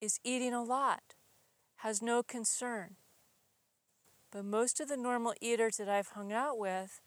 is 0.00 0.18
eating 0.24 0.54
a 0.54 0.62
lot, 0.62 1.14
has 1.76 2.00
no 2.00 2.22
concern. 2.22 2.96
But 4.32 4.46
most 4.46 4.80
of 4.80 4.88
the 4.88 4.96
normal 4.96 5.34
eaters 5.42 5.76
that 5.76 5.88
I've 5.88 6.08
hung 6.08 6.32
out 6.32 6.58
with 6.58 7.02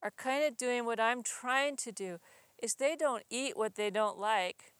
are 0.00 0.12
kind 0.16 0.44
of 0.44 0.56
doing 0.56 0.84
what 0.84 1.00
I'm 1.00 1.24
trying 1.24 1.76
to 1.78 1.90
do 1.90 2.18
is 2.62 2.74
they 2.74 2.94
don't 2.94 3.24
eat 3.30 3.56
what 3.56 3.74
they 3.74 3.90
don't 3.90 4.18
like. 4.18 4.75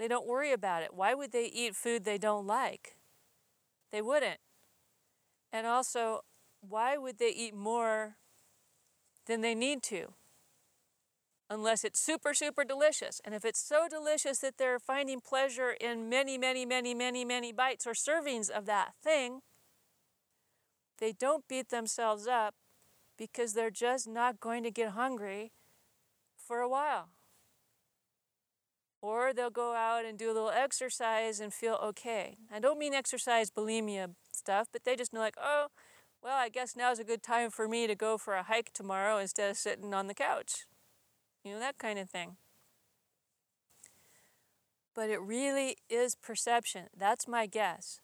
They 0.00 0.08
don't 0.08 0.26
worry 0.26 0.50
about 0.50 0.82
it. 0.82 0.94
Why 0.94 1.12
would 1.12 1.30
they 1.30 1.44
eat 1.44 1.76
food 1.76 2.04
they 2.04 2.16
don't 2.16 2.46
like? 2.46 2.96
They 3.92 4.00
wouldn't. 4.00 4.40
And 5.52 5.66
also, 5.66 6.22
why 6.66 6.96
would 6.96 7.18
they 7.18 7.28
eat 7.28 7.54
more 7.54 8.16
than 9.26 9.42
they 9.42 9.54
need 9.54 9.82
to? 9.82 10.14
Unless 11.50 11.84
it's 11.84 12.00
super, 12.00 12.32
super 12.32 12.64
delicious. 12.64 13.20
And 13.26 13.34
if 13.34 13.44
it's 13.44 13.60
so 13.60 13.88
delicious 13.90 14.38
that 14.38 14.56
they're 14.56 14.78
finding 14.78 15.20
pleasure 15.20 15.72
in 15.78 16.08
many, 16.08 16.38
many, 16.38 16.64
many, 16.64 16.94
many, 16.94 17.22
many 17.22 17.52
bites 17.52 17.86
or 17.86 17.92
servings 17.92 18.48
of 18.48 18.64
that 18.64 18.94
thing, 19.04 19.42
they 20.96 21.12
don't 21.12 21.46
beat 21.46 21.68
themselves 21.68 22.26
up 22.26 22.54
because 23.18 23.52
they're 23.52 23.70
just 23.70 24.08
not 24.08 24.40
going 24.40 24.62
to 24.62 24.70
get 24.70 24.92
hungry 24.92 25.52
for 26.38 26.60
a 26.60 26.68
while. 26.70 27.10
Or 29.02 29.32
they'll 29.32 29.50
go 29.50 29.74
out 29.74 30.04
and 30.04 30.18
do 30.18 30.26
a 30.26 30.34
little 30.34 30.50
exercise 30.50 31.40
and 31.40 31.54
feel 31.54 31.78
okay. 31.82 32.36
I 32.52 32.60
don't 32.60 32.78
mean 32.78 32.92
exercise 32.92 33.50
bulimia 33.50 34.14
stuff, 34.32 34.68
but 34.72 34.84
they 34.84 34.94
just 34.94 35.12
know, 35.12 35.20
like, 35.20 35.36
oh, 35.42 35.68
well, 36.22 36.36
I 36.36 36.50
guess 36.50 36.76
now's 36.76 36.98
a 36.98 37.04
good 37.04 37.22
time 37.22 37.50
for 37.50 37.66
me 37.66 37.86
to 37.86 37.94
go 37.94 38.18
for 38.18 38.34
a 38.34 38.42
hike 38.42 38.72
tomorrow 38.72 39.16
instead 39.16 39.50
of 39.50 39.56
sitting 39.56 39.94
on 39.94 40.06
the 40.06 40.14
couch. 40.14 40.66
You 41.42 41.54
know, 41.54 41.58
that 41.60 41.78
kind 41.78 41.98
of 41.98 42.10
thing. 42.10 42.36
But 44.94 45.08
it 45.08 45.20
really 45.20 45.76
is 45.88 46.14
perception. 46.14 46.88
That's 46.94 47.26
my 47.26 47.46
guess. 47.46 48.00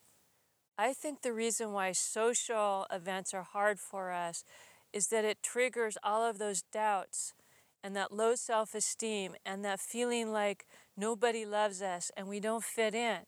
I 0.79 0.93
think 0.93 1.23
the 1.23 1.33
reason 1.33 1.73
why 1.73 1.93
social 1.93 2.87
events 2.91 3.35
are 3.35 3.43
hard 3.43 3.81
for 3.81 4.13
us 4.13 4.45
is 4.93 5.09
that 5.09 5.25
it 5.25 5.43
triggers 5.43 5.99
all 6.03 6.23
of 6.25 6.39
those 6.39 6.63
doubts 6.73 7.35
and 7.83 7.95
that 7.97 8.13
low 8.13 8.35
self 8.35 8.75
esteem 8.75 9.35
and 9.45 9.65
that 9.65 9.81
feeling 9.81 10.33
like 10.33 10.67
nobody 10.97 11.45
loves 11.45 11.83
us 11.83 12.11
and 12.17 12.29
we 12.29 12.41
don't 12.41 12.65
fit 12.65 12.95
in. 12.95 13.21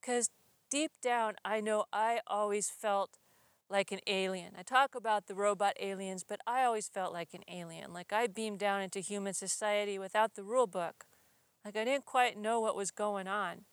Because 0.00 0.30
deep 0.70 0.92
down, 1.02 1.34
I 1.44 1.60
know 1.60 1.84
I 1.92 2.20
always 2.26 2.70
felt 2.70 3.18
like 3.70 3.92
an 3.92 4.00
alien. 4.06 4.52
I 4.58 4.62
talk 4.62 4.94
about 4.94 5.26
the 5.26 5.34
robot 5.34 5.74
aliens, 5.78 6.24
but 6.26 6.40
I 6.46 6.64
always 6.64 6.88
felt 6.88 7.12
like 7.12 7.34
an 7.34 7.42
alien. 7.48 7.92
Like 7.92 8.12
I 8.12 8.26
beamed 8.26 8.58
down 8.58 8.80
into 8.80 9.00
human 9.00 9.34
society 9.34 9.98
without 9.98 10.34
the 10.34 10.42
rule 10.42 10.66
book. 10.66 11.04
Like 11.64 11.76
I 11.76 11.84
didn't 11.84 12.06
quite 12.06 12.38
know 12.38 12.60
what 12.60 12.76
was 12.76 12.90
going 12.90 13.28
on. 13.28 13.64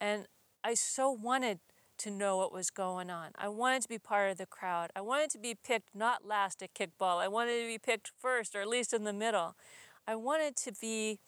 And 0.00 0.26
I 0.62 0.74
so 0.74 1.10
wanted 1.10 1.58
to 1.98 2.10
know 2.10 2.36
what 2.36 2.52
was 2.52 2.70
going 2.70 3.10
on. 3.10 3.30
I 3.36 3.48
wanted 3.48 3.82
to 3.82 3.88
be 3.88 3.98
part 3.98 4.30
of 4.30 4.38
the 4.38 4.46
crowd. 4.46 4.90
I 4.94 5.00
wanted 5.00 5.30
to 5.30 5.38
be 5.38 5.56
picked 5.56 5.94
not 5.94 6.24
last 6.24 6.62
at 6.62 6.74
kickball. 6.74 7.18
I 7.18 7.26
wanted 7.26 7.60
to 7.60 7.66
be 7.66 7.78
picked 7.78 8.12
first 8.16 8.54
or 8.54 8.60
at 8.60 8.68
least 8.68 8.92
in 8.92 9.02
the 9.02 9.12
middle. 9.12 9.56
I 10.06 10.14
wanted 10.14 10.54
to 10.56 10.72
be 10.80 11.18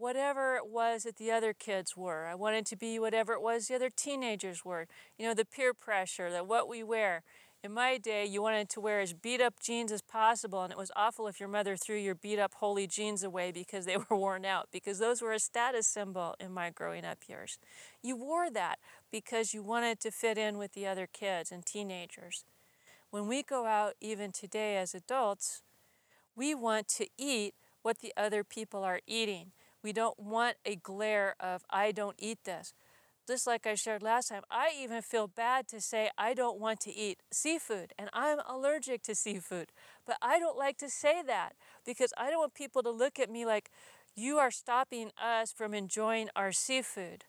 whatever 0.00 0.56
it 0.56 0.66
was 0.66 1.02
that 1.02 1.16
the 1.16 1.30
other 1.30 1.52
kids 1.52 1.96
were. 1.96 2.26
I 2.26 2.34
wanted 2.34 2.64
to 2.66 2.76
be 2.76 2.98
whatever 2.98 3.34
it 3.34 3.42
was 3.42 3.68
the 3.68 3.74
other 3.74 3.90
teenagers 3.90 4.64
were. 4.64 4.86
You 5.18 5.26
know, 5.26 5.34
the 5.34 5.44
peer 5.44 5.74
pressure, 5.74 6.30
that 6.30 6.46
what 6.46 6.68
we 6.68 6.82
wear. 6.82 7.22
In 7.62 7.74
my 7.74 7.98
day, 7.98 8.24
you 8.24 8.40
wanted 8.40 8.70
to 8.70 8.80
wear 8.80 9.00
as 9.00 9.12
beat 9.12 9.42
up 9.42 9.60
jeans 9.60 9.92
as 9.92 10.00
possible, 10.00 10.62
and 10.62 10.72
it 10.72 10.78
was 10.78 10.90
awful 10.96 11.26
if 11.28 11.38
your 11.38 11.50
mother 11.50 11.76
threw 11.76 11.96
your 11.96 12.14
beat 12.14 12.38
up 12.38 12.54
holy 12.54 12.86
jeans 12.86 13.22
away 13.22 13.52
because 13.52 13.84
they 13.84 13.96
were 14.10 14.16
worn 14.16 14.46
out, 14.46 14.68
because 14.72 14.98
those 14.98 15.20
were 15.20 15.32
a 15.32 15.38
status 15.38 15.86
symbol 15.86 16.34
in 16.40 16.52
my 16.52 16.70
growing 16.70 17.04
up 17.04 17.18
years. 17.28 17.58
You 18.02 18.16
wore 18.16 18.50
that 18.50 18.78
because 19.12 19.52
you 19.52 19.62
wanted 19.62 20.00
to 20.00 20.10
fit 20.10 20.38
in 20.38 20.56
with 20.56 20.72
the 20.72 20.86
other 20.86 21.06
kids 21.06 21.52
and 21.52 21.66
teenagers. 21.66 22.44
When 23.10 23.26
we 23.26 23.42
go 23.42 23.66
out, 23.66 23.92
even 24.00 24.32
today 24.32 24.78
as 24.78 24.94
adults, 24.94 25.60
we 26.34 26.54
want 26.54 26.88
to 26.88 27.06
eat 27.18 27.52
what 27.82 27.98
the 27.98 28.14
other 28.16 28.42
people 28.42 28.82
are 28.82 29.00
eating. 29.06 29.52
We 29.82 29.92
don't 29.92 30.18
want 30.18 30.56
a 30.64 30.76
glare 30.76 31.34
of, 31.40 31.64
I 31.70 31.92
don't 31.92 32.16
eat 32.18 32.44
this. 32.44 32.74
Just 33.26 33.46
like 33.46 33.66
I 33.66 33.74
shared 33.74 34.02
last 34.02 34.28
time, 34.28 34.42
I 34.50 34.72
even 34.78 35.02
feel 35.02 35.28
bad 35.28 35.68
to 35.68 35.80
say 35.80 36.10
I 36.18 36.34
don't 36.34 36.58
want 36.58 36.80
to 36.80 36.94
eat 36.94 37.20
seafood 37.30 37.92
and 37.98 38.10
I'm 38.12 38.38
allergic 38.48 39.02
to 39.04 39.14
seafood. 39.14 39.70
But 40.06 40.16
I 40.20 40.38
don't 40.38 40.58
like 40.58 40.78
to 40.78 40.88
say 40.88 41.22
that 41.26 41.54
because 41.86 42.12
I 42.18 42.30
don't 42.30 42.40
want 42.40 42.54
people 42.54 42.82
to 42.82 42.90
look 42.90 43.18
at 43.20 43.30
me 43.30 43.46
like, 43.46 43.70
you 44.16 44.38
are 44.38 44.50
stopping 44.50 45.10
us 45.22 45.52
from 45.52 45.72
enjoying 45.72 46.28
our 46.34 46.50
seafood. 46.50 47.24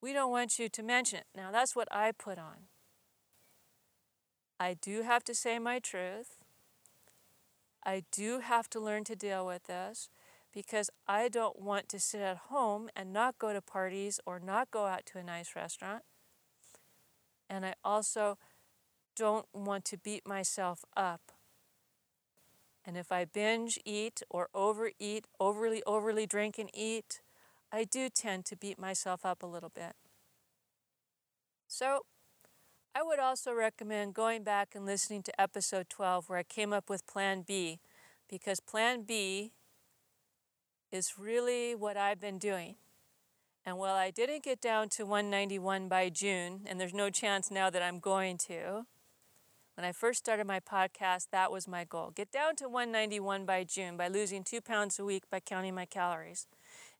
We 0.00 0.12
don't 0.12 0.30
want 0.30 0.58
you 0.58 0.68
to 0.68 0.82
mention 0.82 1.18
it. 1.18 1.26
Now, 1.36 1.52
that's 1.52 1.76
what 1.76 1.88
I 1.92 2.12
put 2.12 2.38
on. 2.38 2.68
I 4.58 4.74
do 4.74 5.02
have 5.02 5.24
to 5.24 5.34
say 5.34 5.58
my 5.58 5.78
truth. 5.78 6.38
I 7.84 8.04
do 8.10 8.40
have 8.40 8.70
to 8.70 8.80
learn 8.80 9.04
to 9.04 9.16
deal 9.16 9.44
with 9.46 9.64
this 9.64 10.08
because 10.52 10.90
I 11.08 11.28
don't 11.28 11.60
want 11.60 11.88
to 11.90 11.98
sit 11.98 12.20
at 12.20 12.36
home 12.48 12.90
and 12.94 13.12
not 13.12 13.38
go 13.38 13.52
to 13.52 13.60
parties 13.60 14.20
or 14.26 14.38
not 14.38 14.70
go 14.70 14.86
out 14.86 15.06
to 15.06 15.18
a 15.18 15.22
nice 15.22 15.56
restaurant. 15.56 16.02
And 17.48 17.64
I 17.64 17.74
also 17.84 18.38
don't 19.16 19.46
want 19.52 19.84
to 19.86 19.98
beat 19.98 20.26
myself 20.26 20.84
up. 20.96 21.32
And 22.84 22.96
if 22.96 23.12
I 23.12 23.24
binge 23.24 23.78
eat 23.84 24.22
or 24.28 24.48
overeat, 24.54 25.26
overly, 25.38 25.82
overly 25.86 26.26
drink 26.26 26.58
and 26.58 26.70
eat, 26.74 27.20
I 27.70 27.84
do 27.84 28.08
tend 28.08 28.44
to 28.46 28.56
beat 28.56 28.78
myself 28.78 29.24
up 29.24 29.42
a 29.42 29.46
little 29.46 29.70
bit. 29.70 29.94
So, 31.68 32.00
I 32.94 33.02
would 33.02 33.18
also 33.18 33.54
recommend 33.54 34.12
going 34.12 34.42
back 34.42 34.74
and 34.74 34.84
listening 34.84 35.22
to 35.22 35.40
episode 35.40 35.88
12 35.88 36.28
where 36.28 36.38
I 36.38 36.42
came 36.42 36.74
up 36.74 36.90
with 36.90 37.06
Plan 37.06 37.42
B, 37.46 37.80
because 38.28 38.60
Plan 38.60 39.04
B 39.04 39.52
is 40.92 41.14
really 41.18 41.74
what 41.74 41.96
I've 41.96 42.20
been 42.20 42.38
doing. 42.38 42.76
And 43.64 43.78
while 43.78 43.94
I 43.94 44.10
didn't 44.10 44.44
get 44.44 44.60
down 44.60 44.88
to 44.90 45.06
191 45.06 45.88
by 45.88 46.10
June, 46.10 46.62
and 46.66 46.80
there's 46.80 46.92
no 46.92 47.10
chance 47.10 47.50
now 47.50 47.70
that 47.70 47.82
I'm 47.82 47.98
going 47.98 48.36
to, 48.48 48.84
when 49.74 49.86
I 49.86 49.92
first 49.92 50.18
started 50.18 50.46
my 50.46 50.60
podcast, 50.60 51.28
that 51.32 51.50
was 51.50 51.66
my 51.66 51.84
goal. 51.84 52.12
Get 52.14 52.30
down 52.30 52.56
to 52.56 52.68
191 52.68 53.46
by 53.46 53.64
June 53.64 53.96
by 53.96 54.08
losing 54.08 54.44
two 54.44 54.60
pounds 54.60 54.98
a 54.98 55.04
week 55.04 55.24
by 55.30 55.40
counting 55.40 55.74
my 55.74 55.86
calories. 55.86 56.46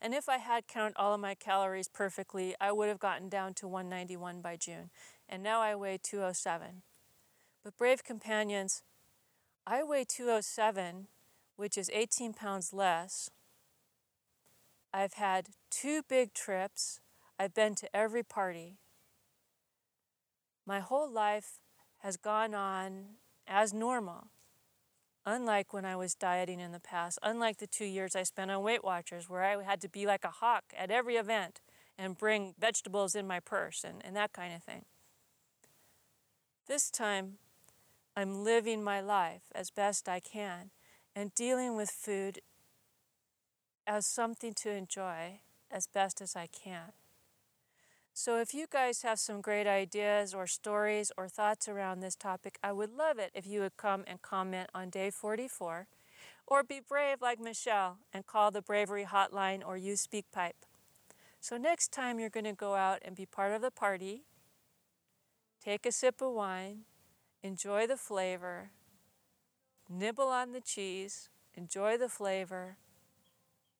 And 0.00 0.14
if 0.14 0.28
I 0.28 0.38
had 0.38 0.66
counted 0.66 0.96
all 0.96 1.14
of 1.14 1.20
my 1.20 1.34
calories 1.34 1.88
perfectly, 1.88 2.54
I 2.60 2.72
would 2.72 2.88
have 2.88 2.98
gotten 2.98 3.28
down 3.28 3.52
to 3.54 3.68
191 3.68 4.40
by 4.40 4.56
June. 4.56 4.90
And 5.28 5.42
now 5.42 5.60
I 5.60 5.74
weigh 5.74 5.98
207. 6.02 6.82
But, 7.62 7.76
brave 7.76 8.02
companions, 8.02 8.82
I 9.66 9.82
weigh 9.82 10.04
207, 10.04 11.08
which 11.56 11.76
is 11.76 11.90
18 11.92 12.32
pounds 12.32 12.72
less 12.72 13.30
I've 14.92 15.14
had 15.14 15.48
two 15.70 16.02
big 16.08 16.34
trips. 16.34 17.00
I've 17.38 17.54
been 17.54 17.74
to 17.76 17.96
every 17.96 18.22
party. 18.22 18.78
My 20.66 20.80
whole 20.80 21.10
life 21.10 21.58
has 21.98 22.16
gone 22.16 22.54
on 22.54 23.16
as 23.46 23.72
normal, 23.72 24.28
unlike 25.24 25.72
when 25.72 25.84
I 25.84 25.96
was 25.96 26.14
dieting 26.14 26.60
in 26.60 26.72
the 26.72 26.80
past, 26.80 27.18
unlike 27.22 27.58
the 27.58 27.66
two 27.66 27.84
years 27.84 28.14
I 28.14 28.22
spent 28.22 28.50
on 28.50 28.62
Weight 28.62 28.84
Watchers, 28.84 29.28
where 29.28 29.42
I 29.42 29.62
had 29.62 29.80
to 29.80 29.88
be 29.88 30.06
like 30.06 30.24
a 30.24 30.30
hawk 30.30 30.64
at 30.76 30.90
every 30.90 31.16
event 31.16 31.60
and 31.98 32.18
bring 32.18 32.54
vegetables 32.58 33.14
in 33.14 33.26
my 33.26 33.40
purse 33.40 33.84
and, 33.84 34.04
and 34.04 34.14
that 34.14 34.32
kind 34.32 34.54
of 34.54 34.62
thing. 34.62 34.84
This 36.68 36.90
time, 36.90 37.38
I'm 38.16 38.44
living 38.44 38.84
my 38.84 39.00
life 39.00 39.44
as 39.54 39.70
best 39.70 40.08
I 40.08 40.20
can 40.20 40.70
and 41.14 41.34
dealing 41.34 41.76
with 41.76 41.90
food 41.90 42.40
as 43.86 44.06
something 44.06 44.54
to 44.54 44.70
enjoy 44.70 45.40
as 45.70 45.86
best 45.86 46.20
as 46.20 46.36
I 46.36 46.46
can. 46.46 46.92
So, 48.14 48.38
if 48.38 48.52
you 48.52 48.66
guys 48.70 49.02
have 49.02 49.18
some 49.18 49.40
great 49.40 49.66
ideas 49.66 50.34
or 50.34 50.46
stories 50.46 51.10
or 51.16 51.28
thoughts 51.28 51.66
around 51.66 52.00
this 52.00 52.14
topic, 52.14 52.58
I 52.62 52.70
would 52.72 52.92
love 52.92 53.18
it 53.18 53.30
if 53.34 53.46
you 53.46 53.60
would 53.60 53.78
come 53.78 54.04
and 54.06 54.20
comment 54.20 54.68
on 54.74 54.90
day 54.90 55.10
44 55.10 55.86
or 56.46 56.62
be 56.62 56.80
brave 56.86 57.22
like 57.22 57.40
Michelle 57.40 57.98
and 58.12 58.26
call 58.26 58.50
the 58.50 58.60
Bravery 58.60 59.06
Hotline 59.06 59.62
or 59.66 59.78
use 59.78 60.06
SpeakPipe. 60.06 60.68
So, 61.40 61.56
next 61.56 61.90
time 61.90 62.20
you're 62.20 62.28
going 62.28 62.44
to 62.44 62.52
go 62.52 62.74
out 62.74 62.98
and 63.02 63.16
be 63.16 63.24
part 63.24 63.52
of 63.52 63.62
the 63.62 63.70
party, 63.70 64.24
take 65.64 65.86
a 65.86 65.92
sip 65.92 66.20
of 66.20 66.32
wine, 66.32 66.80
enjoy 67.42 67.86
the 67.86 67.96
flavor, 67.96 68.72
nibble 69.88 70.28
on 70.28 70.52
the 70.52 70.60
cheese, 70.60 71.30
enjoy 71.54 71.96
the 71.96 72.10
flavor 72.10 72.76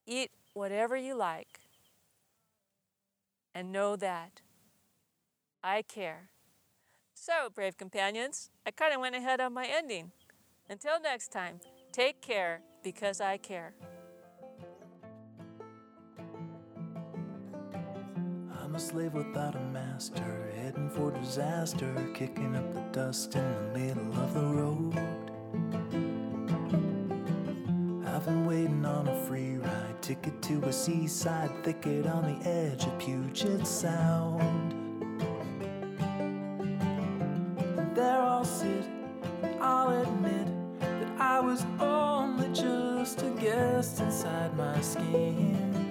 Eat 0.07 0.31
whatever 0.55 0.97
you 0.97 1.15
like 1.15 1.61
and 3.55 3.73
know 3.73 3.97
that 3.97 4.41
I 5.63 5.83
care. 5.83 6.31
So, 7.15 7.49
brave 7.55 7.77
companions, 7.77 8.51
I 8.67 8.73
kind 8.73 8.93
of 8.93 9.01
went 9.01 9.15
ahead 9.15 9.41
on 9.41 9.53
my 9.53 9.67
ending. 9.67 10.11
Until 10.69 11.01
next 11.01 11.29
time, 11.29 11.61
take 11.93 12.21
care 12.21 12.63
because 12.83 13.21
I 13.21 13.37
care. 13.37 13.75
I'm 18.61 18.75
a 18.75 18.81
slave 18.81 19.13
without 19.13 19.55
a 19.55 19.61
master, 19.61 20.51
heading 20.57 20.89
for 20.91 21.11
disaster, 21.13 21.95
kicking 22.15 22.57
up 22.57 22.73
the 22.75 22.81
dust 22.91 23.37
in 23.37 23.73
the 23.73 23.79
middle 23.79 24.13
of 24.15 24.35
the 24.35 24.41
road. 24.41 25.22
Waiting 28.25 28.85
on 28.85 29.09
a 29.09 29.25
free 29.25 29.57
ride 29.57 30.01
ticket 30.01 30.41
to 30.43 30.63
a 30.65 30.73
seaside 30.73 31.51
thicket 31.65 32.07
on 32.07 32.23
the 32.23 32.49
edge 32.49 32.85
of 32.85 32.97
Puget 32.99 33.67
Sound. 33.67 34.73
And 37.79 37.97
there 37.97 38.21
I'll 38.21 38.45
sit, 38.45 38.85
and 39.43 39.61
I'll 39.61 40.03
admit 40.03 40.47
that 40.81 41.21
I 41.21 41.41
was 41.41 41.67
only 41.81 42.49
just 42.53 43.23
a 43.23 43.31
guest 43.41 43.99
inside 44.01 44.57
my 44.57 44.81
skin. 44.81 45.82